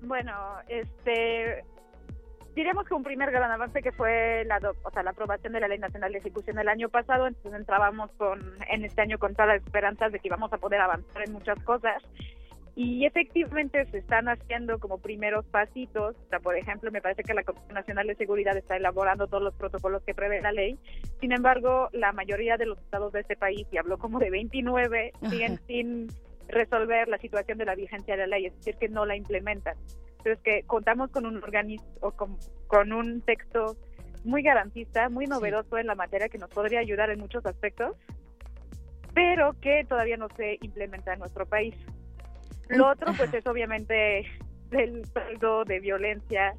[0.00, 0.32] Bueno,
[0.66, 1.64] este
[2.54, 5.68] diríamos que un primer gran avance que fue la, o sea, la aprobación de la
[5.68, 9.48] Ley Nacional de Ejecución el año pasado, entonces entrábamos con en este año con todas
[9.48, 12.02] las esperanzas de que íbamos a poder avanzar en muchas cosas.
[12.74, 16.16] Y efectivamente se están haciendo como primeros pasitos.
[16.16, 19.42] O sea, por ejemplo, me parece que la Comisión Nacional de Seguridad está elaborando todos
[19.42, 20.78] los protocolos que prevé la ley.
[21.20, 25.12] Sin embargo, la mayoría de los estados de este país, y hablo como de 29,
[25.28, 26.08] siguen sin
[26.48, 29.76] resolver la situación de la vigencia de la ley, es decir, que no la implementan.
[30.22, 33.76] Pero es que contamos con un organismo o con, con un texto
[34.24, 37.96] muy garantista, muy novedoso en la materia que nos podría ayudar en muchos aspectos,
[39.14, 41.74] pero que todavía no se implementa en nuestro país.
[42.68, 44.26] Lo otro, pues, es obviamente
[44.70, 46.54] el saldo de violencia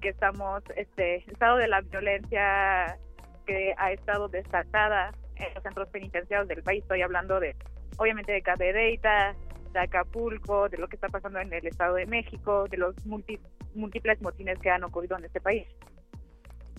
[0.00, 2.98] que estamos, este, el estado de la violencia
[3.46, 6.82] que ha estado desatada en los centros penitenciarios del país.
[6.82, 7.56] Estoy hablando de,
[7.96, 9.34] obviamente, de Cadereyta,
[9.72, 14.20] de Acapulco, de lo que está pasando en el Estado de México, de los múltiples
[14.20, 15.66] motines que han ocurrido en este país.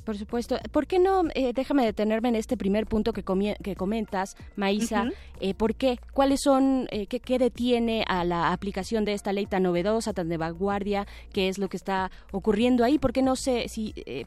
[0.03, 0.57] Por supuesto.
[0.71, 5.09] ¿Por qué no, eh, déjame detenerme en este primer punto que, comentas, Maísa?
[5.39, 5.99] Eh, ¿Por qué?
[6.13, 10.27] ¿Cuáles son, eh, qué, qué detiene a la aplicación de esta ley tan novedosa, tan
[10.27, 11.05] de vanguardia?
[11.31, 12.97] ¿Qué es lo que está ocurriendo ahí?
[12.97, 14.25] ¿Por qué no se, si, eh,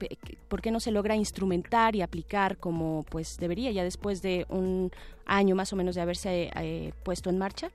[0.49, 4.93] por qué no se logra instrumentar y aplicar como pues debería ya después de un
[5.27, 7.71] año más o menos de haberse eh, puesto en marcha?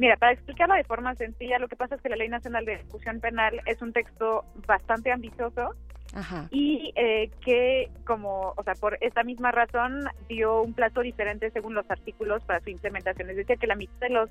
[0.00, 2.72] Mira, para explicarlo de forma sencilla, lo que pasa es que la Ley Nacional de
[2.72, 5.74] Ejecución Penal es un texto bastante ambicioso
[6.14, 6.48] Ajá.
[6.50, 11.74] y eh, que como, o sea, por esta misma razón dio un plazo diferente según
[11.74, 13.28] los artículos para su implementación.
[13.28, 14.30] Es decir, que la mitad de los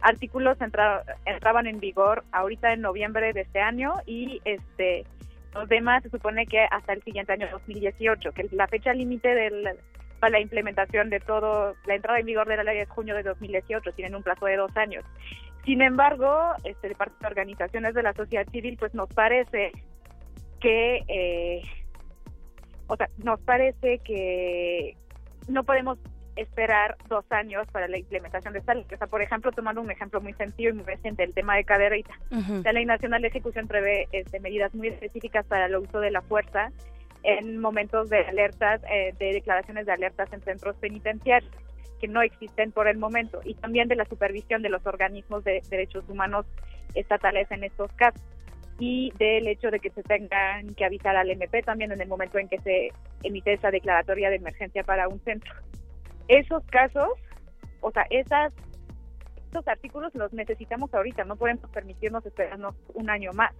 [0.00, 5.04] artículos entra- entraban en vigor ahorita en noviembre de este año y este
[5.54, 9.70] los demás se supone que hasta el siguiente año 2018, que la fecha límite del
[10.20, 13.22] para la implementación de todo, la entrada en vigor de la ley es junio de
[13.22, 15.04] 2018, tienen un plazo de dos años.
[15.64, 19.72] Sin embargo, este, de parte de organizaciones de la sociedad civil, pues nos parece
[20.60, 21.62] que, eh,
[22.86, 24.96] o sea, nos parece que
[25.48, 25.98] no podemos
[26.36, 28.86] esperar dos años para la implementación de esta ley.
[28.92, 31.64] O sea, por ejemplo, tomando un ejemplo muy sencillo y muy reciente, el tema de
[31.64, 32.18] caderita.
[32.30, 32.62] Ujú.
[32.64, 36.22] La Ley Nacional de Ejecución prevé este, medidas muy específicas para el uso de la
[36.22, 36.70] fuerza
[37.22, 41.52] en momentos de alertas, eh, de declaraciones de alertas en centros penitenciarios
[42.00, 45.60] que no existen por el momento y también de la supervisión de los organismos de
[45.68, 46.46] derechos humanos
[46.94, 48.22] estatales en estos casos
[48.78, 52.38] y del hecho de que se tengan que avisar al MP también en el momento
[52.38, 52.88] en que se
[53.22, 55.52] emite esa declaratoria de emergencia para un centro.
[56.28, 57.10] Esos casos,
[57.82, 58.54] o sea, esas
[59.50, 63.52] estos artículos los necesitamos ahorita, no podemos permitirnos esperarnos un año más.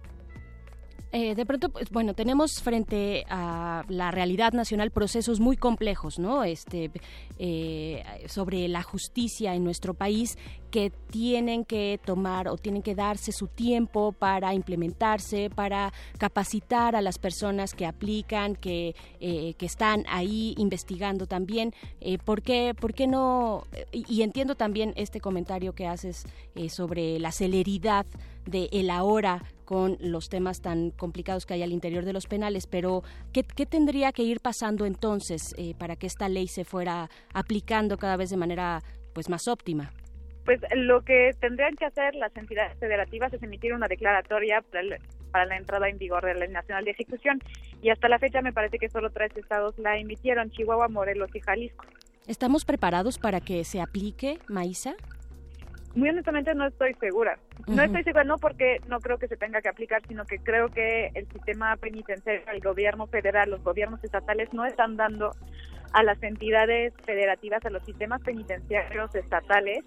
[1.13, 6.43] Eh, de pronto, pues, bueno, tenemos frente a la realidad nacional procesos muy complejos, ¿no?
[6.43, 6.89] Este,
[7.37, 10.37] eh, sobre la justicia en nuestro país
[10.69, 17.01] que tienen que tomar o tienen que darse su tiempo para implementarse, para capacitar a
[17.01, 21.73] las personas que aplican, que, eh, que están ahí investigando también.
[21.99, 23.65] Eh, ¿por, qué, ¿Por qué no?
[23.91, 26.25] Y, entiendo también este comentario que haces
[26.69, 28.05] sobre la celeridad
[28.45, 32.67] de el ahora con los temas tan complicados que hay al interior de los penales,
[32.67, 37.09] pero ¿qué, qué tendría que ir pasando entonces eh, para que esta ley se fuera
[37.33, 38.83] aplicando cada vez de manera
[39.13, 39.93] pues más óptima?
[40.43, 44.97] Pues lo que tendrían que hacer las entidades federativas es emitir una declaratoria para, el-
[45.31, 47.39] para la entrada en vigor de la Ley Nacional de Ejecución
[47.81, 51.39] y hasta la fecha me parece que solo tres estados la emitieron, Chihuahua, Morelos y
[51.39, 51.85] Jalisco.
[52.27, 54.95] ¿Estamos preparados para que se aplique, Maísa?
[55.95, 57.37] Muy honestamente no estoy segura.
[57.67, 60.69] No estoy segura no porque no creo que se tenga que aplicar, sino que creo
[60.69, 65.31] que el sistema penitenciario, el gobierno federal, los gobiernos estatales no están dando
[65.93, 69.83] a las entidades federativas, a los sistemas penitenciarios estatales,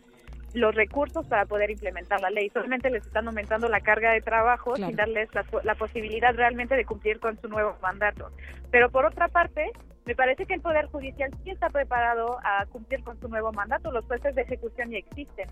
[0.53, 2.51] los recursos para poder implementar la ley.
[2.51, 4.89] Solamente les están aumentando la carga de trabajo Claro.
[4.89, 8.31] sin darles la, la posibilidad realmente de cumplir con su nuevo mandato.
[8.71, 9.73] Pero por otra parte,
[10.05, 13.91] me parece que el Poder Judicial sí está preparado a cumplir con su nuevo mandato.
[13.91, 15.49] Los jueces de ejecución ya existen.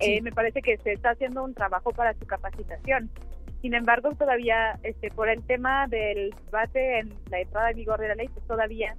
[0.00, 3.10] Eh, me parece que se está haciendo un trabajo para su capacitación.
[3.62, 8.08] Sin embargo, todavía, este, por el tema del debate en la entrada en vigor de
[8.08, 8.94] la ley, pues todavía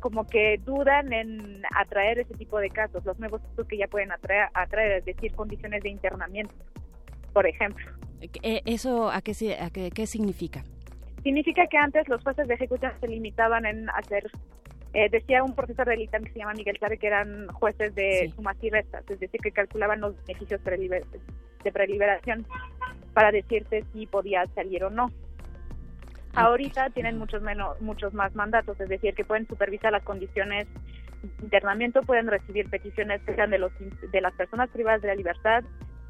[0.00, 4.10] como que dudan en atraer ese tipo de casos, los nuevos casos que ya pueden
[4.10, 6.54] atraer, atraer es decir, condiciones de internamiento,
[7.32, 7.86] por ejemplo.
[8.42, 10.64] Eh, ¿Eso a qué, a qué, qué significa?
[11.22, 14.30] Significa que antes los jueces de ejecución se limitaban en hacer,
[14.92, 18.32] eh, decía un profesor del ITAM que se llama Miguel Sabe que eran jueces de
[18.34, 21.04] sumas y restas, es decir, que calculaban los beneficios preliber-
[21.62, 22.46] de preliberación
[23.14, 25.10] para decirte si podías salir o no.
[26.34, 30.66] Ahorita tienen muchos menos, muchos más mandatos, es decir, que pueden supervisar las condiciones
[31.22, 35.14] de internamiento, pueden recibir peticiones que sean de los de las personas privadas de la
[35.14, 35.64] libertad,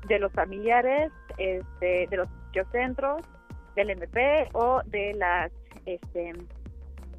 [0.06, 2.28] de los familiares, este, de los
[2.70, 3.22] centros,
[3.76, 5.52] del MP o de las
[5.86, 6.34] este,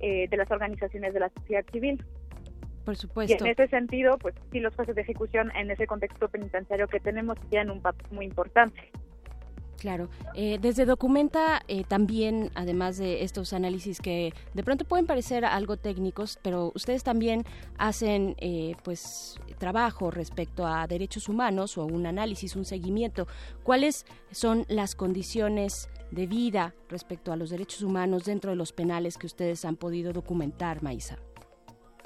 [0.02, 2.04] eh, de las organizaciones de la sociedad civil.
[2.84, 3.46] Por Y supuesto.
[3.46, 7.38] en ese sentido, pues sí, los jueces de ejecución en ese contexto penitenciario que tenemos
[7.50, 8.92] tienen un papel muy importante.
[9.82, 10.10] Claro.
[10.36, 15.76] Eh, desde Documenta eh, también, además de estos análisis que de pronto pueden parecer algo
[15.76, 17.46] técnicos, pero ustedes también
[17.80, 23.26] hacen eh, pues trabajo respecto a derechos humanos o un análisis, un seguimiento.
[23.64, 29.18] ¿Cuáles son las condiciones de vida respecto a los derechos humanos dentro de los penales
[29.18, 31.18] que ustedes han podido documentar, Maísa?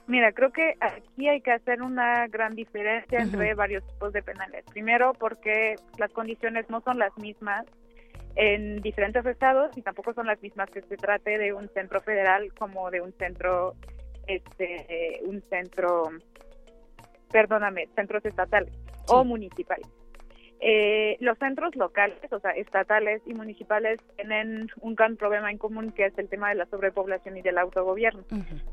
[0.07, 4.63] Mira, creo que aquí hay que hacer una gran diferencia entre varios tipos de penales.
[4.71, 7.65] Primero, porque las condiciones no son las mismas
[8.35, 12.53] en diferentes estados y tampoco son las mismas que se trate de un centro federal
[12.53, 13.73] como de un centro,
[14.27, 16.09] este, un centro,
[17.31, 18.73] perdóname, centros estatales
[19.07, 19.87] o municipales.
[20.61, 25.91] Eh, los centros locales, o sea, estatales y municipales, tienen un gran problema en común
[25.91, 28.23] que es el tema de la sobrepoblación y del autogobierno.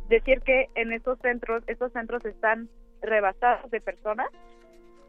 [0.09, 2.69] Decir que en estos centros, estos centros están
[3.01, 4.29] rebasados de personas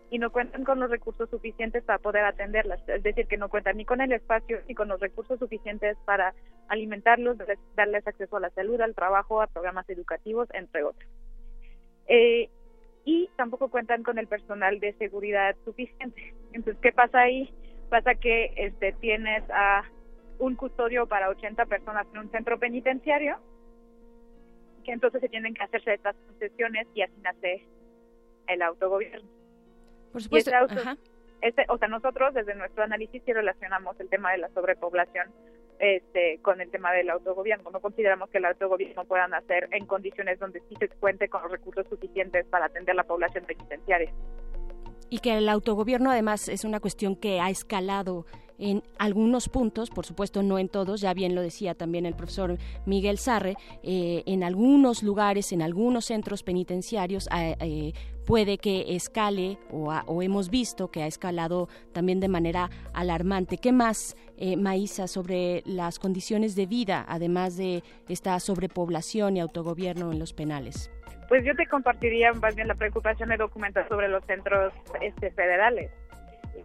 [0.09, 3.77] y no cuentan con los recursos suficientes para poder atenderlas, es decir, que no cuentan
[3.77, 6.33] ni con el espacio ni con los recursos suficientes para
[6.67, 11.09] alimentarlos, darles- darles acceso a la salud, al trabajo, a programas educativos, entre otros.
[12.07, 12.49] Eh,
[13.05, 16.33] y tampoco cuentan con el personal de seguridad suficiente.
[16.53, 17.53] Entonces, ¿qué pasa ahí?
[17.89, 19.83] Pasa que este tienes a
[20.39, 23.37] un custodio para 80 personas en un centro penitenciario,
[24.83, 27.65] que entonces se tienen que hacerse estas concesiones y así nace
[28.47, 29.27] el autogobierno.
[30.11, 30.55] Por supuesto.
[30.55, 30.97] auto- ajá.
[31.41, 35.31] este, o sea, nosotros desde nuestro análisis sí relacionamos el tema de la sobrepoblación
[35.79, 37.69] este, con el tema del autogobierno.
[37.71, 41.51] No consideramos que el autogobierno pueda nacer en condiciones donde sí se cuente con los
[41.51, 44.11] recursos suficientes para atender la población penitenciaria.
[45.09, 48.25] Y que el autogobierno además es una cuestión que ha escalado
[48.57, 52.57] en algunos puntos, por supuesto no en todos, ya bien lo decía también el profesor
[52.85, 57.93] Miguel Sarre, eh, en algunos lugares, en algunos centros penitenciarios eh, eh,
[58.25, 63.57] puede que escale o, ha- o hemos visto que ha escalado también de manera alarmante.
[63.57, 70.11] ¿Qué más, eh, Maísa, sobre las condiciones de vida, además de esta sobrepoblación y autogobierno
[70.11, 70.89] en los penales?
[71.29, 75.89] Pues yo te compartiría más bien la preocupación de documentar sobre los centros este, federales.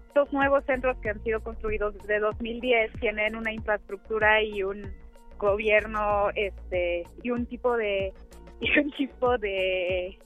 [0.09, 4.93] Estos nuevos centros que han sido construidos desde 2010 tienen una infraestructura y un
[5.39, 8.13] gobierno este y un tipo de
[8.61, 10.19] y un tipo de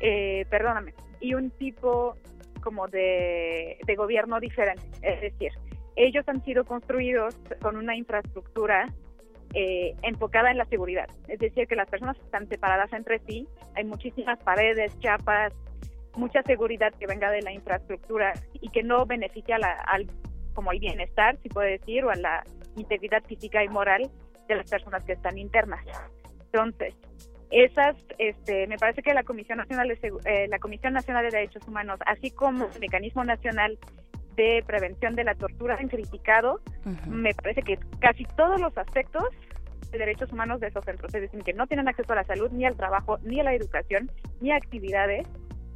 [0.00, 2.16] eh, perdóname y un tipo
[2.62, 5.52] como de, gobierno diferente es decir
[5.96, 8.92] ellos han sido construidos con una infraestructura
[9.54, 11.08] eh, enfocada en la seguridad.
[11.28, 15.54] Es decir, que las personas están separadas entre sí, hay muchísimas paredes, chapas,
[16.14, 20.06] mucha seguridad que venga de la infraestructura y que no beneficia la- al
[20.52, 22.44] como al bienestar, si puede decir, o a la
[22.76, 24.10] integridad física y moral
[24.48, 25.84] de las personas que están internas.
[26.46, 26.94] Entonces,
[27.50, 31.30] esas, este, me parece que la Comisión Nacional de Segu- eh, la Comisión Nacional de
[31.30, 33.78] Derechos Humanos, así como el Mecanismo Nacional
[34.36, 36.60] de Prevención de la Tortura han criticado,
[37.08, 39.24] me parece que casi todos los aspectos
[39.90, 42.50] de derechos humanos de esos centros, es decir, que no tienen acceso a la salud,
[42.50, 44.10] ni al trabajo, ni a la educación,
[44.40, 45.26] ni a actividades,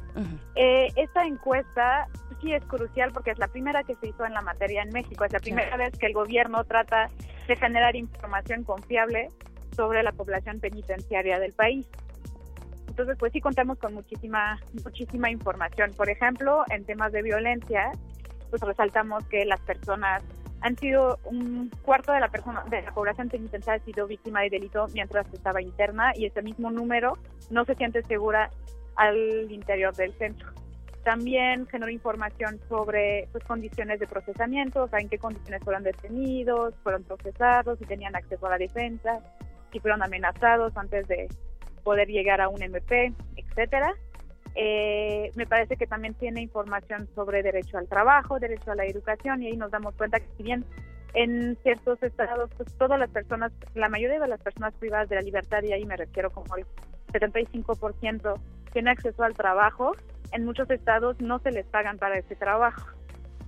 [0.55, 2.09] Eh, esta encuesta
[2.41, 5.25] sí es crucial porque es la primera que se hizo en la materia en México,
[5.25, 7.09] es la primera vez que el gobierno trata
[7.47, 9.29] de generar información confiable
[9.75, 11.87] sobre la población penitenciaria del país.
[12.89, 15.93] Entonces, pues sí contamos con muchísima, muchísima información.
[15.97, 17.91] Por ejemplo, en temas de violencia,
[18.51, 20.23] pues resaltamos que las personas
[20.63, 24.51] han sido un cuarto de la persona de la población penitenciaria ha sido víctima de
[24.51, 27.19] delito mientras estaba interna y ese mismo número
[27.51, 28.51] no se siente segura
[28.97, 30.51] al interior del centro.
[31.03, 36.75] También generó información sobre pues, condiciones de procesamiento, o sea, en qué condiciones fueron detenidos,
[36.85, 39.19] fueron procesados, si tenían acceso a la defensa,
[39.73, 41.29] si fueron amenazados antes de
[41.83, 43.93] poder llegar a un MP, etcétera.
[44.55, 49.43] Eh, me parece que también tiene información sobre derecho al trabajo, derecho a la educación
[49.43, 50.65] y ahí nos damos cuenta que si bien
[51.15, 55.23] en ciertos estados pues todas las personas, la mayoría de las personas privadas de la
[55.23, 56.67] libertad y ahí me refiero como el
[57.13, 58.41] 75%
[58.73, 59.93] tiene acceso al trabajo,
[60.33, 62.87] en muchos estados no se les pagan para ese trabajo,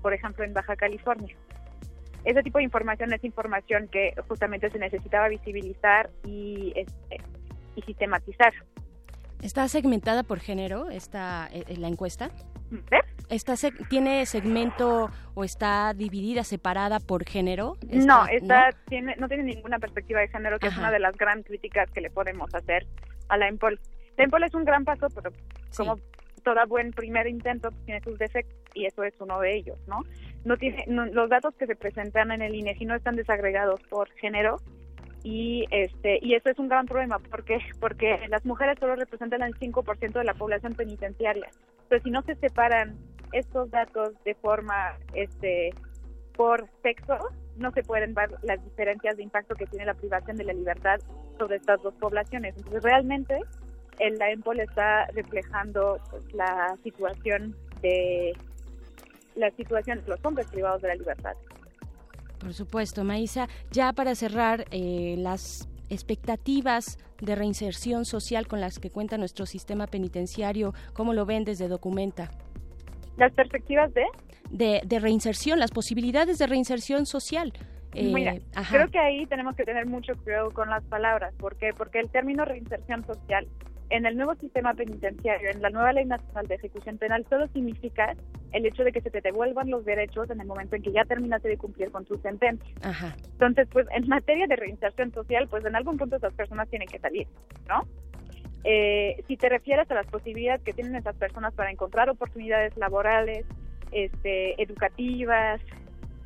[0.02, 1.34] por ejemplo en Baja California.
[2.24, 7.20] Ese tipo de información es información que justamente se necesitaba visibilizar y, este,
[7.76, 8.54] y sistematizar.
[9.44, 12.30] ¿Está segmentada por género esta eh, eh, la encuesta?
[12.90, 13.00] ¿Eh?
[13.28, 13.56] ¿Está
[13.90, 17.76] ¿Tiene segmento o está dividida, separada por género?
[17.82, 18.76] no, está, ¿no?
[18.88, 22.00] Tiene, no tiene ninguna perspectiva de género, que es una de las gran críticas que
[22.00, 22.86] le podemos hacer
[23.28, 23.78] a la EMPOL.
[24.16, 25.30] La EMPOL es un gran paso, pero
[25.76, 25.98] como
[26.42, 30.04] todo buen primer intento pues, tiene sus defectos y eso es uno de ellos, ¿no?
[30.46, 34.56] No tiene los datos que se presentan en el INEGI no están desagregados por género
[35.24, 39.54] y este y eso es un gran problema porque porque las mujeres solo representan el
[39.54, 41.48] 5% de la población penitenciaria.
[41.88, 42.96] Pero si no se separan
[43.32, 45.72] estos datos de forma este
[46.36, 47.16] por sexo,
[47.56, 51.00] no se pueden ver las diferencias de impacto que tiene la privación de la libertad
[51.38, 52.56] sobre estas dos poblaciones.
[52.56, 53.40] Entonces, realmente
[53.98, 58.36] el, EMPOL está reflejando pues, la situación de
[59.36, 61.34] la situación de los hombres privados de la libertad.
[62.44, 63.48] Por supuesto, Maísa.
[63.70, 69.86] Ya para cerrar, eh, las expectativas de reinserción social con las que cuenta nuestro sistema
[69.86, 72.30] penitenciario, ¿cómo lo ven desde Documenta?
[73.16, 74.04] ¿Las perspectivas de?
[74.50, 77.54] De, de reinserción, las posibilidades de reinserción social.
[77.94, 78.34] Eh, Mira,
[78.68, 81.32] creo que ahí tenemos que tener mucho cuidado con las palabras.
[81.38, 81.70] ¿Por qué?
[81.74, 83.48] Porque el término reinserción social
[83.90, 88.14] en el nuevo sistema penitenciario, en la nueva Ley Nacional de Ejecución Penal, solo significa
[88.52, 91.04] el hecho de que se te devuelvan los derechos en el momento en que ya
[91.04, 92.74] terminaste de cumplir con tu sentencia.
[93.32, 96.98] Entonces, pues en materia de reinserción social, pues en algún punto esas personas tienen que
[96.98, 97.26] salir,
[97.68, 97.86] ¿no?
[98.64, 103.44] Eh, si te refieres a las posibilidades que tienen esas personas para encontrar oportunidades laborales,
[103.92, 105.60] este, educativas,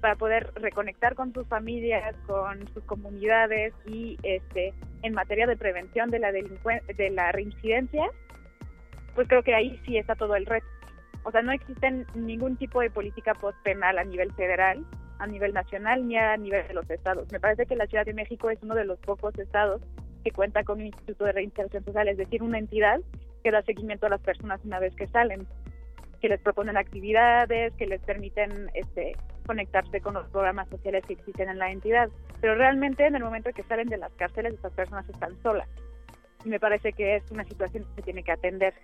[0.01, 4.73] para poder reconectar con sus familias, con sus comunidades y este
[5.03, 8.11] en materia de prevención de la de la reincidencia,
[9.15, 10.66] pues creo que ahí sí está todo el reto.
[11.25, 14.85] O sea, no existe ningún tipo de política post penal a nivel federal,
[15.19, 17.31] a nivel nacional ni a nivel de los estados.
[17.33, 19.83] Me parece que la Ciudad de México es uno de los pocos estados
[20.25, 23.01] que cuenta con un instituto de reinserción social, es decir, una entidad
[23.43, 25.47] que da seguimiento a las personas una vez que salen,
[26.20, 29.16] que les proponen actividades, que les permiten este
[29.49, 32.09] conectarse con los programas sociales que existen en la entidad.
[32.41, 35.69] Pero realmente en el momento que salen de las cárceles, estas personas están solas.
[36.45, 38.75] Y me parece que es una situación que se tiene que atender.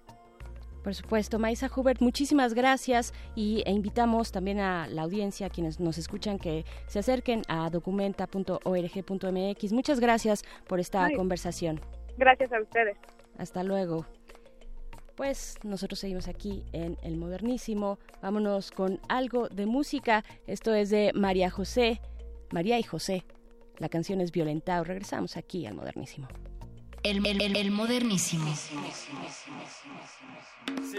[0.82, 5.78] Por supuesto, Maisa Hubert, muchísimas gracias y, e invitamos también a la audiencia, a quienes
[5.81, 9.73] nos escuchan, que se acerquen a documenta.org.mx.
[9.73, 11.81] Muchas gracias por esta conversación.
[12.16, 12.97] Gracias a ustedes.
[13.39, 14.07] Hasta luego.
[15.16, 17.99] Pues nosotros seguimos aquí en El Modernísimo.
[18.20, 20.24] Vámonos con algo de música.
[20.47, 22.01] Esto es de María José,
[22.51, 23.24] María y José.
[23.78, 24.85] La canción es Violentado.
[24.85, 26.28] Regresamos aquí al modernísimo.
[27.03, 28.53] El, el, el, el modernísimo.
[28.57, 28.74] Sí,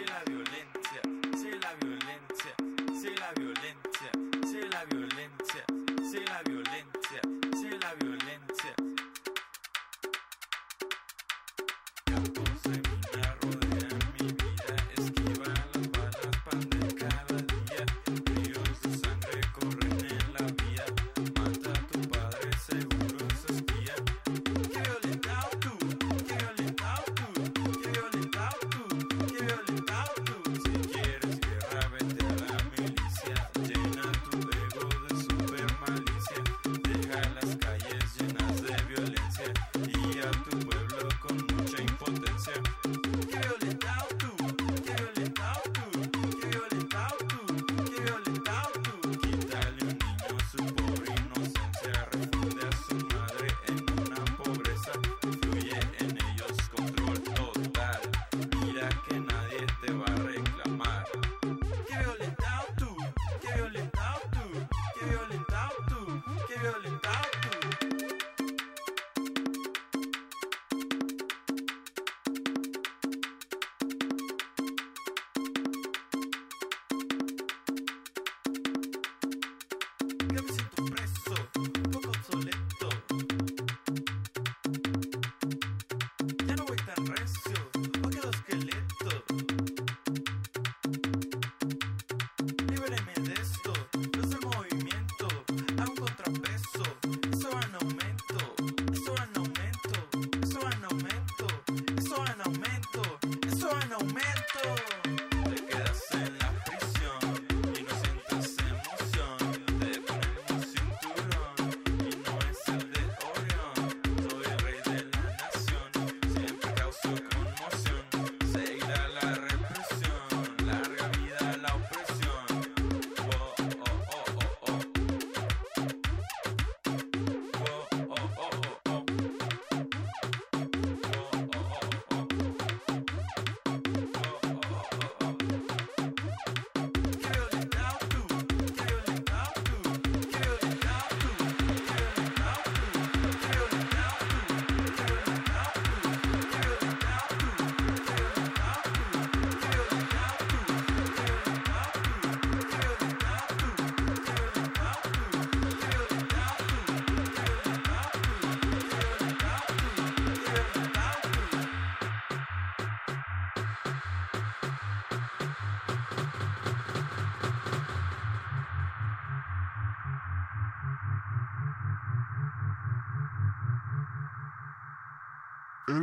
[0.07, 1.01] la violencia,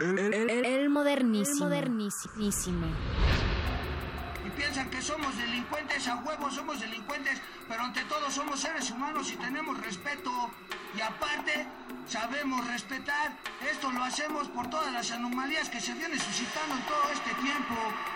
[0.00, 1.66] El modernísimo.
[1.66, 2.86] modernísimo.
[4.46, 9.30] Y piensan que somos delincuentes, a huevos somos delincuentes, pero ante todo somos seres humanos
[9.30, 10.50] y tenemos respeto.
[10.96, 11.66] Y aparte,
[12.06, 13.36] sabemos respetar.
[13.70, 17.74] Esto lo hacemos por todas las anomalías que se vienen suscitando en todo este tiempo.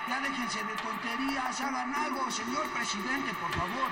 [0.09, 3.89] Ya déjense de tonterías, hagan algo, señor presidente, por favor.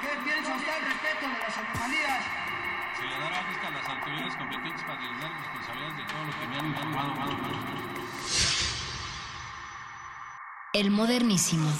[0.00, 2.39] ¿Qué piensa usted al respecto de las anomalías?
[3.20, 7.12] Fiesta a las autoridades competentes para deslindar responsabilidades de todo lo que me han informado.
[10.72, 11.70] El modernísimo.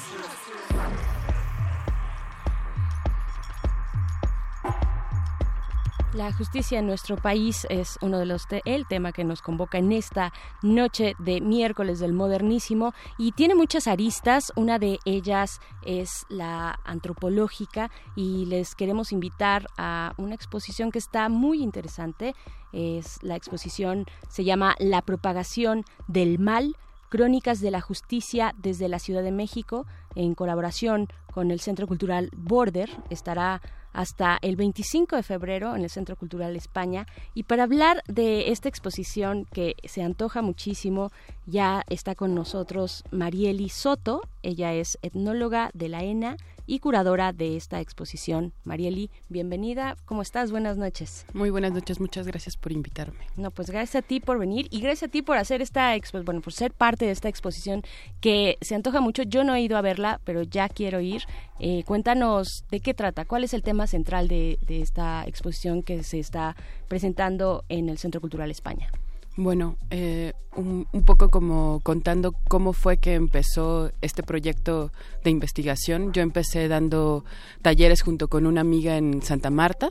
[6.20, 9.90] La justicia en nuestro país es uno de los el tema que nos convoca en
[9.90, 14.52] esta noche de miércoles del modernísimo y tiene muchas aristas.
[14.54, 21.30] Una de ellas es la antropológica y les queremos invitar a una exposición que está
[21.30, 22.34] muy interesante.
[22.70, 26.76] Es la exposición se llama La propagación del mal
[27.08, 32.30] Crónicas de la Justicia desde la Ciudad de México, en colaboración con el Centro Cultural
[32.36, 32.90] Border.
[33.08, 37.06] Estará hasta el 25 de febrero en el Centro Cultural España.
[37.34, 41.10] Y para hablar de esta exposición que se antoja muchísimo,
[41.50, 44.22] ya está con nosotros Marieli Soto.
[44.42, 46.36] Ella es etnóloga de la ENA
[46.66, 48.52] y curadora de esta exposición.
[48.62, 49.96] Marieli, bienvenida.
[50.04, 50.52] ¿Cómo estás?
[50.52, 51.26] Buenas noches.
[51.34, 53.26] Muy buenas noches, muchas gracias por invitarme.
[53.36, 56.22] No, pues gracias a ti por venir y gracias a ti por hacer esta expo
[56.22, 57.82] bueno, por ser parte de esta exposición
[58.20, 59.24] que se antoja mucho.
[59.24, 61.22] Yo no he ido a verla, pero ya quiero ir.
[61.58, 66.04] Eh, cuéntanos de qué trata, cuál es el tema central de, de esta exposición que
[66.04, 66.54] se está
[66.86, 68.92] presentando en el Centro Cultural España.
[69.36, 74.92] Bueno, eh, un, un poco como contando cómo fue que empezó este proyecto
[75.24, 76.12] de investigación.
[76.12, 77.24] Yo empecé dando
[77.62, 79.90] talleres junto con una amiga en Santa Marta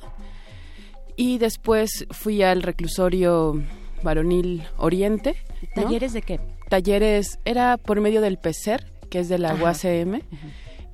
[1.15, 3.61] Y después fui al reclusorio
[4.03, 5.35] varonil Oriente.
[5.75, 5.83] ¿no?
[5.83, 6.39] ¿Talleres de qué?
[6.69, 9.63] Talleres, era por medio del PECER, que es de la Ajá.
[9.63, 10.21] UACM,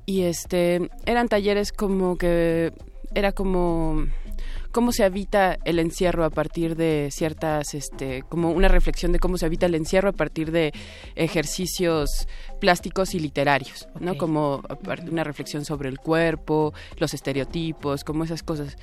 [0.06, 2.72] y este, eran talleres como que,
[3.14, 4.06] era como
[4.76, 9.38] cómo se evita el encierro a partir de ciertas, este, como una reflexión de cómo
[9.38, 10.74] se evita el encierro a partir de
[11.14, 12.28] ejercicios
[12.60, 14.18] plásticos y literarios, ¿no?
[14.18, 14.60] Como
[15.10, 18.76] una reflexión sobre el cuerpo, los estereotipos, como esas cosas.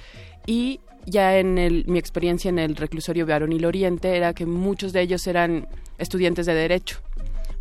[0.48, 5.02] Y ya en el, mi experiencia en el reclusorio varonil Oriente era que muchos de
[5.02, 5.68] ellos eran
[6.00, 7.02] estudiantes de derecho,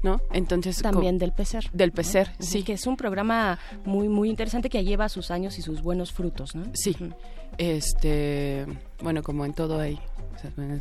[0.02, 0.20] ¿no?
[0.32, 1.70] Entonces También del PECER.
[1.72, 1.92] del.
[1.92, 2.62] PECER, sí.
[2.62, 6.54] Que es un programa muy, muy interesante que lleva sus años y sus buenos frutos,
[6.54, 6.64] ¿no?
[6.74, 6.96] Sí.
[7.58, 8.66] Este,
[9.02, 9.98] bueno, como en todo hay.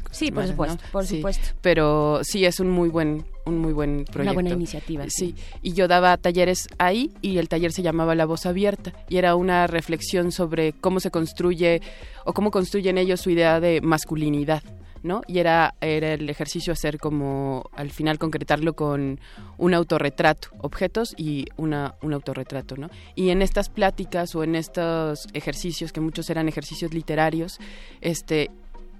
[0.10, 0.92] Sí, por supuesto, ¿no?
[0.92, 1.50] por Sí, supuesto.
[1.62, 4.34] Pero sí es un muy buen, un muy buen proyecto.
[4.34, 5.36] buena iniciativa, sí.
[5.38, 5.44] Sí.
[5.62, 9.36] Y yo daba talleres ahí y el taller se llamaba La Voz Abierta y era
[9.36, 11.82] una reflexión sobre cómo se construye
[12.26, 14.64] o cómo construyen ellos su idea de masculinidad.
[15.04, 15.22] ¿No?
[15.28, 19.20] Y era, era el ejercicio hacer como, al final concretarlo con
[19.58, 22.90] un autorretrato, objetos y una, un autorretrato, ¿no?
[23.16, 27.60] Y en estas pláticas o en estos ejercicios, que muchos eran ejercicios literarios,
[28.02, 28.52] este,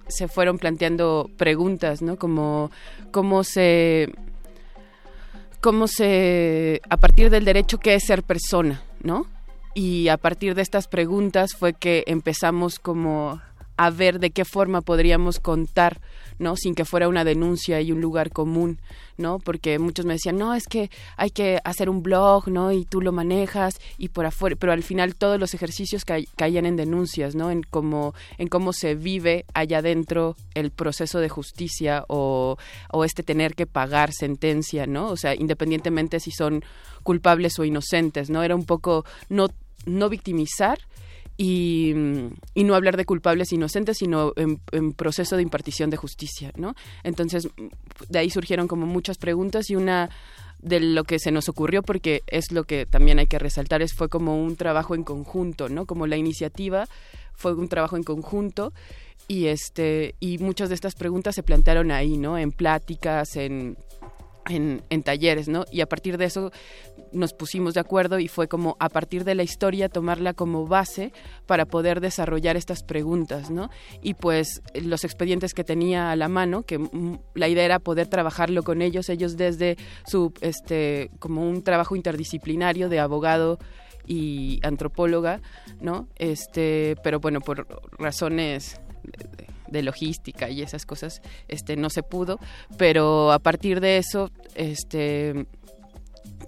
[0.08, 2.18] se fueron planteando preguntas, ¿no?
[2.18, 2.72] Como
[3.12, 4.12] cómo se
[5.62, 9.28] cómo se a partir del derecho qué es ser persona, ¿no?
[9.74, 13.42] Y a partir de estas preguntas fue que empezamos como
[13.78, 16.02] a ver de qué forma podríamos contar,
[16.40, 16.56] ¿no?
[16.56, 18.80] Sin que fuera una denuncia y un lugar común,
[19.18, 19.40] ¿no?
[19.40, 22.72] Porque muchos me decían, no, es que hay que hacer un blog, ¿no?
[22.72, 26.66] Y tú lo manejas y por afuera, pero al final todos los ejercicios ca caían
[26.66, 27.52] en denuncias, ¿no?
[27.52, 32.58] En cómo, en cómo se vive allá adentro el proceso de justicia o,
[32.92, 35.10] o este tener que pagar sentencia, ¿no?
[35.10, 36.64] O sea, independientemente si son
[37.04, 38.44] culpables o inocentes, ¿no?
[38.44, 39.48] Era un poco no,
[39.86, 40.80] no victimizar,
[41.44, 41.94] y,
[42.56, 46.76] no hablar de culpables inocentes, sino en, en, proceso de impartición de justicia, ¿no?
[47.04, 47.48] Entonces,
[48.10, 50.12] de ahí surgieron como muchas preguntas y una
[50.60, 53.96] de lo que se nos ocurrió, porque es lo que también hay que resaltar, es
[53.96, 55.88] fue como un trabajo en conjunto, ¿no?
[55.88, 56.88] Como la iniciativa
[57.34, 58.72] fue un trabajo en conjunto
[59.28, 62.38] y este y muchas de estas preguntas se plantearon ahí, ¿no?
[62.38, 63.78] En pláticas, en
[64.52, 65.66] en, en, talleres, ¿no?
[65.72, 66.52] Y a partir de eso
[67.12, 71.12] nos pusimos de acuerdo y fue como a partir de la historia tomarla como base
[71.46, 73.70] para poder desarrollar estas preguntas, ¿no?
[74.02, 76.80] Y pues los expedientes que tenía a la mano, que
[77.36, 82.90] la idea era poder trabajarlo con ellos, ellos desde su, este, como un trabajo interdisciplinario
[82.90, 83.60] de abogado
[84.06, 85.42] y antropóloga,
[85.80, 86.08] ¿no?
[86.16, 87.68] Este, pero bueno, por
[87.98, 88.80] razones
[89.72, 92.40] de logística y esas cosas este no se pudo
[92.78, 95.48] pero a partir de eso este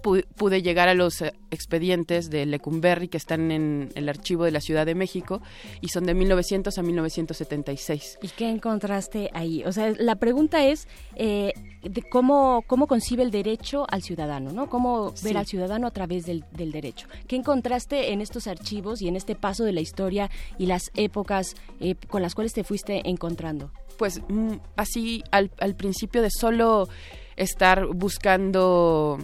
[0.04, 4.84] pude llegar a los expedientes de Lecumberri que están en el archivo de la Ciudad
[4.84, 5.40] de México
[5.80, 8.18] y son de 1900 a 1976.
[8.20, 9.64] ¿Y qué encontraste ahí?
[9.64, 10.86] O sea, la pregunta es
[11.16, 14.68] eh, de cómo, cómo concibe el derecho al ciudadano, ¿no?
[14.68, 15.36] Cómo ver sí.
[15.36, 17.08] al ciudadano a través del, del, derecho.
[17.26, 21.54] ¿Qué encontraste en estos archivos y en este paso de la historia y las épocas
[21.80, 23.72] eh, con las cuales te fuiste encontrando?
[23.96, 26.88] Pues mm, así al, al principio de solo
[27.36, 29.18] estar buscando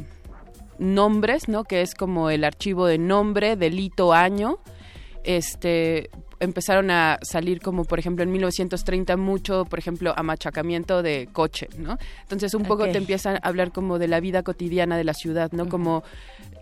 [0.80, 1.64] nombres, ¿no?
[1.64, 4.58] Que es como el archivo de nombre, delito, año.
[5.22, 11.68] Este empezaron a salir como por ejemplo en 1930 mucho, por ejemplo, amachacamiento de coche,
[11.76, 11.98] ¿no?
[12.22, 12.92] Entonces un poco Okay.
[12.92, 15.68] te empiezan a hablar como de la vida cotidiana de la ciudad, ¿no?
[15.68, 16.02] Como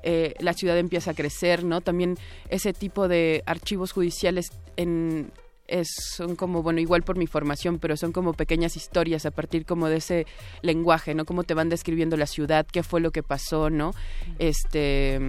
[0.03, 1.81] eh, la ciudad empieza a crecer, ¿no?
[1.81, 2.16] También
[2.51, 5.31] ese tipo de archivos judiciales en
[5.69, 9.65] es, son como, bueno, igual por mi formación, pero son como pequeñas historias a partir
[9.65, 10.27] como de ese
[10.62, 11.24] lenguaje, ¿no?
[11.24, 13.93] Cómo te van describiendo la ciudad, qué fue lo que pasó, ¿no?
[14.39, 15.20] Este,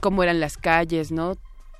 [0.00, 1.36] cómo eran las calles, ¿no?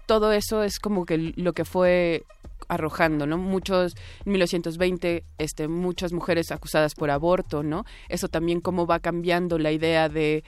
[0.06, 2.24] Todo eso es como que lo que fue
[2.68, 3.38] arrojando, ¿no?
[3.38, 3.94] Muchos,
[4.24, 7.84] en 1920, este, muchas mujeres acusadas por aborto, ¿no?
[8.08, 10.44] Eso también cómo va cambiando la idea de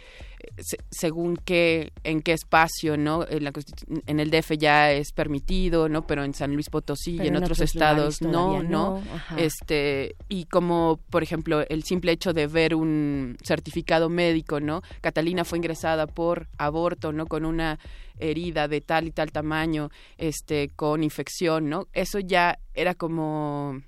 [0.59, 3.27] se, según qué, en qué espacio, ¿no?
[3.29, 3.53] En, la,
[4.07, 6.07] en, el DF ya es permitido, ¿no?
[6.07, 9.03] Pero en San Luis Potosí Pero y en, en otros, otros estados no, no, ¿no?
[9.37, 14.83] Este, y como, por ejemplo, el simple hecho de ver un certificado médico, ¿no?
[15.01, 17.27] Catalina fue ingresada por aborto, ¿no?
[17.27, 17.79] Con una
[18.19, 21.89] herida de tal y tal tamaño, este, con infección, ¿no?
[21.93, 23.83] Eso ya era como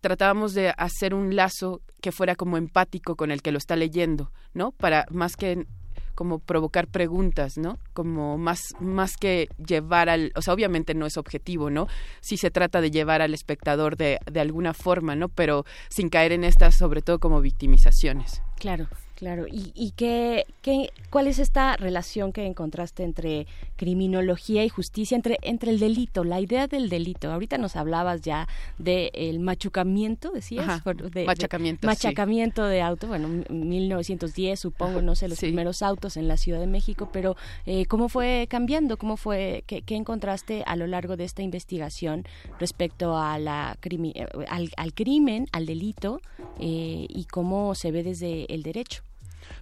[0.00, 4.32] tratábamos de hacer un lazo que fuera como empático con el que lo está leyendo,
[4.54, 4.72] ¿no?
[4.72, 5.66] Para más que
[6.14, 7.78] como provocar preguntas, ¿no?
[7.94, 11.86] Como más, más que llevar al, o sea, obviamente no es objetivo, ¿no?
[12.20, 15.28] Sí se trata de llevar al espectador de, de alguna forma, ¿no?
[15.28, 18.42] Pero sin caer en estas, sobre todo como victimizaciones.
[18.56, 18.88] Claro.
[19.20, 25.14] Claro, ¿y, y qué, qué, cuál es esta relación que encontraste entre criminología y justicia,
[25.14, 27.30] entre, entre el delito, la idea del delito?
[27.30, 28.48] Ahorita nos hablabas ya
[28.78, 30.66] del machucamiento, decías.
[30.66, 32.06] Ajá, de, machacamiento, de, sí.
[32.06, 36.58] machacamiento de auto, bueno, en 1910 supongo, no sé, los primeros autos en la Ciudad
[36.58, 37.36] de México, pero
[37.66, 38.96] eh, ¿cómo fue cambiando?
[38.96, 42.24] ¿Cómo fue, qué, qué encontraste a lo largo de esta investigación
[42.58, 46.22] respecto a la crimi- eh, al, al crimen, al delito
[46.58, 49.02] eh, y cómo se ve desde el derecho?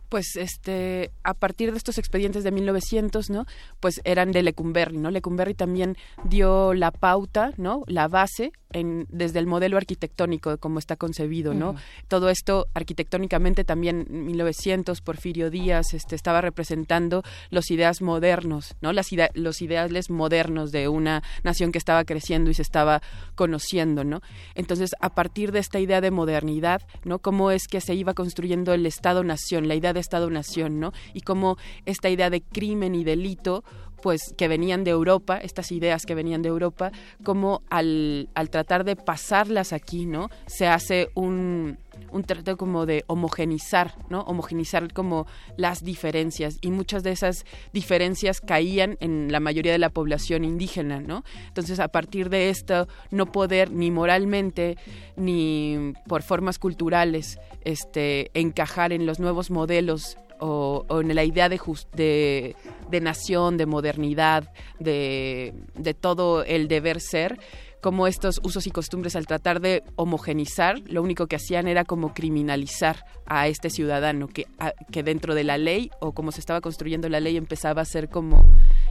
[0.09, 3.47] Pues este a partir de estos expedientes de 1900 no
[3.81, 9.39] pues eran de Lecumberri no Lecumberri también dio la pauta no la base en, desde
[9.39, 11.75] el modelo arquitectónico de cómo está concebido no
[12.09, 18.93] todo esto arquitectónicamente también en 1900 Porfirio Díaz este estaba representando los ideas modernos no
[18.93, 23.01] las ide- los ideales modernos de una nación que estaba creciendo y se estaba
[23.35, 24.21] conociendo no
[24.55, 28.75] entonces a partir de esta idea de modernidad no cómo es que se iba construyendo
[28.75, 32.95] el Estado Nación la idea de Estado Nación no y cómo esta idea de crimen
[32.95, 33.65] y delito
[34.03, 36.93] pues que venían de Europa, estas ideas que venían de Europa,
[37.23, 40.31] como al, al tratar de pasarlas aquí, ¿no?
[40.47, 41.79] Se hace un,
[42.11, 44.21] un trato como de homogenizar, ¿no?
[44.23, 45.27] Homogenizar como
[45.57, 51.01] las diferencias y muchas de esas diferencias caían en la mayoría de la población indígena,
[51.01, 51.25] ¿no?
[51.49, 54.77] Entonces, a partir de esto, no poder ni moralmente
[55.17, 61.49] ni por formas culturales este encajar en los nuevos modelos o, o en la idea
[61.49, 62.55] de,
[62.91, 67.39] de, nación, de modernidad, de, de todo el deber ser,
[67.81, 72.13] como estos usos y costumbres al tratar de homogenizar, lo único que hacían era como
[72.13, 74.47] criminalizar a este ciudadano que,
[74.91, 78.09] que dentro de la ley o como se estaba construyendo la ley empezaba a ser
[78.09, 78.45] como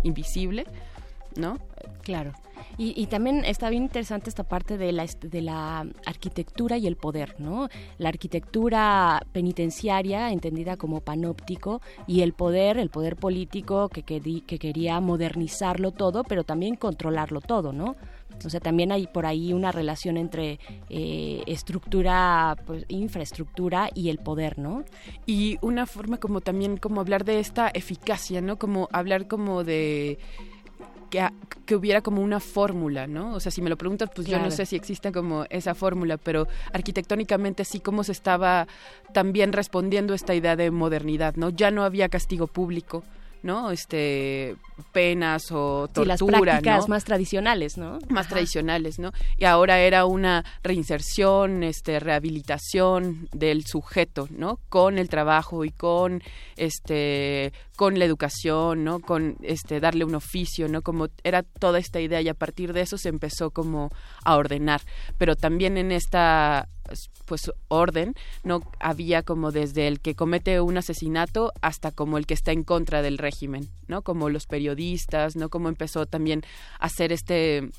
[0.04, 0.66] invisible,
[1.36, 1.58] ¿no?
[2.02, 2.34] Claro.
[2.78, 7.36] Y, también está bien interesante esta parte de la, de la arquitectura y el poder,
[7.40, 7.70] ¿no?
[7.98, 14.60] La arquitectura penitenciaria, entendida como panóptico, y el poder, el poder político que, quedi- que
[14.60, 17.96] quería modernizarlo todo, pero también controlarlo todo, ¿no?
[18.46, 20.60] O sea, también hay por ahí una relación entre
[20.90, 24.84] eh, estructura, pues, infraestructura y el poder, ¿no?
[25.26, 28.58] y una forma como también como hablar de esta eficacia, ¿no?
[28.58, 30.20] Como hablar como de
[31.10, 31.28] que,
[31.66, 33.34] que hubiera como una fórmula, ¿no?
[33.34, 36.18] O sea, si me lo preguntas, pues yo no sé si existe como esa fórmula,
[36.18, 38.68] pero arquitectónicamente sí como se estaba
[39.14, 41.50] también respondiendo esta idea de modernidad, ¿no?
[41.50, 43.04] Ya no había castigo público,
[43.48, 43.72] ¿no?
[43.72, 44.58] Este
[44.92, 46.88] penas o Sí, las tortura, prácticas ¿no?
[46.90, 47.98] más tradicionales, ¿no?
[48.10, 49.12] más tradicionales, ¿no?
[49.38, 54.60] Y ahora era una reinserción, este, rehabilitación del sujeto, ¿no?
[54.70, 56.22] Con el trabajo y con,
[56.58, 59.00] este, con la educación, ¿no?
[59.00, 60.82] Con, este, darle un oficio, ¿no?
[60.82, 63.90] Como era toda esta idea y a partir de eso se empezó como
[64.26, 64.82] a ordenar,
[65.18, 66.68] pero también en esta
[67.26, 72.34] pues orden no había como desde el que comete un asesinato hasta como el que
[72.34, 76.44] está en contra del régimen no como los periodistas no como empezó también
[76.80, 77.70] a hacer este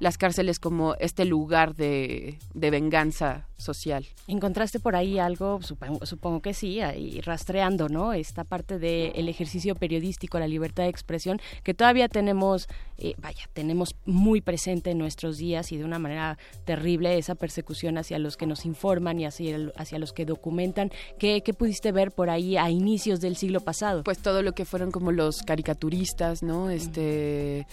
[0.00, 5.60] las cárceles como este lugar de, de venganza social ¿Encontraste por ahí algo?
[5.62, 8.12] Supongo, supongo que sí, ahí rastreando, ¿no?
[8.12, 13.96] Esta parte del ejercicio periodístico, la libertad de expresión, que todavía tenemos, eh, vaya, tenemos
[14.06, 18.46] muy presente en nuestros días y de una manera terrible esa persecución hacia los que
[18.46, 20.90] nos informan y hacia, hacia los que documentan.
[21.18, 24.04] ¿Qué, ¿Qué pudiste ver por ahí a inicios del siglo pasado?
[24.04, 27.66] pues todo lo que fueron como los caricaturistas no este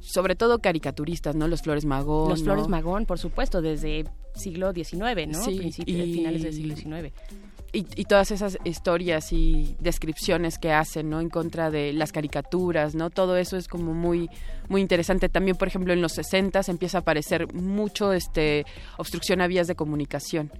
[0.00, 2.68] sobre todo caricaturistas no los Flores Magón Los Flores.
[2.68, 5.42] Magón, por supuesto, desde siglo XIX, ¿no?
[5.44, 7.12] Sí, Principios, y- finales del siglo XIX.
[7.72, 12.94] y, y todas esas historias y descripciones que hacen no en contra de las caricaturas
[12.94, 14.30] no todo eso es como muy
[14.68, 18.64] muy interesante también por ejemplo en los 60 empieza a aparecer mucho este
[18.98, 20.50] obstrucción a vías de comunicación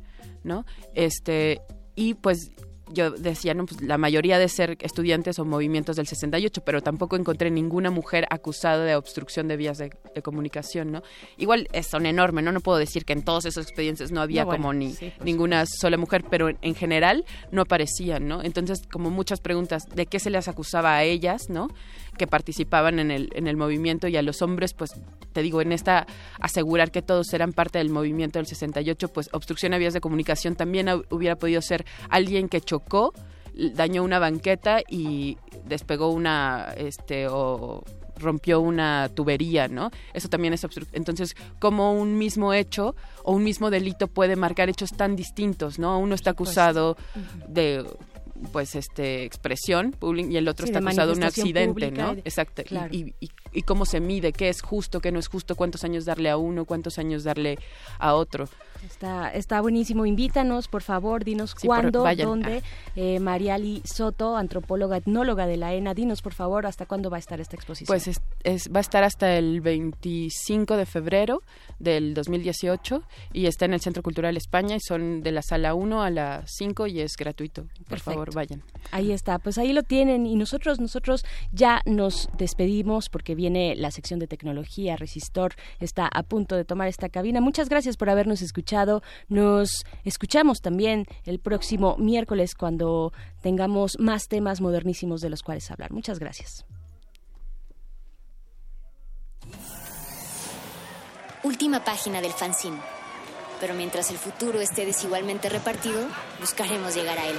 [0.43, 1.61] no este
[1.95, 2.51] y pues
[2.93, 7.17] yo decía, no, pues la mayoría de ser estudiantes o movimientos del 68, pero tampoco
[7.17, 11.03] encontré ninguna mujer acusada de obstrucción de vías de, de comunicación, ¿no?
[11.37, 12.53] Igual eh, son enormes, ¿no?
[12.53, 15.13] No puedo decir que en todos esos expedientes no había No, bueno, como ni sí,
[15.25, 18.43] ninguna sola mujer, pero en, en general no aparecían, ¿no?
[18.43, 21.69] Entonces, como muchas preguntas, ¿de qué se les acusaba a ellas, ¿no?
[22.19, 24.93] Que participaban en el, en el movimiento y a los hombres, pues,
[25.37, 26.07] te digo, en esta
[26.41, 30.57] asegurar que todos eran parte del movimiento del 68, pues obstrucción a vías de comunicación
[30.57, 33.13] también hubiera podido ser alguien que chocó,
[33.75, 35.37] dañó una banqueta y
[35.67, 37.85] despegó una, este, o
[38.19, 39.91] rompió una tubería, ¿no?
[40.15, 44.71] Eso también es obstru- Entonces, como un mismo hecho o un mismo delito puede marcar
[44.71, 45.99] hechos tan distintos, ¿no?
[45.99, 46.97] Uno está acusado
[47.47, 47.85] de
[48.53, 52.15] pues este expresión pública y el otro Sí, está acusado de un accidente, ¿no?
[52.15, 52.63] de- Exacto.
[52.65, 52.95] Claro.
[52.95, 56.05] Y, y- y cómo se mide, qué es justo, qué no es justo, cuántos años
[56.05, 57.59] darle a uno, cuántos años darle
[57.99, 58.49] a otro.
[58.87, 60.07] Está, está buenísimo.
[60.07, 62.63] Invítanos, por favor, dinos Sí, cuándo, dónde.
[62.95, 67.21] Eh, Mariali Soto, antropóloga, etnóloga de la ENA, dinos, por favor, hasta cuándo va a
[67.21, 67.87] estar esta exposición.
[67.89, 71.43] Pues es, es- va a estar hasta el 25 de febrero
[71.79, 73.03] del 2018
[73.33, 76.43] y está en el Centro Cultural España y son de la sala 1 a la
[76.47, 77.63] 5 y es gratuito.
[77.65, 78.11] Por Perfecto.
[78.13, 78.63] favor, vayan.
[78.93, 83.91] Ahí está, pues ahí lo tienen y nosotros nosotros ya nos despedimos porque viene la
[83.91, 87.41] sección de tecnología, Resistor está a punto de tomar esta cabina.
[87.41, 88.76] Muchas gracias por habernos escuchado.
[89.29, 93.13] Nos escuchamos también el próximo miércoles cuando
[93.43, 95.93] tengamos más temas modernísimos de los cuales hablar.
[95.93, 96.67] Muchas gracias.
[101.43, 102.79] Última página del fanzine.
[103.61, 106.07] Pero mientras el futuro esté desigualmente repartido,
[106.41, 107.37] buscaremos llegar a él.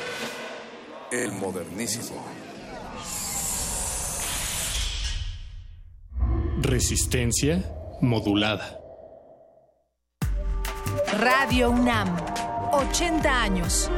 [1.11, 2.25] El modernísimo.
[6.59, 7.63] Resistencia
[8.01, 8.86] modulada.
[11.13, 12.15] Radio UNAM,
[12.73, 13.89] 80 años.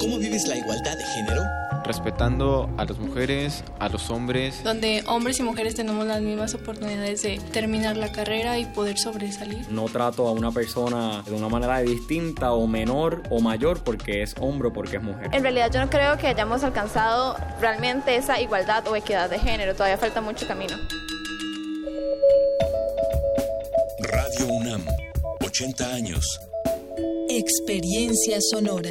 [0.00, 1.42] ¿Cómo vives la igualdad de género?
[1.84, 4.62] Respetando a las mujeres, a los hombres.
[4.64, 9.66] donde hombres y mujeres tenemos las mismas oportunidades de terminar la carrera y poder sobresalir.
[9.70, 14.34] No trato a una persona de una manera distinta o menor o mayor porque es
[14.40, 15.30] hombre o porque es mujer.
[15.32, 19.74] En realidad yo no creo que hayamos alcanzado realmente esa igualdad o equidad de género,
[19.74, 20.76] todavía falta mucho camino.
[24.00, 24.84] Radio UNAM,
[25.44, 26.40] 80 años.
[27.28, 28.90] Experiencia sonora.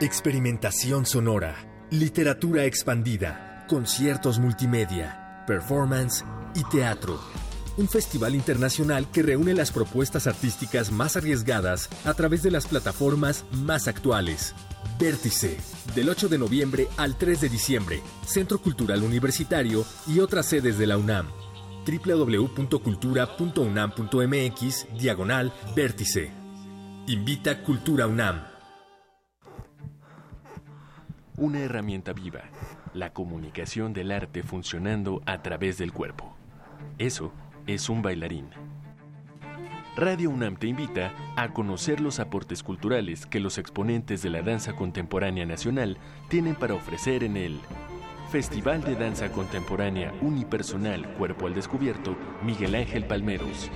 [0.00, 1.56] Experimentación sonora,
[1.90, 7.18] literatura expandida, conciertos multimedia, performance y teatro.
[7.76, 13.44] Un festival internacional que reúne las propuestas artísticas más arriesgadas a través de las plataformas
[13.50, 14.54] más actuales.
[15.00, 15.58] Vértice,
[15.94, 20.86] del 8 de noviembre al 3 de diciembre, Centro Cultural Universitario y otras sedes de
[20.86, 21.26] la UNAM.
[21.86, 26.30] www.cultura.unam.mx, diagonal, vértice.
[27.06, 28.47] Invita Cultura UNAM.
[31.38, 32.40] Una herramienta viva,
[32.94, 36.34] la comunicación del arte funcionando a través del cuerpo.
[36.98, 37.32] Eso
[37.68, 38.48] es un bailarín.
[39.94, 44.74] Radio UNAM te invita a conocer los aportes culturales que los exponentes de la danza
[44.74, 45.96] contemporánea nacional
[46.28, 47.60] tienen para ofrecer en el
[48.32, 53.70] Festival de Danza Contemporánea Unipersonal Cuerpo al Descubierto Miguel Ángel Palmeros.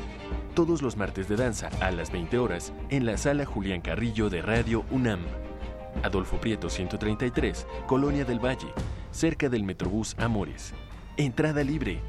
[0.55, 4.43] Todos los martes de danza a las 20 horas en la sala Julián Carrillo de
[4.43, 5.20] Radio UNAM.
[6.02, 8.72] Adolfo Prieto 133, Colonia del Valle,
[9.10, 10.74] cerca del Metrobús Amores.
[11.16, 12.00] Entrada libre.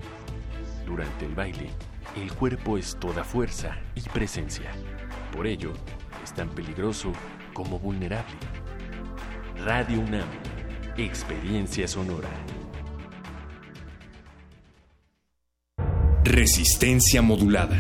[0.85, 1.69] Durante el baile,
[2.15, 4.71] el cuerpo es toda fuerza y presencia.
[5.35, 5.73] Por ello,
[6.23, 7.11] es tan peligroso
[7.53, 8.35] como vulnerable.
[9.63, 10.27] Radio UNAM,
[10.97, 12.29] experiencia sonora.
[16.23, 17.77] Resistencia modulada.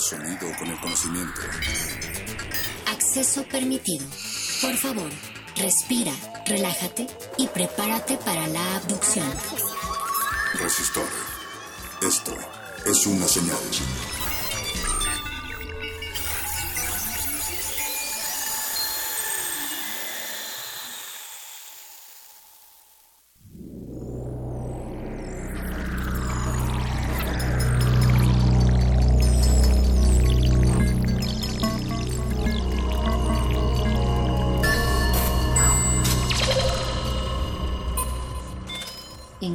[0.00, 1.40] Sonido con el conocimiento.
[2.86, 4.06] Acceso permitido.
[4.62, 5.10] Por favor,
[5.56, 6.12] respira,
[6.46, 7.06] relájate
[7.36, 9.30] y prepárate para la abducción.
[10.54, 11.06] Resistor.
[12.02, 12.34] Esto
[12.86, 13.58] es una señal.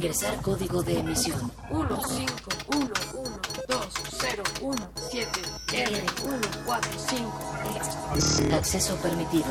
[0.06, 1.50] Ingresar código de emisión.
[1.68, 2.32] 1 5
[2.68, 3.88] 1 1 2
[4.20, 5.28] 0 1 7
[5.72, 6.90] R 1 4
[8.46, 9.46] 5 Acceso permitido.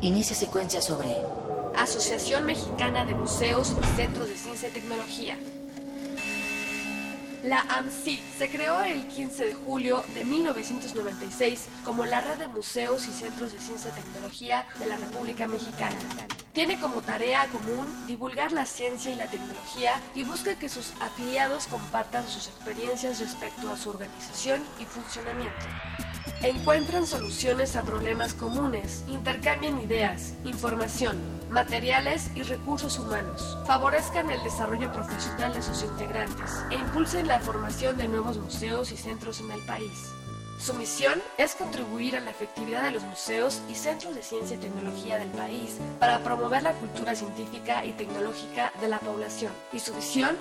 [0.00, 1.16] Inicia secuencia sobre
[1.74, 5.36] Asociación Mexicana de Museos y Centros de Ciencia y Tecnología.
[7.42, 13.08] La AMSI se creó el 15 de julio de 1996 como la red de museos
[13.08, 15.96] y centros de ciencia y tecnología de la República Mexicana.
[16.58, 21.68] Tiene como tarea común divulgar la ciencia y la tecnología y busca que sus afiliados
[21.68, 25.54] compartan sus experiencias respecto a su organización y funcionamiento.
[26.42, 31.16] Encuentran soluciones a problemas comunes, intercambian ideas, información,
[31.48, 37.96] materiales y recursos humanos, favorezcan el desarrollo profesional de sus integrantes e impulsen la formación
[37.96, 40.17] de nuevos museos y centros en el país.
[40.58, 44.60] Su misión es contribuir a la efectividad de los museos y centros de ciencia y
[44.60, 49.52] tecnología del país para promover la cultura científica y tecnológica de la población.
[49.72, 50.36] Y su visión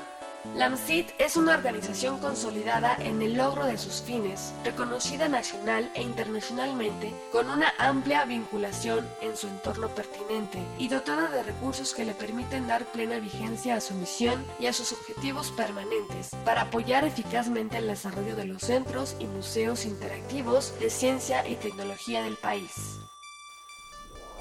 [0.55, 6.01] la AMCIT es una organización consolidada en el logro de sus fines, reconocida nacional e
[6.01, 12.13] internacionalmente, con una amplia vinculación en su entorno pertinente y dotada de recursos que le
[12.13, 17.77] permiten dar plena vigencia a su misión y a sus objetivos permanentes, para apoyar eficazmente
[17.77, 22.99] el desarrollo de los centros y museos interactivos de ciencia y tecnología del país.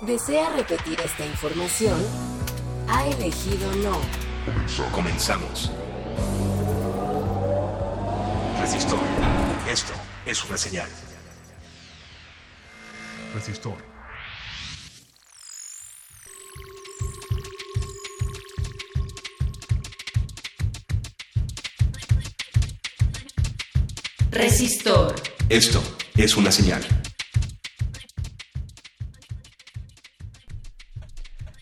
[0.00, 1.98] ¿Desea repetir esta información?
[2.88, 3.98] Ha elegido no.
[4.92, 5.70] Comenzamos.
[8.60, 9.00] Resistor.
[9.70, 9.92] Esto
[10.26, 10.88] es una señal.
[13.34, 13.76] Resistor.
[24.30, 25.14] Resistor.
[25.48, 25.82] Esto
[26.16, 26.82] es una señal.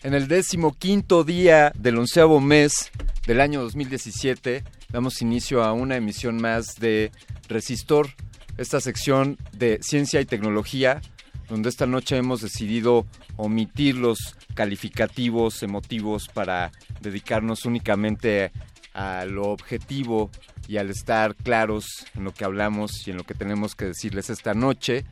[0.03, 2.91] En el decimoquinto día del onceavo mes
[3.25, 7.11] del año 2017, damos inicio a una emisión más de
[7.47, 8.09] Resistor,
[8.57, 11.01] esta sección de ciencia y tecnología,
[11.49, 16.71] donde esta noche hemos decidido omitir los calificativos emotivos para
[17.01, 18.51] dedicarnos únicamente
[18.93, 20.29] a lo objetivo
[20.67, 24.29] y al estar claros en lo que hablamos y en lo que tenemos que decirles
[24.29, 25.05] esta noche.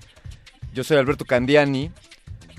[0.73, 1.91] Yo soy Alberto Candiani,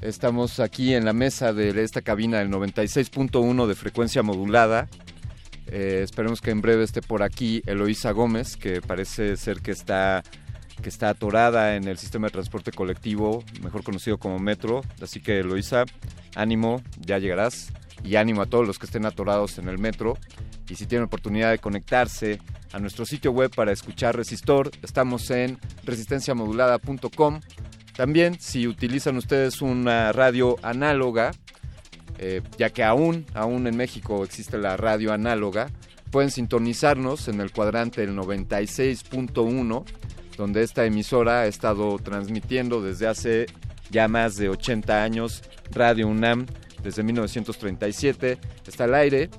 [0.03, 4.89] estamos aquí en la mesa de esta cabina del 96.1 de frecuencia modulada.
[5.67, 10.23] Eh, esperemos que en breve esté por aquí Eloísa Gómez, que parece ser que está,
[10.83, 14.83] que está atorada en el sistema de transporte colectivo, mejor conocido como Metro.
[15.01, 15.85] Así que Eloísa,
[16.35, 17.73] ánimo, ya llegarás.
[18.03, 20.19] Y ánimo a todos los que estén atorados en el metro.
[20.69, 22.39] Y si tienen oportunidad de conectarse
[22.73, 27.41] a nuestro sitio web para escuchar Resistor, estamos en resistenciamodulada.com.
[27.97, 31.31] También si utilizan ustedes una radio análoga,
[32.19, 35.71] eh, ya que aún, aún en México existe la radio análoga,
[36.11, 39.85] pueden sintonizarnos en el cuadrante del 96.1,
[40.37, 43.47] donde esta emisora ha estado transmitiendo desde hace
[43.91, 45.43] ya más de 80 años
[45.73, 46.47] Radio UNAM
[46.83, 48.39] desde 1937.
[48.67, 49.31] Está al aire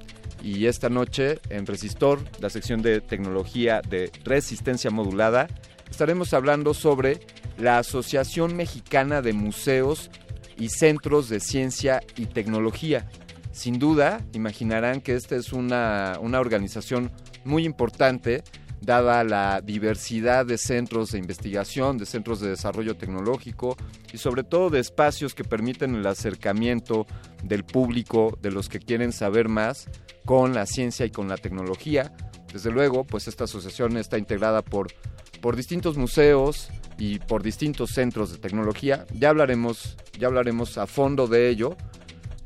[0.44, 5.48] y esta noche en Resistor, la sección de tecnología de resistencia modulada,
[5.90, 7.20] estaremos hablando sobre
[7.58, 10.12] la Asociación Mexicana de Museos
[10.58, 13.10] y Centros de Ciencia y Tecnología.
[13.52, 17.12] Sin duda, imaginarán que esta es una, una organización
[17.46, 18.44] muy importante,
[18.82, 23.78] dada la diversidad de centros de investigación, de centros de desarrollo tecnológico
[24.14, 27.08] y sobre todo de espacios que permiten el acercamiento
[27.44, 29.90] del público, de los que quieren saber más,
[30.26, 32.14] con la ciencia y con la tecnología.
[32.52, 34.88] Desde luego, pues esta asociación está integrada por,
[35.42, 39.06] por distintos museos, y por distintos centros de tecnología.
[39.14, 41.76] Ya hablaremos, ya hablaremos a fondo de ello.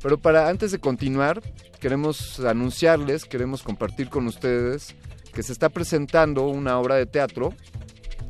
[0.02, 1.42] Pero para antes de continuar,
[1.78, 4.94] queremos anunciarles, queremos compartir con ustedes
[5.32, 7.54] que se está presentando una obra de teatro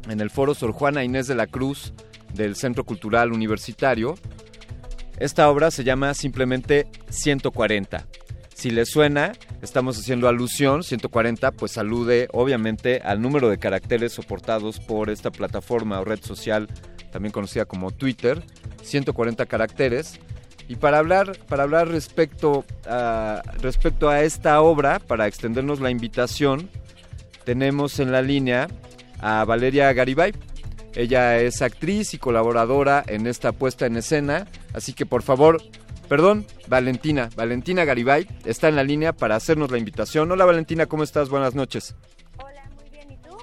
[0.09, 1.92] en el Foro Sor Juana Inés de la Cruz
[2.34, 4.14] del Centro Cultural Universitario.
[5.18, 8.06] Esta obra se llama simplemente 140.
[8.60, 9.32] Si le suena,
[9.62, 15.98] estamos haciendo alusión, 140, pues alude obviamente al número de caracteres soportados por esta plataforma
[15.98, 16.68] o red social,
[17.10, 18.42] también conocida como Twitter,
[18.82, 20.20] 140 caracteres.
[20.68, 26.68] Y para hablar, para hablar respecto, a, respecto a esta obra, para extendernos la invitación,
[27.46, 28.68] tenemos en la línea
[29.20, 30.34] a Valeria Garibay.
[30.94, 35.62] Ella es actriz y colaboradora en esta puesta en escena, así que por favor,
[36.10, 40.28] perdón, Valentina, Valentina Garibay está en la línea para hacernos la invitación.
[40.32, 41.28] Hola Valentina, ¿cómo estás?
[41.28, 41.94] Buenas noches.
[42.36, 43.38] Hola, muy bien, ¿y tú?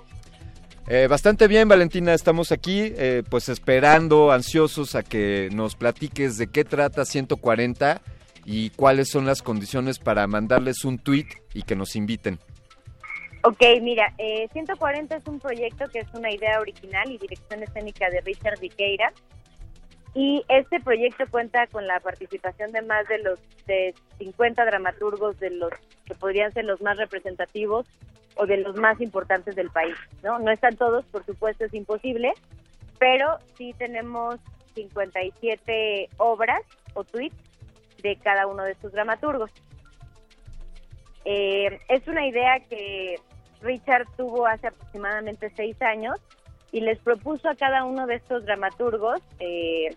[0.89, 6.47] Eh, bastante bien, Valentina, estamos aquí eh, pues esperando, ansiosos a que nos platiques de
[6.47, 8.01] qué trata 140
[8.43, 12.37] y cuáles son las condiciones para mandarles un tweet y que nos inviten.
[13.43, 18.09] Ok, mira, eh, 140 es un proyecto que es una idea original y dirección escénica
[18.09, 19.13] de Richard Viqueira.
[20.19, 25.51] Y este proyecto cuenta con la participación de más de los de 50 dramaturgos de
[25.51, 25.69] los
[26.05, 27.85] que podrían ser los más representativos
[28.35, 30.39] o de los más importantes del país, ¿no?
[30.39, 32.33] No están todos, por supuesto, es imposible,
[32.97, 34.37] pero sí tenemos
[34.73, 36.63] 57 obras
[36.95, 37.37] o tweets
[38.01, 39.51] de cada uno de estos dramaturgos.
[41.25, 43.19] Eh, es una idea que
[43.61, 46.19] Richard tuvo hace aproximadamente seis años
[46.77, 49.89] y les propuso a cada uno de estos dramaturgos eh,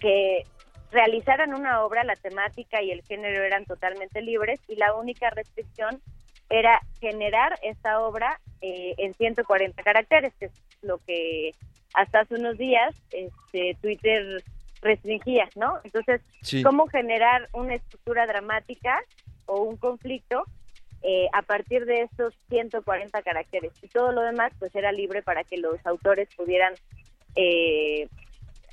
[0.00, 0.44] que
[0.90, 6.02] realizaran una obra, la temática y el género eran totalmente libres y la única restricción
[6.50, 11.54] era generar esta obra eh, en 140 caracteres, que es lo que
[11.94, 14.42] hasta hace unos días este, Twitter
[14.82, 15.78] restringía, ¿no?
[15.84, 16.64] Entonces, Sí.
[16.64, 19.00] ¿cómo generar una estructura dramática
[19.46, 20.42] o un conflicto
[21.06, 23.72] eh, a partir de estos 140 caracteres?
[23.82, 26.74] Y todo lo demás, pues era libre para que los autores pudieran
[27.36, 28.08] eh,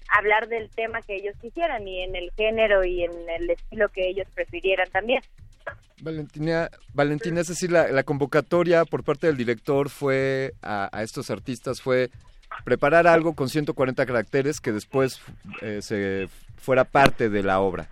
[0.09, 4.09] hablar del tema que ellos quisieran y en el género y en el estilo que
[4.09, 5.21] ellos prefirieran también.
[6.01, 11.29] Valentina, Valentina, es decir, la, la convocatoria por parte del director fue a, a estos
[11.29, 12.09] artistas fue
[12.63, 15.21] preparar algo con 140 caracteres que después
[15.61, 16.27] eh, se
[16.57, 17.87] fuera parte de la obra.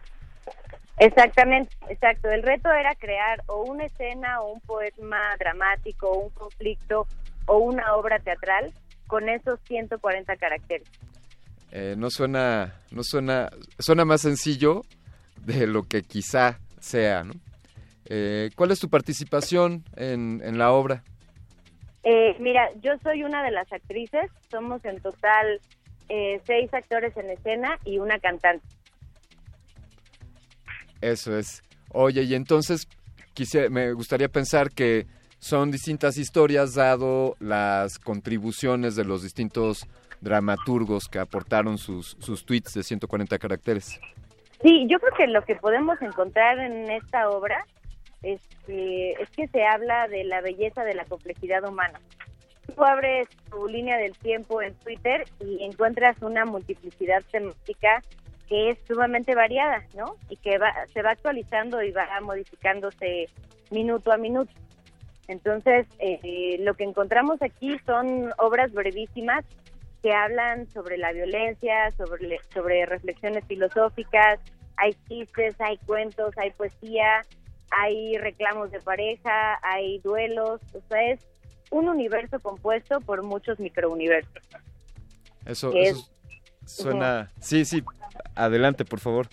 [0.98, 2.30] Exactamente, exacto.
[2.30, 7.08] El reto era crear o una escena o un poema dramático o un conflicto
[7.46, 8.72] o una obra teatral
[9.08, 10.88] con esos 140 caracteres.
[11.72, 13.50] Eh, no suena, no suena,
[13.80, 14.84] suena más sencillo
[15.38, 17.34] de lo que quizá sea, ¿no?
[18.06, 21.04] Eh, ¿Cuál es tu participación en, en la obra?
[22.04, 25.62] Eh, mira, yo soy una de las actrices, somos en total
[26.10, 28.66] eh, seis actores en escena y una cantante.
[31.02, 31.62] Eso es.
[31.94, 32.88] Oye, y entonces
[33.34, 35.08] quise- me gustaría pensar que
[35.40, 39.88] son distintas historias dado las contribuciones de los distintos
[40.22, 44.00] dramaturgos que aportaron sus, sus tweets de 140 caracteres.
[44.62, 47.66] Sí, yo creo que lo que podemos encontrar en esta obra
[48.22, 52.00] este, es que se habla de la belleza de la complejidad humana.
[52.76, 58.04] Tú abres tu línea del tiempo en Twitter y encuentras una multiplicidad temática
[58.52, 60.18] que es sumamente variada, ¿no?
[60.30, 63.30] Y que va, se va actualizando y va modificándose
[63.70, 64.52] minuto a minuto.
[65.30, 69.46] Entonces, eh, lo que encontramos aquí son obras brevísimas
[70.04, 74.38] que hablan sobre la violencia, sobre, sobre reflexiones filosóficas,
[74.76, 77.22] hay chistes, hay cuentos, hay poesía,
[77.70, 81.22] hay reclamos de pareja, hay duelos, o sea, es
[81.70, 84.44] un universo compuesto por muchos microuniversos.
[85.46, 86.12] Eso, Es- eso
[86.66, 87.32] suena...
[87.40, 87.84] Sí, sí,
[88.36, 89.28] adelante, por favor.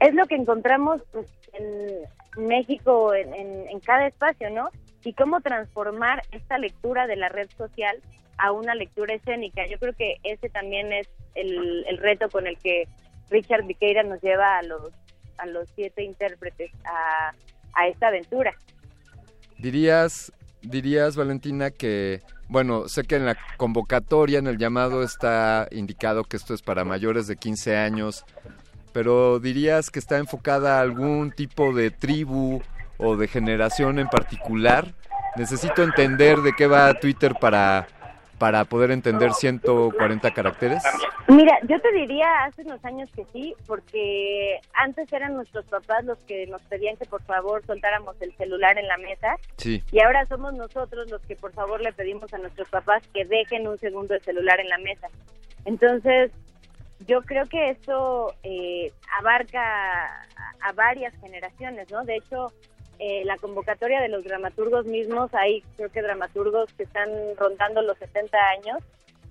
[0.00, 4.70] Es lo que encontramos pues, en México, en, en- en cada espacio, ¿no?
[5.04, 7.96] Y cómo transformar esta lectura de la red social
[8.36, 9.66] a una lectura escénica.
[9.66, 12.86] Yo creo que ese también es el, el reto con el que
[13.30, 14.92] Richard Viqueira nos lleva a los,
[15.38, 17.32] a los siete intérpretes a,
[17.74, 18.54] a esta aventura.
[19.58, 20.32] Dirías,
[20.62, 26.36] dirías, Valentina, que, bueno, sé que en la convocatoria, en el llamado, está indicado que
[26.36, 28.24] esto es para mayores de 15 años,
[28.92, 32.62] pero dirías que está enfocada a algún tipo de tribu
[32.96, 34.94] o de generación en particular.
[35.36, 37.86] Necesito entender de qué va Twitter para,
[38.38, 40.82] para poder entender 140 caracteres.
[41.26, 46.18] Mira, yo te diría hace unos años que sí, porque antes eran nuestros papás los
[46.24, 49.82] que nos pedían que por favor soltáramos el celular en la mesa Sí.
[49.92, 53.66] y ahora somos nosotros los que por favor le pedimos a nuestros papás que dejen
[53.68, 55.08] un segundo el celular en la mesa.
[55.64, 56.30] Entonces,
[57.06, 59.60] yo creo que esto eh, abarca
[60.06, 60.26] a,
[60.68, 62.04] a varias generaciones, ¿no?
[62.04, 62.52] De hecho,
[62.98, 67.96] eh, la convocatoria de los dramaturgos mismos, hay creo que dramaturgos que están rondando los
[67.98, 68.78] 70 años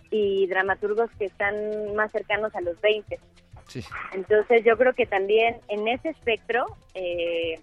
[0.10, 3.20] y dramaturgos que están más cercanos a los 20.
[3.68, 3.84] Sí.
[4.14, 7.60] Entonces yo creo que también en ese espectro, eh,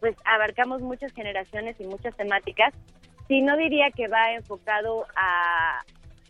[0.00, 2.74] pues abarcamos muchas generaciones y muchas temáticas.
[3.28, 5.82] Sí, no diría que va enfocado a,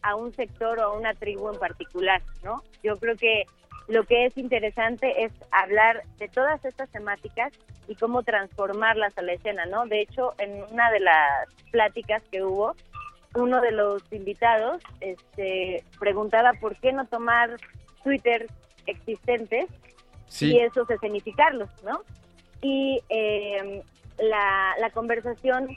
[0.03, 2.63] a un sector o a una tribu en particular, ¿no?
[2.83, 3.45] Yo creo que
[3.89, 7.53] lo que es interesante es hablar de todas estas temáticas
[7.89, 9.87] y cómo transformarlas a la escena, ¿no?
[9.87, 12.75] De hecho, en una de las pláticas que hubo,
[13.35, 17.57] uno de los invitados este, preguntaba por qué no tomar
[18.03, 18.47] Twitter
[18.87, 19.67] existentes
[20.29, 20.53] Sí.
[20.55, 22.03] y esos escenificarlos, ¿no?
[22.61, 23.83] Y eh,
[24.19, 25.69] la, la conversación,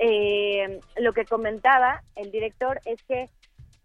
[0.00, 3.28] eh, lo que comentaba el director es que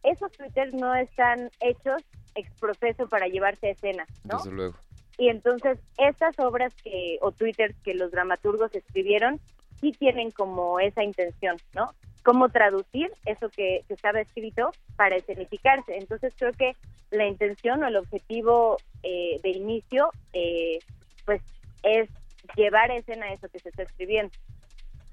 [0.01, 2.01] esos Twitters no están hechos
[2.37, 4.37] ex profeso para llevarse a escena, ¿no?
[4.37, 4.75] Desde luego.
[5.17, 9.39] Y entonces estas obras que o twitters que los dramaturgos escribieron
[9.81, 11.93] sí tienen como esa intención, ¿no?
[12.23, 15.97] Cómo traducir eso que, que estaba escrito para escenificarse.
[15.97, 16.75] Entonces creo que
[17.11, 20.79] la intención o el objetivo eh, de inicio, eh,
[21.25, 21.41] pues
[21.83, 22.09] es
[22.55, 24.31] llevar a escena eso que se está escribiendo.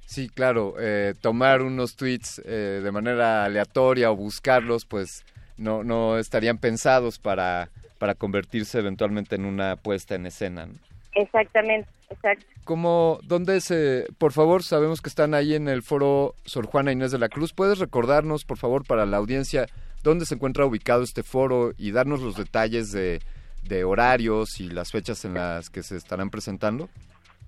[0.07, 5.25] Sí, claro, eh, tomar unos tweets eh, de manera aleatoria o buscarlos, pues
[5.57, 10.67] no, no estarían pensados para, para convertirse eventualmente en una puesta en escena.
[10.67, 10.75] ¿no?
[11.15, 12.47] Exactamente, exacto.
[12.65, 17.13] ¿Cómo, dónde se, por favor, sabemos que están ahí en el foro Sor Juana Inés
[17.13, 19.67] de la Cruz, ¿puedes recordarnos, por favor, para la audiencia,
[20.03, 23.21] dónde se encuentra ubicado este foro y darnos los detalles de,
[23.63, 26.89] de horarios y las fechas en las que se estarán presentando?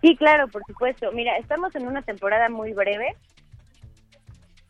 [0.01, 1.11] Sí, claro, por supuesto.
[1.13, 3.17] Mira, estamos en una temporada muy breve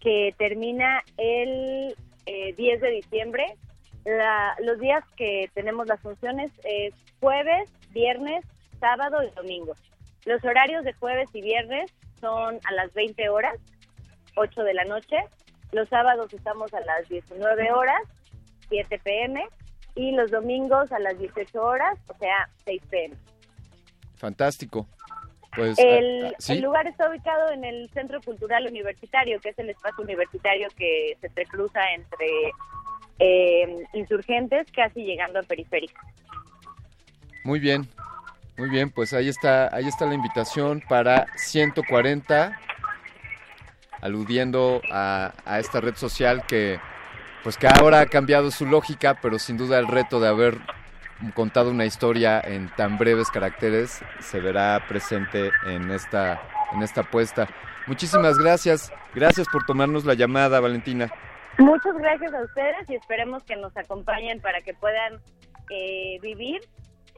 [0.01, 1.95] que termina el
[2.27, 3.45] eh, 10 de diciembre.
[4.05, 8.45] La- los días que tenemos las funciones es jueves, viernes,
[8.79, 9.75] sábado y domingo.
[10.25, 13.57] Los horarios de jueves y viernes son a las 20 horas,
[14.37, 15.17] 8 de la noche.
[15.73, 18.03] Los sábados estamos a las 19 horas,
[18.69, 19.47] 7 pm.
[19.95, 23.17] Y los domingos a las 18 horas, o sea, 6 pm.
[24.17, 24.87] Fantástico.
[25.57, 26.53] Pues, El, ah, ¿sí?
[26.53, 31.17] el lugar está ubicado en el Centro Cultural Universitario, que es el espacio universitario que
[31.21, 32.53] se entrecruza entre
[33.19, 36.01] eh, insurgentes, casi llegando a periférica.
[37.43, 37.89] Muy bien,
[38.59, 42.61] muy bien, pues ahí está, ahí está la invitación para 140,
[44.03, 46.79] aludiendo a, a esta red social que,
[47.43, 50.59] pues que ahora ha cambiado su lógica, pero sin duda el reto de haber
[51.35, 56.41] contado una historia en tan breves caracteres se verá presente en esta,
[56.73, 57.49] en esta apuesta.
[57.87, 61.11] Muchísimas gracias, gracias por tomarnos la llamada, Valentina.
[61.59, 65.21] Muchas gracias a ustedes y esperemos que nos acompañen para que puedan
[65.71, 66.61] eh, vivir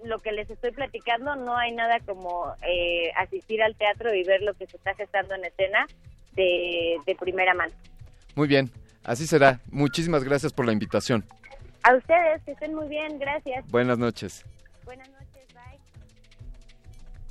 [0.04, 1.34] lo que les estoy platicando.
[1.34, 5.34] No hay nada como eh, asistir al teatro y ver lo que se está gestando
[5.34, 5.86] en escena
[6.32, 7.72] de, de primera mano.
[8.36, 8.70] Muy bien,
[9.02, 9.60] así será.
[9.70, 11.24] Muchísimas gracias por la invitación.
[11.88, 13.66] A ustedes, que estén muy bien, gracias.
[13.70, 14.44] Buenas noches.
[14.84, 15.78] Buenas noches, bye.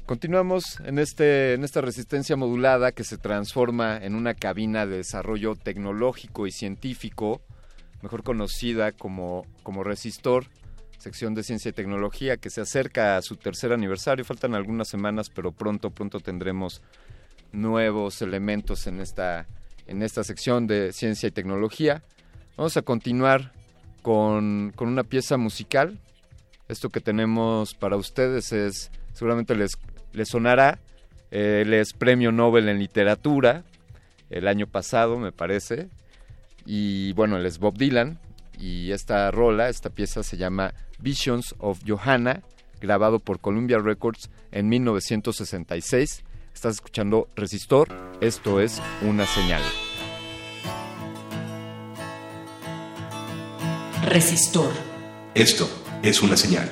[0.08, 5.56] Continuamos en, este, en esta resistencia modulada que se transforma en una cabina de desarrollo
[5.56, 7.40] tecnológico y científico,
[8.02, 10.45] mejor conocida como, como Resistor,
[10.98, 14.26] sección de ciencia y tecnología, que se acerca a su tercer aniversario.
[14.26, 16.82] Faltan algunas semanas, pero pronto, pronto tendremos
[17.52, 19.45] nuevos elementos en esta,
[19.86, 22.02] en esta sección de ciencia y tecnología.
[22.56, 23.52] Vamos a continuar
[24.08, 26.00] con, una pieza musical.
[26.69, 29.72] Esto que tenemos para ustedes es, seguramente les,
[30.14, 30.80] les sonará,
[31.30, 33.66] eh, él es premio Nobel en literatura,
[34.30, 35.90] el año pasado me parece,
[36.66, 38.18] y bueno, él es Bob Dylan,
[38.58, 42.44] y esta rola, esta pieza se llama Visions of Johanna,
[42.80, 46.24] grabado por Columbia Records en 1966.
[46.53, 47.90] Estás escuchando Resistor,
[48.22, 49.61] esto es una señal.
[54.08, 54.72] Resistor.
[55.36, 55.68] Esto
[56.02, 56.69] es una señal.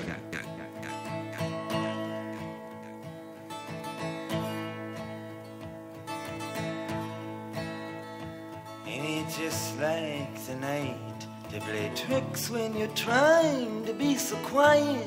[8.88, 14.38] Ain't it just like the night to play tricks when you're trying to be so
[14.38, 15.06] quiet?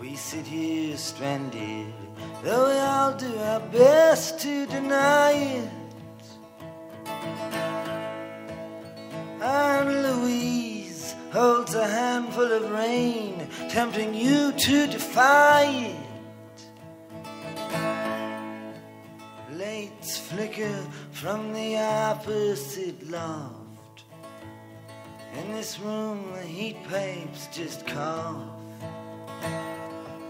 [0.00, 1.92] We sit here stranded,
[2.44, 5.83] though we all do our best to deny it.
[9.46, 16.66] And Louise holds a handful of rain, tempting you to defy it.
[19.52, 20.82] Lights flicker
[21.12, 24.04] from the opposite loft.
[25.36, 28.48] In this room, the heat pipes just cough.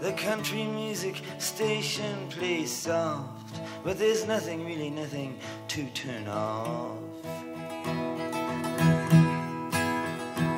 [0.01, 7.04] The country music station plays soft, but there's nothing, really nothing to turn off.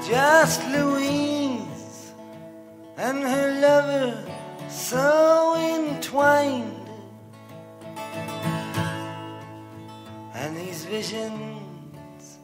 [0.08, 2.14] Just Louise
[2.96, 4.24] and her lover
[4.70, 6.90] so entwined.
[10.34, 12.38] And these visions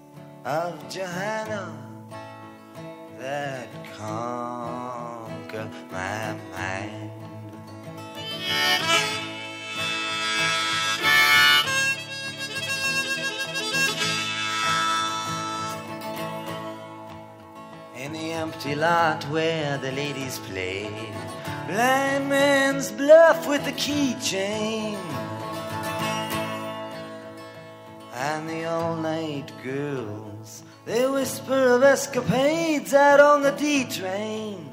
[0.43, 1.71] of Johanna
[3.17, 7.11] that conquer my mind.
[18.13, 20.89] The empty lot where the ladies play,
[21.67, 24.97] blind man's bluff with the keychain.
[28.13, 34.69] And the all night girls, they whisper of escapades out on the D train.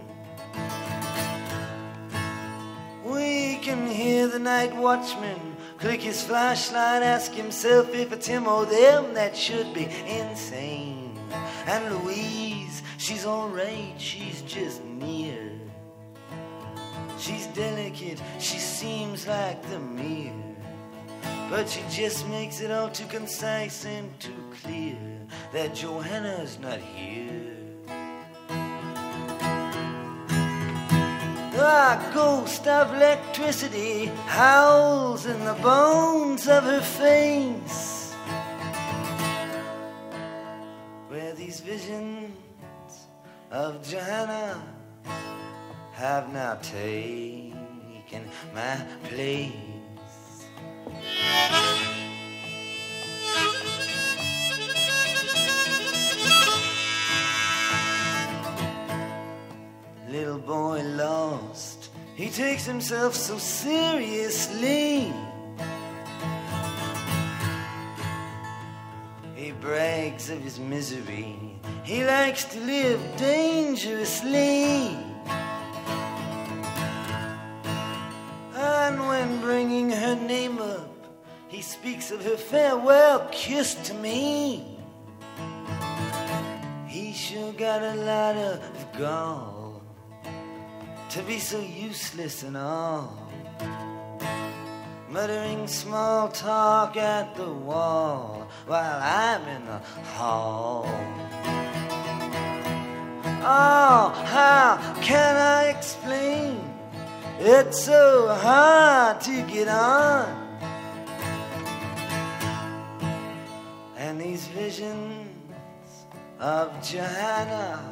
[3.05, 8.67] We can hear the night watchman click his flashlight, ask himself if it's him or
[8.67, 11.00] them that should be insane.
[11.67, 15.53] And Louise, she's alright, she's just near.
[17.19, 20.33] She's delicate, she seems like the mirror.
[21.51, 24.97] But she just makes it all too concise and too clear
[25.53, 27.51] that Johanna's not here.
[31.91, 38.00] A ghost of electricity howls in the bones of her face.
[41.61, 43.09] These visions
[43.51, 44.63] of Johanna
[45.93, 48.25] have now taken
[48.55, 49.53] my place.
[60.09, 65.13] Little boy lost, he takes himself so seriously.
[69.35, 71.50] He brags of his misery,
[71.83, 74.97] he likes to live dangerously.
[78.55, 80.91] And when bringing her name up,
[81.49, 84.79] he speaks of her farewell kiss to me.
[86.87, 88.61] He sure got a lot of
[88.99, 89.83] gall
[91.11, 93.29] to be so useless and all.
[95.09, 98.40] Muttering small talk at the wall
[98.71, 99.79] while I'm in the
[100.15, 100.87] hall.
[103.43, 106.63] Oh, how can I explain?
[107.41, 110.29] It's so hard to get on.
[113.97, 116.07] And these visions
[116.39, 117.83] of Johanna,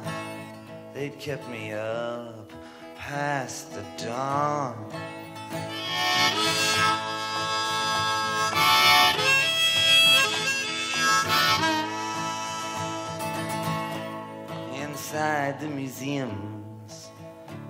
[0.93, 2.53] they'd kept me up
[2.95, 4.89] past the dawn.
[15.09, 17.09] Inside the museums,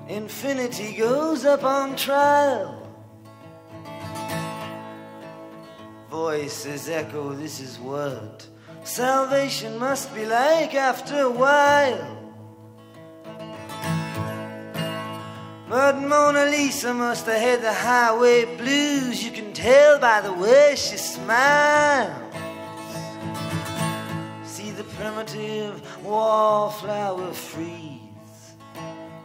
[0.10, 2.86] infinity goes up on trial.
[6.10, 8.46] Voices echo, this is what
[8.84, 12.34] salvation must be like after a while.
[15.70, 19.24] But Mona Lisa must have had the highway blues.
[19.24, 22.29] You can tell by the way she smiles.
[26.04, 28.00] Wallflower freeze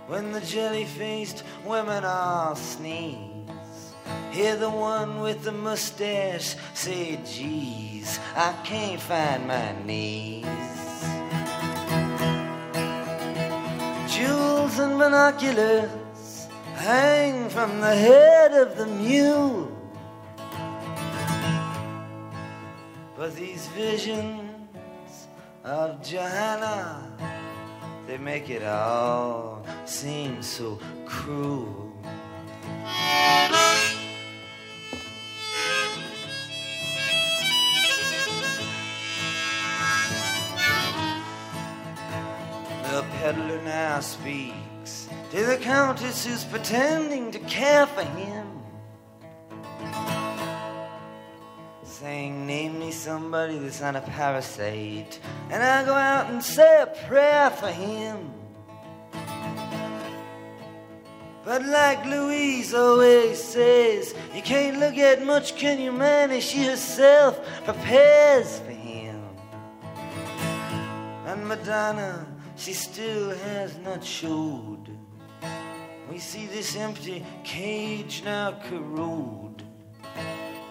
[0.06, 3.94] when the jelly faced women all sneeze.
[4.30, 10.44] Hear the one with the mustache say, Geez, I can't find my knees.
[14.12, 19.70] Jewels and binoculars hang from the head of the mule.
[23.16, 24.43] But these visions
[25.64, 27.10] of Johanna,
[28.06, 31.90] they make it all seem so cruel.
[42.92, 48.63] The peddler now speaks to the countess who's pretending to care for him.
[52.04, 55.18] Name me somebody that's not a parasite,
[55.50, 58.30] and I go out and say a prayer for him.
[61.46, 66.30] But like Louise always says, you can't look at much, can you, man?
[66.30, 69.22] And she herself prepares for him.
[71.26, 72.26] And Madonna,
[72.56, 74.88] she still has not showed.
[76.10, 79.43] We see this empty cage now corrode,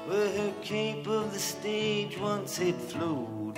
[0.08, 3.56] where her cape of the stage once had flowed.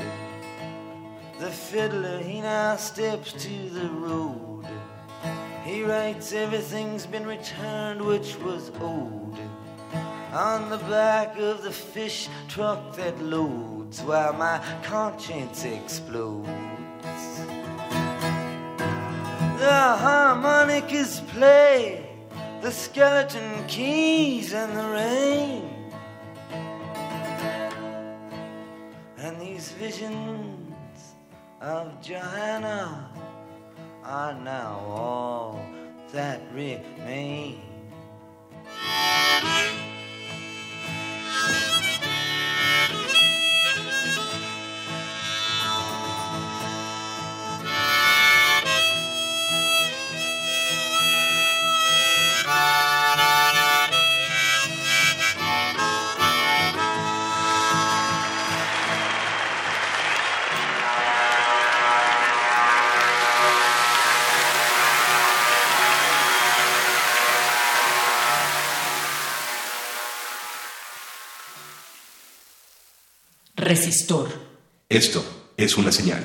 [1.40, 4.66] The fiddler, he now steps to the road.
[5.64, 9.38] He writes everything's been returned which was owed
[10.36, 16.50] on the back of the fish truck that loads while my conscience explodes.
[19.60, 22.10] The harmonicas play,
[22.62, 25.75] the skeleton keys and the rain.
[29.66, 31.16] These visions
[31.62, 33.10] of Johanna
[34.04, 35.60] are now all
[36.12, 37.62] that remain.
[73.66, 74.30] Resistor.
[74.88, 75.26] Esto
[75.58, 76.24] es una señal.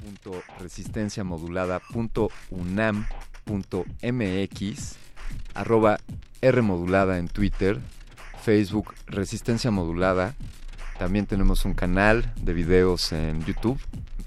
[0.00, 3.08] punto resistencia modulada punto unam
[3.44, 4.94] punto mx
[5.54, 5.98] arroba
[6.40, 7.80] R modulada en Twitter,
[8.40, 10.36] Facebook Resistencia Modulada.
[10.96, 13.80] También tenemos un canal de videos en YouTube.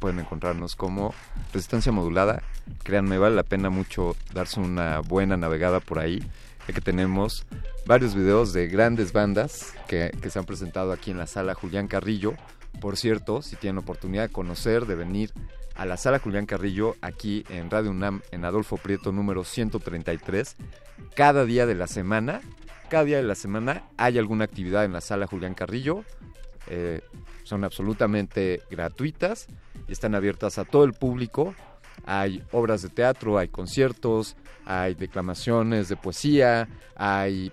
[0.04, 1.16] Pueden encontrarnos como
[1.54, 2.44] Resistencia Modulada.
[2.84, 6.22] Créanme, vale la pena mucho darse una buena navegada por ahí,
[6.68, 7.46] ya que tenemos
[7.86, 11.88] varios videos de grandes bandas que, que se han presentado aquí en la sala Julián
[11.88, 12.34] Carrillo.
[12.82, 15.32] Por cierto, si tienen oportunidad de conocer, de venir
[15.74, 20.58] a la sala Julián Carrillo, aquí en Radio UNAM, en Adolfo Prieto número 133,
[21.16, 22.42] cada día de la semana,
[22.90, 26.04] cada día de la semana hay alguna actividad en la sala Julián Carrillo.
[26.68, 27.02] Eh,
[27.44, 29.48] son absolutamente gratuitas
[29.88, 31.54] y están abiertas a todo el público.
[32.06, 34.36] Hay obras de teatro, hay conciertos,
[34.66, 37.52] hay declamaciones de poesía, hay,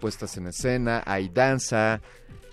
[0.00, 2.00] puestas en escena, hay danza,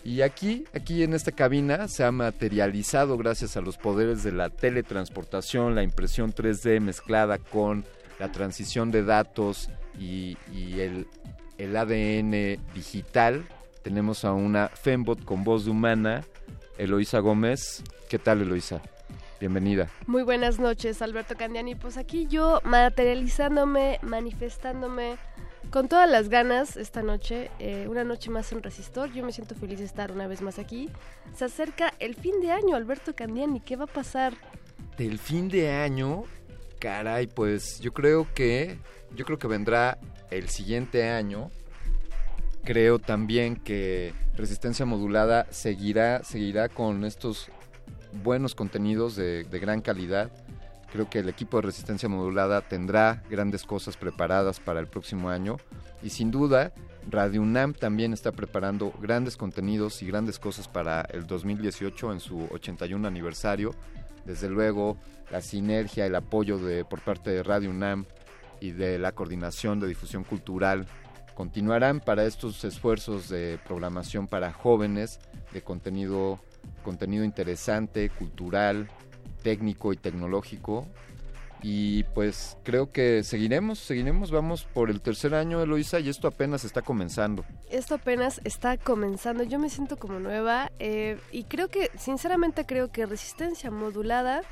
[0.03, 4.49] Y aquí, aquí en esta cabina se ha materializado gracias a los poderes de la
[4.49, 7.85] teletransportación, la impresión 3D mezclada con
[8.19, 11.07] la transición de datos y, y el,
[11.59, 13.45] el ADN digital.
[13.83, 16.23] Tenemos a una Fembot con voz de humana,
[16.77, 17.83] Eloisa Gómez.
[18.09, 18.81] ¿Qué tal, Eloisa?
[19.39, 19.89] Bienvenida.
[20.07, 21.75] Muy buenas noches, Alberto Candiani.
[21.75, 25.17] Pues aquí yo materializándome, manifestándome
[25.69, 29.11] con todas las ganas esta noche, eh, una noche más en Resistor.
[29.13, 30.89] Yo me siento feliz de estar una vez más aquí.
[31.35, 33.59] Se acerca el fin de año, Alberto Candiani.
[33.59, 34.33] ¿Qué va a pasar?
[34.97, 36.23] Del fin de año,
[36.79, 38.77] caray, pues yo creo que
[39.15, 39.97] yo creo que vendrá
[40.31, 41.51] el siguiente año.
[42.63, 47.49] Creo también que Resistencia Modulada seguirá seguirá con estos
[48.23, 50.31] buenos contenidos de, gran calidad.
[50.91, 55.57] Creo que el equipo de Resistencia Modulada tendrá grandes cosas preparadas para el próximo año
[56.01, 56.73] y sin duda
[57.07, 62.47] Radio UNAM también está preparando grandes contenidos y grandes cosas para el 2018 en su
[62.51, 63.73] 81 aniversario.
[64.25, 64.97] Desde luego
[65.31, 68.05] la sinergia, el apoyo de, por parte de Radio UNAM
[68.59, 70.87] y de la coordinación de difusión cultural
[71.35, 75.19] continuarán para estos esfuerzos de programación para jóvenes
[75.53, 76.39] de contenido
[76.83, 78.89] contenido interesante, cultural,
[79.43, 80.87] técnico y tecnológico.
[81.61, 86.63] Y pues creo que seguiremos, seguiremos, vamos por el tercer año, Eloisa, y esto apenas
[86.63, 87.43] está comenzando.
[87.69, 89.43] Esto apenas está comenzando.
[89.43, 94.43] Yo me siento como nueva eh, y creo que, sinceramente, creo que Resistencia Modulada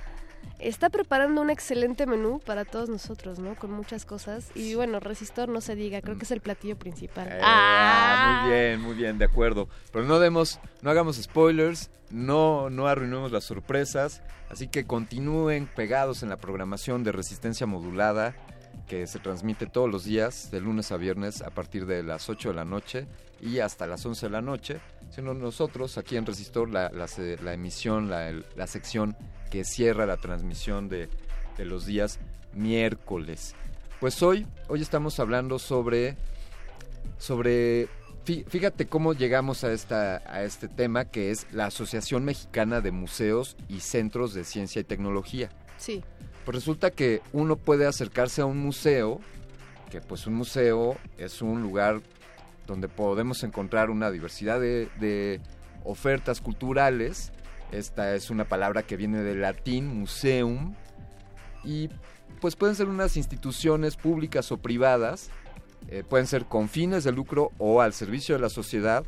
[0.60, 3.56] está preparando un excelente menú para todos nosotros, ¿no?
[3.56, 4.50] Con muchas cosas.
[4.56, 7.28] Y bueno, Resistor no se diga, creo que es el platillo principal.
[7.28, 9.70] Eh, ah, muy bien, muy bien, de acuerdo.
[9.92, 14.22] Pero no demos, no hagamos spoilers, no, no arruinemos las sorpresas.
[14.50, 18.36] Así que continúen pegados en la programación de Resistencia Modulada,
[18.88, 22.50] que se transmite todos los días, de lunes a viernes, a partir de las 8
[22.50, 23.08] de la noche
[23.42, 24.80] y hasta las 11 de la noche.
[25.10, 27.08] Sino nosotros aquí en Resistor, la, la,
[27.44, 29.16] la emisión, la, la sección
[29.50, 31.10] que cierra la transmisión de,
[31.58, 32.20] de los días
[32.54, 33.56] miércoles.
[34.00, 36.16] Pues hoy, hoy estamos hablando sobre,
[37.18, 37.88] sobre,
[38.26, 42.92] fí- fíjate cómo llegamos a, esta, a este tema que es la Asociación Mexicana de
[42.92, 45.50] Museos y Centros de Ciencia y Tecnología.
[45.78, 46.04] Sí.
[46.46, 49.20] Pues resulta que uno puede acercarse a un museo,
[49.90, 52.02] que pues un museo es un lugar
[52.68, 55.42] donde podemos encontrar una diversidad de,
[55.84, 57.32] ofertas culturales.
[57.72, 60.76] Esta es una palabra que viene del latín museum
[61.64, 61.90] y
[62.42, 65.30] pues pueden ser unas instituciones públicas o privadas,
[65.88, 69.06] eh, pueden ser con fines de lucro o al servicio de la sociedad.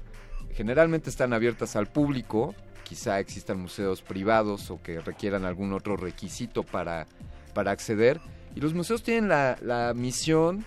[0.53, 6.63] Generalmente están abiertas al público, quizá existan museos privados o que requieran algún otro requisito
[6.63, 7.07] para,
[7.53, 8.21] para acceder.
[8.55, 10.65] Y los museos tienen la, la misión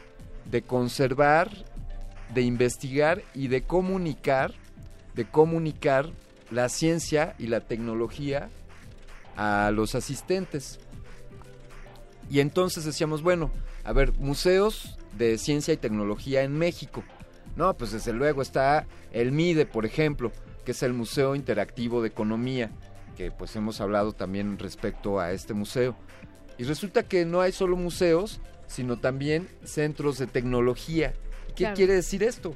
[0.51, 1.51] de conservar,
[2.35, 4.55] de investigar y de comunicar,
[5.15, 6.11] de comunicar
[6.51, 8.51] la ciencia y la tecnología
[9.37, 10.79] a los asistentes.
[12.31, 13.51] Y entonces decíamos, bueno,
[13.85, 17.03] a ver, museos de ciencia y tecnología en México.
[17.57, 20.33] No, pues desde luego está el MIDE, por ejemplo,
[20.65, 22.71] que es el Museo Interactivo de Economía,
[23.17, 25.97] que pues hemos hablado también respecto a este museo.
[26.57, 31.13] Y resulta que no hay solo museos, sino también centros de tecnología.
[31.53, 31.77] ¿Y ¿Qué Claro.
[31.77, 32.55] quiere decir esto?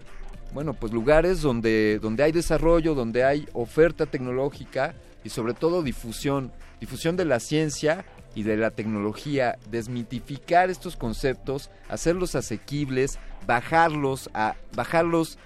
[0.52, 6.50] Bueno, pues lugares donde, donde hay desarrollo, donde hay oferta tecnológica y sobre todo difusión,
[6.80, 14.54] difusión de la ciencia y de la tecnología, desmitificar estos conceptos, hacerlos asequibles, bajarlos a
[14.74, 15.38] bajarlos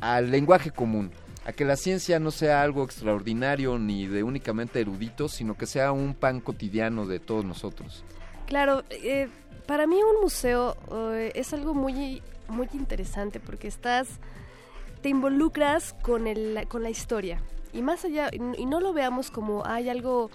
[0.00, 1.10] al lenguaje común,
[1.46, 5.92] a que la ciencia no sea algo extraordinario ni de únicamente eruditos, sino que sea
[5.92, 8.04] un pan cotidiano de todos nosotros.
[8.46, 9.28] Claro, eh,
[9.66, 10.76] para mí un museo
[11.14, 14.08] eh, es algo muy, muy interesante porque estás,
[15.02, 17.40] te involucras con, el, con la historia
[17.72, 20.30] y más allá, y no lo veamos como hay algo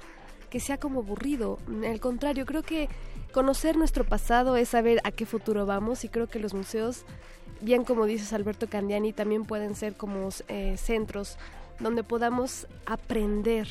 [0.50, 2.90] que sea como aburrido, al contrario, creo que
[3.32, 7.06] conocer nuestro pasado es saber a qué futuro vamos y creo que los museos,
[7.62, 11.38] bien como dices Alberto Candiani, también pueden ser como eh, centros
[11.80, 13.68] donde podamos aprender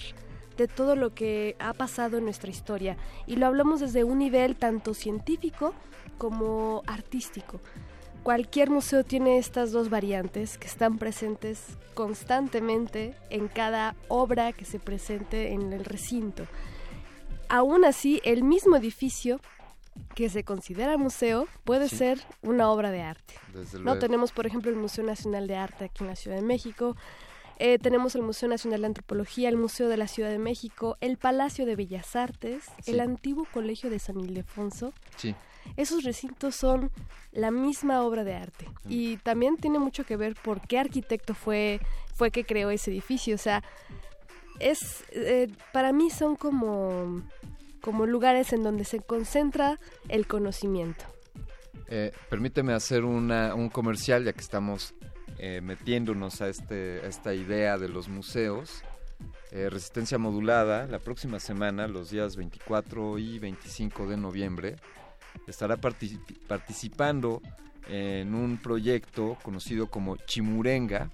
[0.57, 2.97] de todo lo que ha pasado en nuestra historia.
[3.27, 5.75] Y lo hablamos desde un nivel tanto científico
[6.17, 7.61] como artístico.
[8.33, 14.79] Cualquier museo tiene estas dos variantes que están presentes constantemente en cada obra que se
[14.79, 16.47] presente en el recinto.
[17.49, 19.41] Aún así, el mismo edificio
[20.15, 21.97] que se considera museo puede Sí.
[21.97, 23.33] ser una obra de arte.
[23.55, 26.43] Desde No tenemos, por ejemplo, el Museo Nacional de Arte aquí en la Ciudad de
[26.43, 26.97] México.
[27.61, 31.17] eh, tenemos el Museo Nacional de Antropología, el Museo de la Ciudad de México, el
[31.17, 32.93] Palacio de Bellas Artes, Sí.
[32.93, 34.93] el antiguo Colegio de San Ildefonso.
[35.17, 35.35] Sí.
[35.77, 36.91] Esos recintos son
[37.33, 38.69] la misma obra de arte.
[38.89, 41.81] Y también tiene mucho que ver por qué arquitecto fue,
[42.15, 43.35] fue que creó ese edificio.
[43.35, 43.63] O sea,
[44.61, 47.23] es eh, para mí son como,
[47.81, 51.05] como lugares en donde se concentra el conocimiento.
[51.91, 54.95] Eh, permíteme hacer una, un comercial, ya que estamos
[55.39, 58.83] eh, metiéndonos a, este, a esta idea de los museos.
[59.51, 64.77] Eh, Resistencia Modulada, la próxima semana, los días 24 y 25 de noviembre,
[65.47, 67.41] estará parti- participando
[67.89, 71.11] en un proyecto conocido como Chimurenga,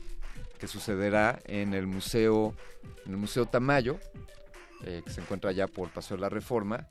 [0.58, 2.54] que sucederá en el Museo,
[3.06, 3.98] en el Museo Tamayo,
[4.84, 6.88] eh, que se encuentra allá por Paso de la Reforma.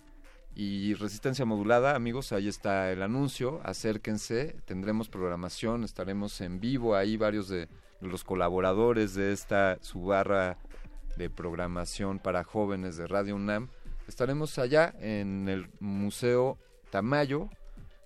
[0.56, 7.18] Y Resistencia Modulada, amigos, ahí está el anuncio, acérquense, tendremos programación, estaremos en vivo, ahí
[7.18, 7.68] varios de
[8.02, 10.58] los colaboradores de esta su barra
[11.18, 13.70] de programación para jóvenes de Radio UNAM.
[14.08, 16.60] Estaremos allá en el Museo
[16.94, 17.50] Tamayo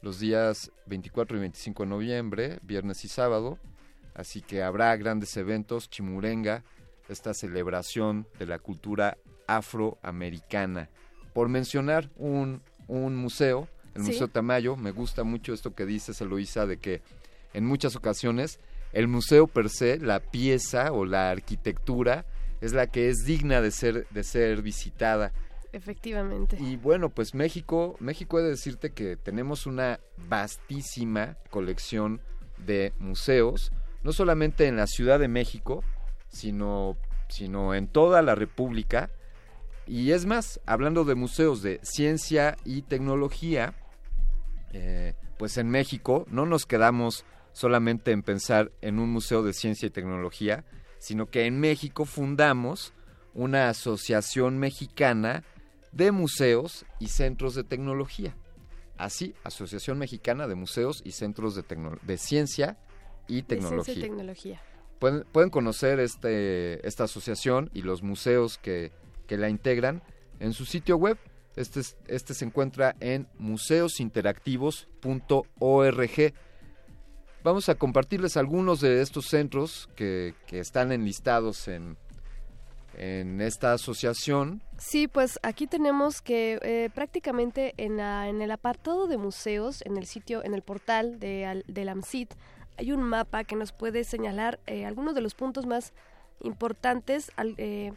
[0.01, 3.59] los días 24 y 25 de noviembre, viernes y sábado.
[4.15, 6.63] Así que habrá grandes eventos, Chimurenga,
[7.09, 10.89] esta celebración de la cultura afroamericana.
[11.33, 14.11] Por mencionar un, un museo, el Sí.
[14.11, 17.01] Museo Tamayo, me gusta mucho esto que dices, Eloisa, de que
[17.53, 18.57] en muchas ocasiones
[18.93, 22.25] el museo per se, la pieza o la arquitectura,
[22.61, 25.33] es la que es digna de ser, de ser visitada.
[25.77, 26.57] Efectivamente.
[26.59, 32.19] Y bueno, pues México, México he de decirte que tenemos una vastísima colección
[32.65, 35.83] de museos, no solamente en la Ciudad de México,
[36.29, 36.97] sino,
[37.29, 39.11] sino en toda la República.
[39.85, 43.75] Y es más, hablando de museos de ciencia y tecnología,
[44.73, 47.23] eh, pues en México no nos quedamos
[47.53, 50.65] solamente en pensar en un museo de ciencia y tecnología,
[50.97, 52.93] sino que en México fundamos
[53.35, 55.43] una asociación mexicana
[55.91, 58.35] de museos y centros de tecnología.
[58.97, 62.77] Así, Asociación Mexicana de Museos y Centros de, Tecno- de Ciencia
[63.27, 63.83] y De Tecnología.
[63.83, 64.61] ciencia y tecnología.
[64.99, 68.91] pueden, pueden conocer este, esta asociación y los museos que,
[69.27, 70.01] que la integran
[70.39, 71.17] en su sitio web.
[71.55, 76.33] Este, es- este se encuentra en museosinteractivos.org.
[77.43, 81.97] Vamos a compartirles algunos de estos centros que, que están enlistados en,
[82.97, 84.61] en esta asociación.
[84.77, 89.97] Sí, pues aquí tenemos que eh, prácticamente en, la- en el apartado de museos, en
[89.97, 92.33] el sitio, en el portal de, al- del AMSIT,
[92.77, 95.93] hay un mapa que nos puede señalar eh, algunos de los puntos más
[96.41, 97.93] importantes, al- eh,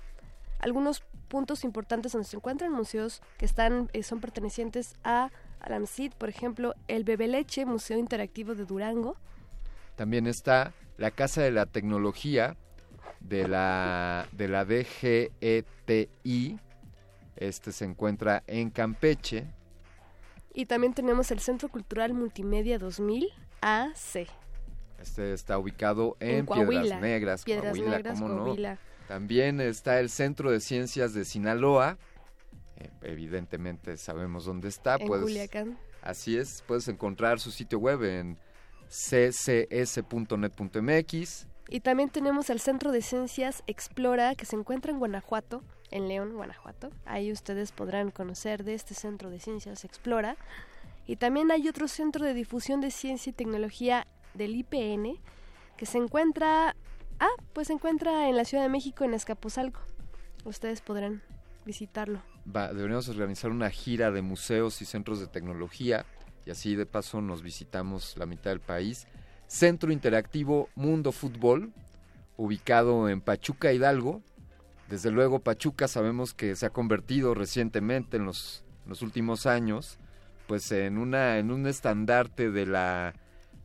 [0.59, 5.31] algunos puntos importantes donde se encuentran museos que están eh, son pertenecientes a
[5.61, 9.17] al AMSIT, por ejemplo, el Bebeleche, Museo Interactivo de Durango,
[9.95, 12.57] También está la Casa de la Tecnología
[13.21, 16.59] de la, de la DGETI.
[17.37, 19.47] Este se encuentra en Campeche.
[20.53, 23.29] y también tenemos el Centro Cultural Multimedia 2000,
[23.63, 24.27] AC.
[25.01, 26.81] Este está ubicado en, En Coahuila.
[26.83, 28.43] Piedras Negras, Piedras Coahuila, Negras, ¿cómo no?
[28.45, 28.79] Coahuila.
[29.09, 31.97] También está el Centro de Ciencias de Sinaloa.
[32.77, 34.97] Eh, evidentemente sabemos dónde está.
[34.97, 35.79] En puedes- Culiacán.
[36.03, 38.37] Así es, puedes encontrar su sitio web en
[40.19, 41.47] ccs.net.mx.
[41.73, 46.35] Y también tenemos el Centro de Ciencias Explora, que se encuentra en Guanajuato, en León,
[46.35, 46.91] Guanajuato.
[47.07, 50.37] Ahí ustedes podrán conocer de este Centro de Ciencias Explora.
[51.07, 55.21] Y también hay otro Centro de Difusión de Ciencia y Tecnología del IPN,
[55.77, 56.75] que se encuentra...
[57.21, 59.81] Ah, pues se encuentra en la Ciudad de México, en Escaposalco.
[60.45, 61.23] Ustedes podrán
[61.65, 62.21] visitarlo.
[62.47, 66.05] Deberíamos organizar una gira de museos y centros de tecnología
[66.47, 69.07] y así de paso nos visitamos la mitad del país.
[69.51, 71.73] Centro Interactivo Mundo Fútbol,
[72.37, 74.23] ubicado en Pachuca Hidalgo.
[74.89, 78.63] Desde luego Pachuca sabemos que se ha convertido recientemente en los,
[79.03, 79.99] últimos años
[80.47, 83.13] pues en en un estandarte de la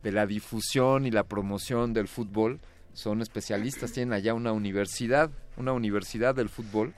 [0.02, 2.58] de la difusión y la promoción del fútbol.
[2.92, 6.94] Son especialistas, tienen allá una universidad, una universidad del fútbol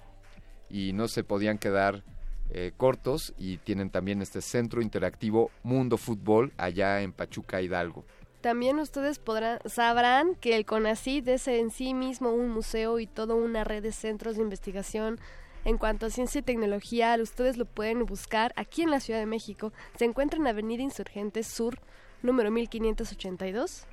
[0.70, 2.04] y no se podían quedar
[2.48, 8.06] eh, cortos y tienen también este centro interactivo Mundo Fútbol allá en Pachuca Hidalgo.
[8.40, 13.34] También ustedes podrán, sabrán que el CONACYT es en sí mismo un museo y toda
[13.34, 15.18] una red de centros de investigación
[15.64, 17.16] en cuanto a ciencia y tecnología.
[17.20, 19.72] Ustedes lo pueden buscar aquí en la Ciudad de México.
[19.98, 21.80] Se encuentra en Avenida Insurgentes Sur,
[22.22, 23.86] número 1582.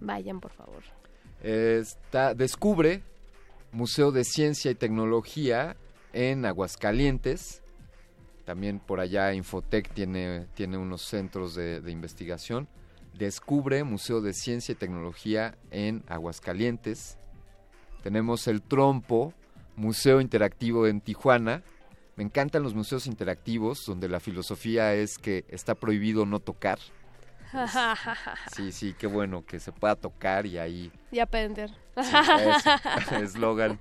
[0.00, 0.82] Vayan, por favor.
[2.36, 3.02] Descubre
[3.70, 5.76] Museo de Ciencia y Tecnología
[6.12, 7.62] en Aguascalientes.
[8.44, 12.66] También por allá Infotec tiene, tiene unos centros de investigación.
[13.14, 17.18] Descubre Museo de Ciencia y Tecnología en Aguascalientes.
[18.02, 19.32] Tenemos el Trompo,
[19.76, 21.62] Museo Interactivo en Tijuana.
[22.16, 26.78] Me encantan los museos interactivos donde la filosofía es que está prohibido no tocar.
[28.56, 31.70] Sí, sí, qué bueno que se pueda tocar y ahí y aprender.
[32.02, 33.14] Sí.
[33.22, 33.78] Eslogan,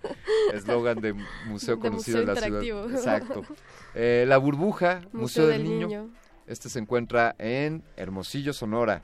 [0.53, 1.13] eslogan de
[1.47, 2.61] museo De conocido museo en la ciudad.
[2.61, 2.97] interactivo.
[2.97, 3.55] Exacto.
[3.95, 5.87] Eh, la burbuja, Museo, Museo del, del niño.
[5.87, 6.09] Niño.
[6.47, 9.03] Este se encuentra en Hermosillo, Sonora.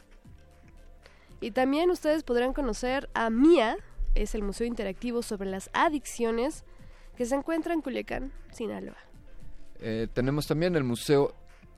[1.39, 3.77] Y también ustedes podrán conocer a MIA,
[4.15, 6.63] es el Museo Interactivo sobre las Adicciones,
[7.15, 8.97] que se encuentra en Culiacán, Sinaloa.
[9.79, 11.35] Eh, tenemos también el Museo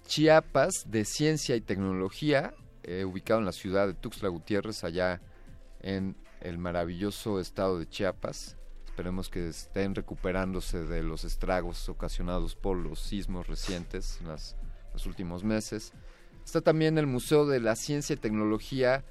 [0.08, 5.22] Chiapas de Ciencia y Tecnología, eh, ubicado en la ciudad de Tuxtla Gutiérrez, allá
[5.82, 8.56] en el maravilloso estado de Chiapas.
[8.86, 14.56] Esperemos que estén recuperándose de los estragos ocasionados por los sismos recientes en las-
[14.94, 15.94] los últimos meses.
[16.46, 19.06] Está también el Museo de la Ciencia y Tecnología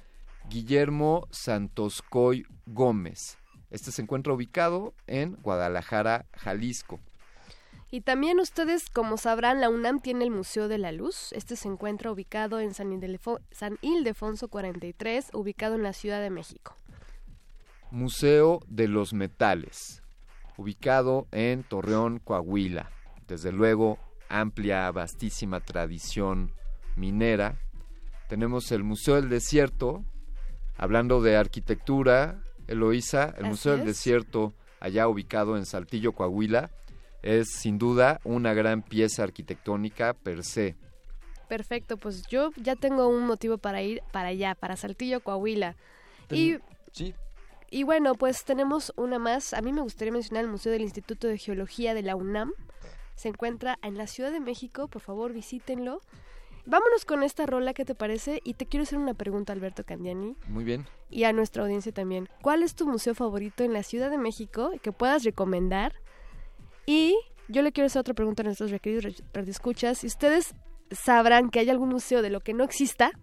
[0.49, 3.37] Guillermo Santoscoy Gómez.
[3.69, 6.99] Este se encuentra ubicado en Guadalajara, Jalisco.
[7.91, 11.31] Y también ustedes, como sabrán, la UNAM tiene el Museo de la Luz.
[11.33, 16.29] Este se encuentra ubicado en San, Ildefonso, San Ildefonso 43, ubicado en la Ciudad de
[16.29, 16.75] México.
[17.91, 20.03] Museo de los Metales,
[20.57, 22.91] ubicado en Torreón, Coahuila.
[23.27, 23.97] Desde luego,
[24.29, 26.51] amplia, vastísima tradición
[26.95, 27.59] minera.
[28.27, 30.03] Tenemos el Museo del Desierto,
[30.79, 33.87] hablando de arquitectura, Eloísa, el Así Museo del es.
[33.87, 36.71] Desierto, allá ubicado en Saltillo, Coahuila,
[37.21, 40.77] es sin duda una gran pieza arquitectónica per se.
[41.49, 45.75] Perfecto, pues yo ya tengo un motivo para ir para allá, para Saltillo, Coahuila.
[46.31, 46.59] Y,
[46.93, 47.13] sí.
[47.69, 49.53] y bueno, pues tenemos una más.
[49.53, 52.53] A mí me gustaría mencionar el Museo del Instituto de Geología de la UNAM.
[53.15, 55.99] Se encuentra en la Ciudad de México, por favor visítenlo.
[56.69, 58.41] Vámonos con esta rola, ¿qué te parece?
[58.43, 60.35] Y te quiero hacer una pregunta, Alberto Candiani.
[60.47, 60.85] Muy bien.
[61.09, 62.29] Y a nuestra audiencia también.
[62.43, 65.95] ¿Cuál es tu museo favorito en la Ciudad de México que puedas recomendar?
[66.85, 67.17] Y
[67.47, 69.97] yo le quiero hacer otra pregunta a nuestros queridos radioescuchas.
[69.97, 70.53] Si ustedes
[70.91, 73.13] sabrán que hay algún museo de lo que no exista,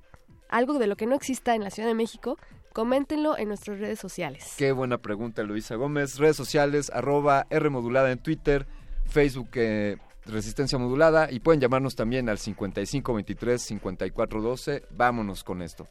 [0.48, 2.38] algo de lo que no exista en la Ciudad de México,
[2.72, 4.54] coméntenlo en nuestras redes sociales.
[4.58, 6.18] Qué buena pregunta, Luisa Gómez.
[6.18, 8.66] Redes sociales, arroba Rmodulada en Twitter,
[9.04, 14.82] Facebook eh, resistencia modulada y pueden llamarnos también al 5523-5412.
[14.90, 15.88] Vámonos con esto.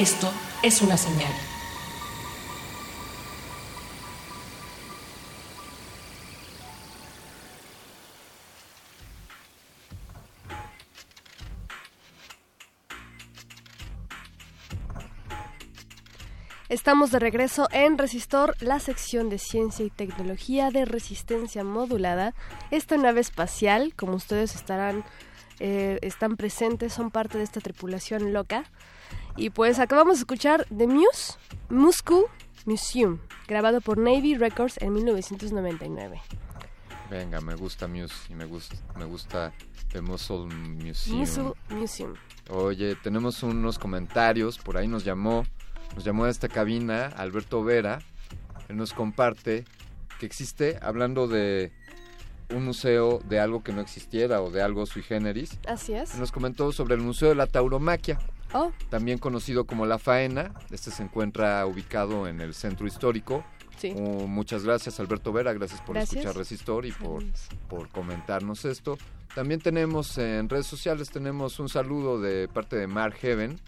[0.00, 1.30] Esto es una señal.
[16.70, 22.34] Estamos de regreso en Resistor, la sección de ciencia y tecnología de resistencia modulada.
[22.70, 25.04] Esta nave espacial, como ustedes estarán,
[25.58, 28.64] eh, están presentes, son parte de esta tripulación loca
[29.40, 31.32] y pues acabamos de escuchar The Muse,
[31.70, 32.26] Moscow
[32.66, 36.20] Museum, grabado por Navy Records en 1999.
[37.08, 39.54] Venga, me gusta Muse y me gusta, me gusta
[39.92, 40.50] The Museum.
[41.08, 42.16] Muscle Museum.
[42.50, 45.46] Oye, tenemos unos comentarios, por ahí nos llamó,
[45.94, 48.00] nos llamó a esta cabina Alberto Vera,
[48.68, 49.64] él nos comparte
[50.18, 51.72] que existe, hablando de
[52.54, 55.58] un museo de algo que no existiera o de algo sui generis.
[55.66, 56.16] Así es.
[56.16, 58.18] Nos comentó sobre el Museo de la Tauromaquia.
[58.52, 63.44] Oh, también conocido como La Faena, este se encuentra ubicado en el centro histórico.
[63.78, 63.92] Sí.
[63.96, 66.16] Uh, muchas gracias Alberto Vera, gracias por Gracias.
[66.18, 67.22] escuchar Resistor y por,
[67.68, 68.98] por comentarnos esto.
[69.34, 73.60] También tenemos en redes sociales, tenemos un saludo de parte de Mar Heaven.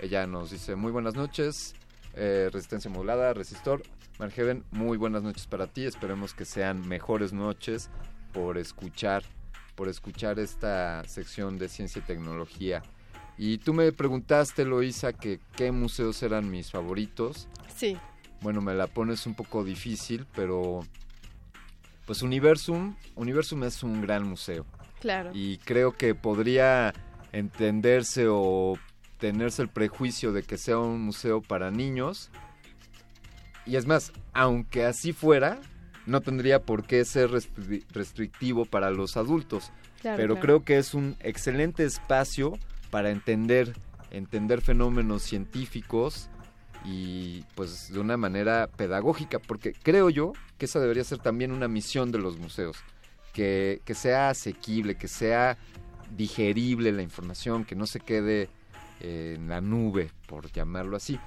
[0.00, 1.74] Ella nos dice muy buenas noches,
[2.14, 3.82] eh, Resistencia Modulada, Resistor.
[4.18, 7.90] Mar Heaven, muy buenas noches para ti, esperemos que sean mejores noches
[8.32, 9.22] por escuchar,
[9.76, 12.82] por escuchar esta sección de ciencia y tecnología.
[13.36, 17.48] Y tú me preguntaste, Loisa, que qué museos eran mis favoritos.
[17.74, 17.96] sí.
[18.40, 20.80] Bueno, me la pones un poco difícil, pero
[22.04, 24.66] pues Universum, Universum es un gran museo
[25.00, 25.30] Claro.
[25.32, 26.92] y creo que podría
[27.32, 28.78] entenderse o
[29.18, 32.30] tenerse el prejuicio de que sea un museo para niños.
[33.64, 35.58] Y es más, aunque así fuera,
[36.04, 39.72] no tendría por qué ser restri- restrictivo para los adultos.
[40.02, 40.40] Claro, pero claro.
[40.46, 42.58] creo que es un excelente espacio
[42.94, 43.72] para entender,
[44.12, 46.30] entender fenómenos científicos
[46.84, 51.66] y pues de una manera pedagógica, porque creo yo que esa debería ser también una
[51.66, 52.76] misión de los museos,
[53.32, 55.58] que, que sea asequible, que sea
[56.16, 58.48] digerible la información, que no se quede
[59.00, 61.18] en la nube, por llamarlo así.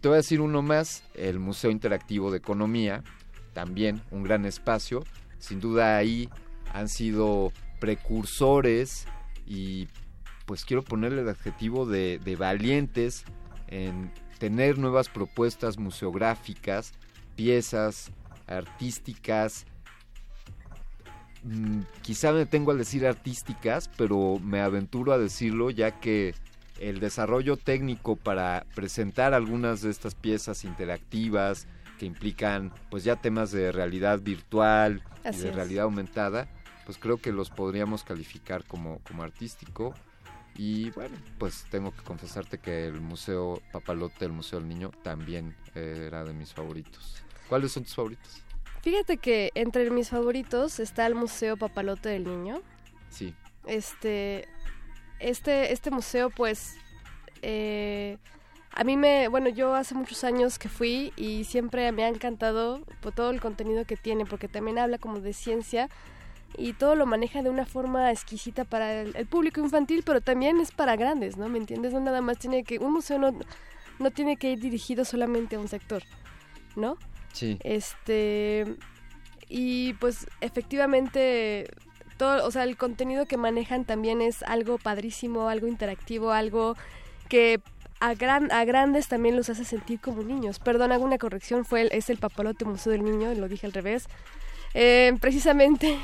[0.00, 3.02] Te voy a decir uno más, el Museo Interactivo de Economía,
[3.52, 5.02] también un gran espacio,
[5.40, 6.28] sin duda ahí
[6.72, 9.08] han sido precursores
[9.44, 9.88] y
[10.46, 13.24] pues quiero ponerle el adjetivo de, de valientes
[13.68, 16.92] en tener nuevas propuestas museográficas,
[17.34, 18.12] piezas
[18.46, 19.66] artísticas.
[21.42, 26.34] Mm, quizá me tengo al decir artísticas, pero me aventuro a decirlo ya que
[26.80, 31.66] el desarrollo técnico para presentar algunas de estas piezas interactivas
[31.98, 35.54] que implican pues ya temas de realidad virtual y de es.
[35.54, 36.48] realidad aumentada,
[36.84, 39.94] pues creo que los podríamos calificar como, como artístico.
[40.58, 45.54] Y bueno, pues tengo que confesarte que el Museo Papalote, el Museo del Niño, también
[45.74, 47.22] era de mis favoritos.
[47.48, 48.42] ¿Cuáles son tus favoritos?
[48.82, 52.62] Fíjate que entre mis favoritos está el Museo Papalote del Niño.
[53.10, 53.34] Sí.
[53.66, 54.48] Este,
[55.18, 56.76] este, este museo, pues,
[57.42, 58.18] eh,
[58.72, 62.84] a mí me, bueno, yo hace muchos años que fui y siempre me ha encantado
[63.00, 65.88] por todo el contenido que tiene, porque también habla como de ciencia
[66.56, 70.60] y todo lo maneja de una forma exquisita para el, el público infantil, pero también
[70.60, 71.48] es para grandes, ¿no?
[71.48, 71.92] ¿Me entiendes?
[71.92, 73.32] No nada más tiene que, un museo no,
[73.98, 76.02] no tiene que ir dirigido solamente a un sector,
[76.74, 76.96] ¿no?
[77.32, 77.58] Sí.
[77.62, 78.76] Este
[79.48, 81.68] y pues efectivamente
[82.16, 86.76] todo, o sea, el contenido que manejan también es algo padrísimo, algo interactivo, algo
[87.28, 87.60] que
[88.00, 90.58] a gran a grandes también los hace sentir como niños.
[90.58, 93.72] Perdón, hago una corrección, fue el, es el Papalote Museo del Niño, lo dije al
[93.72, 94.06] revés.
[94.78, 95.98] Eh, precisamente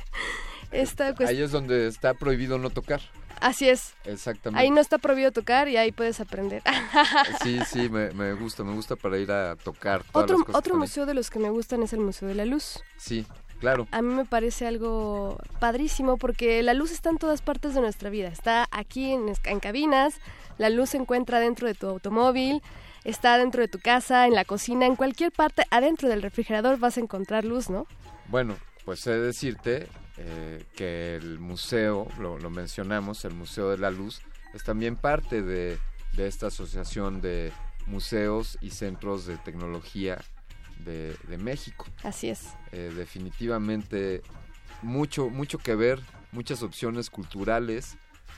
[0.72, 3.00] esta cuest- Ahí es donde está prohibido no tocar.
[3.40, 3.94] así es.
[4.04, 4.60] Exactamente.
[4.62, 6.62] Ahí no está prohibido tocar y ahí puedes aprender.
[7.42, 10.58] Sí, sí, me, me gusta, me gusta para ir a tocar todas otro las cosas
[10.58, 12.80] otro museo de los que me gustan es el Museo de la Luz.
[12.98, 13.26] Sí,
[13.60, 13.86] claro.
[13.92, 18.10] A mí me parece algo padrísimo porque la luz está en todas partes de nuestra
[18.10, 18.28] vida.
[18.28, 20.14] Está aquí en, en cabinas,
[20.58, 22.60] la luz se encuentra dentro de tu automóvil,
[23.04, 26.96] está dentro de tu casa, en la cocina, en cualquier parte, adentro del refrigerador vas
[26.96, 27.86] a encontrar luz, ¿no?
[28.28, 33.78] Bueno, pues he de decirte eh, que el museo, lo, lo mencionamos, el Museo de
[33.78, 34.22] la Luz,
[34.54, 35.78] es también parte de,
[36.12, 37.52] de esta asociación de
[37.86, 40.18] museos y centros de tecnología
[40.84, 41.86] de, de México.
[42.02, 42.48] Así es.
[42.72, 44.22] Eh, definitivamente
[44.82, 46.00] mucho, mucho que ver,
[46.32, 47.96] muchas opciones culturales.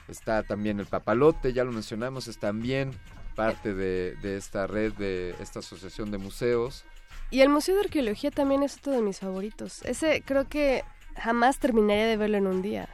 [0.09, 2.93] Está también el papalote, ya lo mencionamos, es también
[3.35, 6.85] parte de, de esta red, de esta asociación de museos.
[7.31, 9.83] Y el Museo de Arqueología también es otro de mis favoritos.
[9.85, 10.85] Ese creo que
[11.17, 12.89] jamás terminaría de verlo en un día.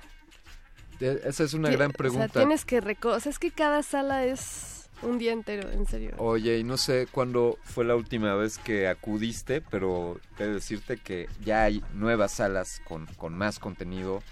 [1.01, 2.29] Eh, Esa es una gran O pregunta.
[2.29, 6.15] sea, tienes que o sea, es que cada sala es un día entero, en serio.
[6.19, 10.97] Oye, y no sé cuándo fue la última vez que acudiste, pero he de decirte
[10.97, 14.23] que ya hay nuevas salas con, con más contenido.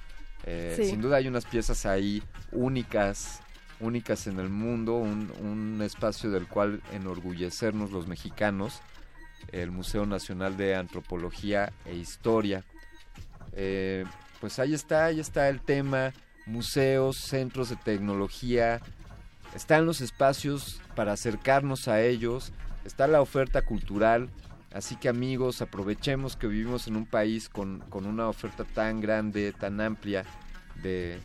[0.44, 0.86] Eh, Sí.
[0.86, 3.40] Sin duda hay unas piezas ahí únicas,
[3.80, 8.80] únicas en el mundo, un, un espacio del cual enorgullecernos los mexicanos,
[9.52, 12.64] el Museo Nacional de Antropología e Historia.
[13.52, 14.04] Eh,
[14.40, 16.12] pues ahí está, ahí está el tema,
[16.46, 18.80] museos, centros de tecnología,
[19.54, 22.52] están los espacios para acercarnos a ellos,
[22.84, 24.28] está la oferta cultural
[24.76, 29.54] Así que amigos, aprovechemos que vivimos en un país con, con una oferta tan grande,
[29.54, 30.26] tan amplia
[30.82, 31.18] de...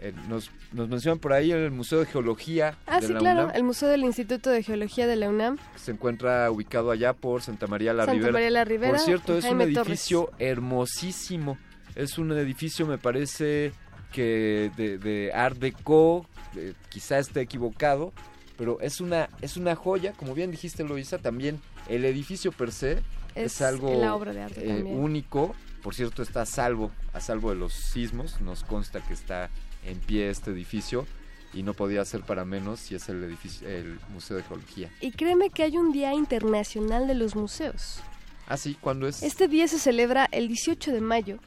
[0.00, 3.44] eh, nos, nos mencionan por ahí el Museo de Geología Ah, de sí, la claro,
[3.44, 5.56] UNAM, el Museo del Instituto de Geología de la UNAM.
[5.76, 8.32] se encuentra ubicado allá por Santa María la Santa Ribera.
[8.32, 11.58] María la Ribera, Por cierto, es un edificio hermosísimo.
[11.94, 13.72] Es un edificio, me parece
[14.12, 18.12] que de, de Art Deco, eh, quizá esté equivocado,
[18.56, 22.92] pero es una es una joya, como bien dijiste Loisa, también el edificio per se
[23.34, 25.54] es, Es algo la obra de arte eh, único.
[25.82, 28.40] Por cierto, está a salvo, a salvo de los sismos.
[28.40, 29.48] Nos consta que está
[29.88, 31.06] en pie este edificio
[31.52, 34.90] y no podía ser para menos si es el edificio, el Museo de Geología.
[35.00, 38.00] Y créeme que hay un Día Internacional de los Museos.
[38.46, 39.22] Ah, sí, ¿cuándo es?
[39.22, 41.38] Este día se celebra el 18 de mayo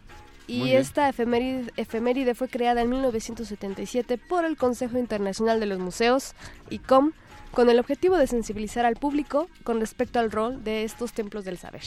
[0.47, 6.33] y esta efeméride, efeméride fue creada en 1977 por el Consejo Internacional de los Museos,
[6.69, 7.13] ICOM,
[7.51, 11.57] con el objetivo de sensibilizar al público con respecto al rol de estos templos del
[11.57, 11.83] saber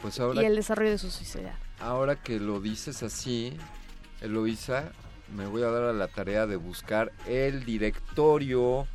[0.00, 1.54] Pues ahora y el desarrollo de su sociedad.
[1.80, 3.54] Ahora que lo dices así,
[4.20, 4.92] Eloisa,
[5.34, 8.86] me voy a dar a la tarea de buscar el directorio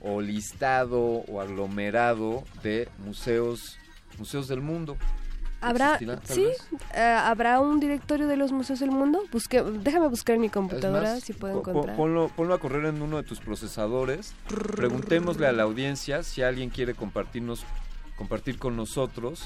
[0.00, 3.78] o listado o aglomerado de museos
[4.18, 4.96] museos del mundo.
[5.60, 6.46] ¿Habrá, ¿Existirá, tal sí,
[6.92, 9.22] eh, ¿Habrá un directorio de los museos del mundo?
[9.30, 11.96] Busque, déjame buscar en mi computadora más, si puedo encontrar.
[11.96, 14.34] Ponlo, ponlo a correr en uno de tus procesadores.
[14.74, 17.64] Preguntémosle a la audiencia si alguien quiere compartirnos,
[18.16, 19.44] compartir con nosotros,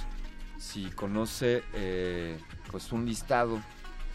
[0.59, 2.39] si conoce eh,
[2.71, 3.61] pues un listado,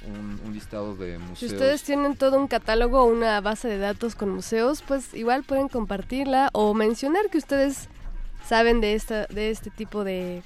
[0.08, 1.52] un, listado de Si museos.
[1.54, 5.68] ustedes tienen todo un catálogo o una base de datos con museos, pues igual pueden
[5.68, 7.88] compartirla o mencionar que ustedes
[8.48, 9.00] saben de
[9.30, 10.44] de este tipo de,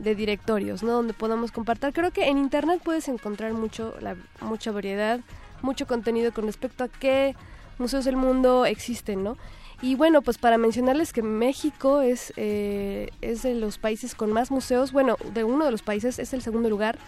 [0.00, 0.92] de directorios, ¿no?
[0.92, 1.92] Donde podamos compartir.
[1.92, 5.20] Creo que en internet puedes encontrar mucho la, mucha variedad,
[5.62, 7.36] mucho contenido con respecto a qué
[7.78, 9.36] museos del mundo existen, ¿no?
[9.82, 14.50] Y bueno, pues para mencionarles que México es, eh, es de los países con más
[14.50, 16.98] museos, bueno, de uno de los países es el segundo lugar,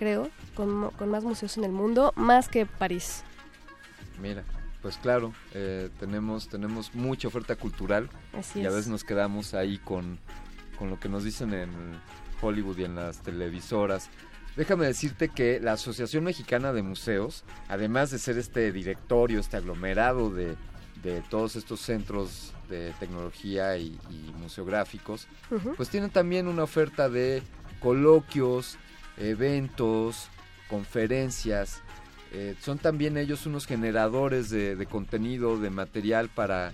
[0.00, 3.22] creo, con, con más museos en el mundo, más que París.
[4.20, 4.42] Mira,
[4.80, 8.74] pues claro, eh, tenemos, tenemos mucha oferta cultural Así y a es.
[8.74, 10.18] veces nos quedamos ahí con,
[10.78, 11.70] con lo que nos dicen en
[12.40, 14.08] Hollywood y en las televisoras.
[14.56, 20.30] Déjame decirte que la Asociación Mexicana de Museos, además de ser este directorio, este aglomerado
[20.30, 20.56] de,
[21.02, 25.28] de todos estos centros de tecnología y, y museográficos,
[25.76, 27.42] pues tienen también una oferta de
[27.80, 28.76] coloquios,
[29.20, 30.28] eventos,
[30.68, 31.82] conferencias.
[32.32, 36.72] Eh, son también ellos unos generadores de, de contenido, de material para,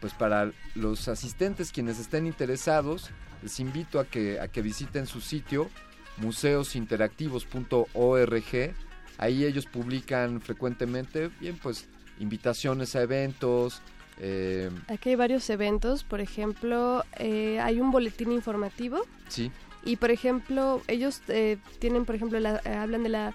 [0.00, 3.10] pues para los asistentes quienes estén interesados.
[3.42, 5.68] Les invito a que, a que visiten su sitio
[6.18, 8.74] museosinteractivos.org.
[9.18, 11.88] Ahí ellos publican frecuentemente, bien, pues
[12.20, 13.80] invitaciones a eventos.
[14.18, 19.50] eh, Aquí hay varios eventos, por ejemplo, eh, hay un boletín informativo sí,
[19.84, 23.34] y, por ejemplo, ellos eh, tienen, por ejemplo, la- eh, hablan de la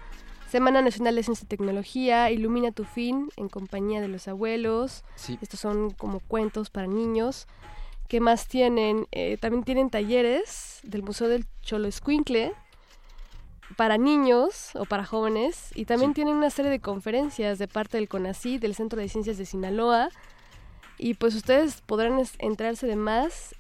[0.50, 5.04] Semana Nacional de Ciencia y Tecnología, Ilumina tu fin en compañía de los abuelos.
[5.16, 5.40] Sí.
[5.42, 7.48] Estos son como cuentos para niños.
[8.08, 9.08] ¿Qué más tienen?
[9.12, 12.54] Eh, también tienen talleres del Museo del Cholo Escuincle
[13.78, 18.08] para niños o para jóvenes y también tienen una serie de conferencias de parte del
[18.08, 20.10] CONACYT, del Centro de Ciencias de Sinaloa
[21.00, 23.56] y pues ustedes podrán enterarse de más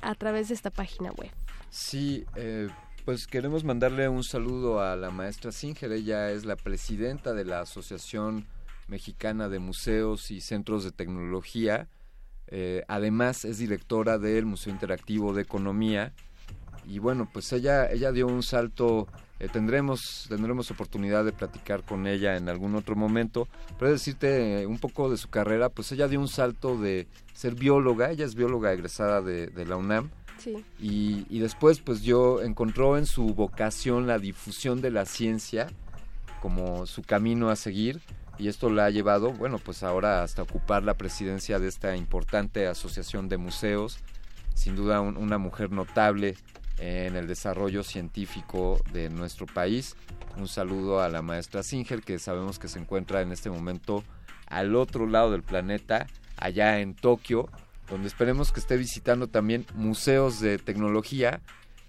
[0.00, 1.30] a través de esta página web.
[1.70, 2.68] Sí, eh,
[3.04, 5.92] pues queremos mandarle un saludo a la maestra Singer.
[5.92, 8.46] Ella es la presidenta de la Asociación
[8.88, 11.88] Mexicana de Museos y Centros de Tecnología.
[12.48, 16.12] Eh, además es directora del Museo Interactivo de Economía.
[16.86, 19.06] Y bueno, pues ella, ella dio un salto.
[19.40, 23.46] eh, tendremos, tendremos oportunidad de platicar con ella en algún otro momento.
[23.78, 27.54] Pero decirte eh, un poco de su carrera, pues ella dio un salto de ser
[27.54, 28.10] bióloga.
[28.10, 30.10] Ella es bióloga egresada de, de la UNAM.
[30.80, 35.68] Y, después pues yo encontró en su vocación la difusión de la ciencia
[36.40, 38.00] como su camino a seguir
[38.38, 42.68] y esto la ha llevado, bueno, pues ahora hasta ocupar la presidencia de esta importante
[42.68, 43.98] asociación de museos,
[44.54, 46.36] sin duda un- una mujer notable
[46.78, 49.96] en el desarrollo científico de nuestro país.
[50.36, 54.04] Un saludo a la maestra Singer que sabemos que se encuentra en este momento
[54.46, 57.48] al otro lado del planeta, allá en Tokio,
[57.90, 61.40] donde esperemos que esté visitando también museos de tecnología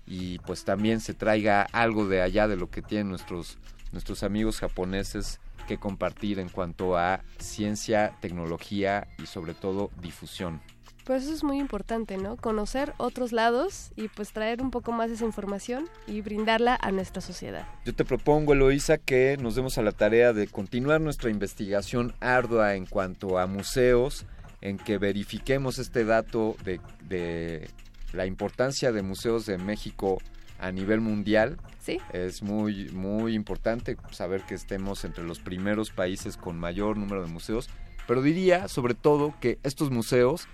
[0.06, 3.58] y pues también se traiga algo de allá de lo que tienen nuestros
[3.92, 10.62] nuestros amigos japoneses que compartir en cuanto a ciencia, tecnología y sobre todo difusión.
[11.06, 12.38] Pues eso es muy importante, ¿no?
[12.38, 17.22] Conocer otros lados y pues traer un poco más esa información y brindarla a nuestra
[17.22, 17.68] sociedad.
[17.84, 22.76] Yo te propongo, Eloisa, que nos demos a la tarea de continuar nuestra investigación ardua
[22.76, 24.28] en cuanto a museos,
[24.62, 27.70] en que verifiquemos este dato de, de
[28.14, 30.20] la importancia de museos de México
[30.60, 31.58] a nivel mundial.
[31.80, 32.00] Sí.
[32.12, 37.32] Es muy, muy importante saber que estemos entre los primeros países con mayor número de
[37.32, 37.70] museos.
[38.08, 40.48] Pero diría, sobre todo, que estos museos,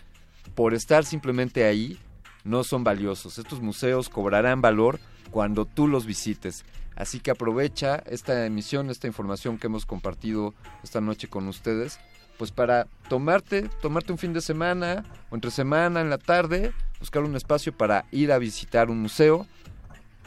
[0.54, 1.98] por estar simplemente ahí,
[2.44, 3.40] no son valiosos.
[3.40, 5.00] Estos museos cobrarán valor
[5.32, 6.64] cuando tú los visites.
[6.96, 10.54] Así que aprovecha esta emisión, esta información que hemos compartido
[10.84, 12.00] esta noche con ustedes,
[12.38, 17.24] pues para tomarte, tomarte un fin de semana o entre semana en la tarde, buscar
[17.24, 19.46] un espacio para ir a visitar un museo.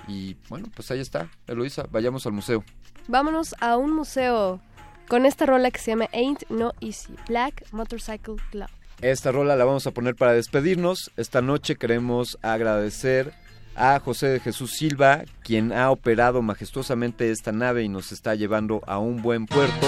[0.06, 2.64] Y bueno, pues ahí está, Eloisa, vayamos al museo.
[3.08, 4.60] Vámonos a un museo
[5.08, 8.68] con esta rola que se llama Ain't No Easy, Black Motorcycle Club.
[9.00, 11.10] Esta rola la vamos a poner para despedirnos.
[11.16, 13.32] Esta noche queremos agradecer
[13.76, 18.82] a José de Jesús Silva, quien ha operado majestuosamente esta nave y nos está llevando
[18.86, 19.86] a un buen puerto.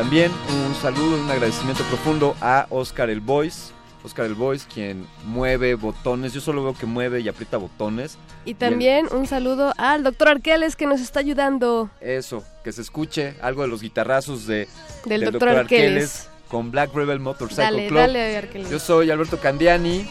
[0.00, 0.32] También
[0.66, 3.70] un saludo y un agradecimiento profundo a Oscar el Voice.
[4.02, 6.32] Oscar el Voice, quien mueve botones.
[6.32, 8.16] Yo solo veo que mueve y aprieta botones.
[8.46, 11.90] Y también un saludo al doctor Arqueles que nos está ayudando.
[12.00, 14.68] Eso, que se escuche algo de los guitarrazos de,
[15.04, 15.50] Del Dr.
[15.50, 16.30] Arqueles.
[16.48, 17.98] con Black Rebel Motorcycle Dale, Club.
[17.98, 18.70] dale, Arqueles.
[18.70, 20.08] Yo soy Alberto Candiani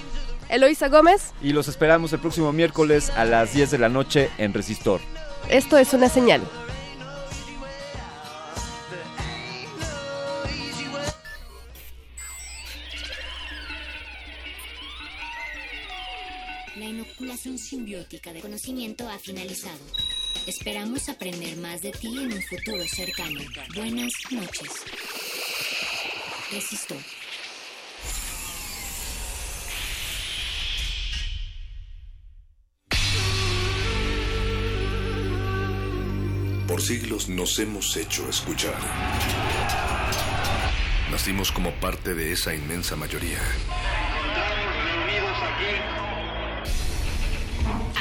[0.50, 4.54] Eloisa Gómez, y los esperamos el próximo miércoles a las 10 de la noche en
[4.54, 5.02] Resistor.
[5.50, 6.42] esto es una señal.
[17.40, 19.80] Inoculación simbiótica de conocimiento ha finalizado.
[20.46, 23.40] Esperamos aprender más de ti en un futuro cercano.
[23.76, 24.70] Buenas noches.
[26.52, 26.96] Resisto.
[36.68, 38.80] Por siglos nos hemos hecho escuchar.
[41.12, 43.40] Nacimos como parte de esa inmensa mayoría.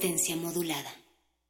[0.00, 0.90] Resistencia modulada.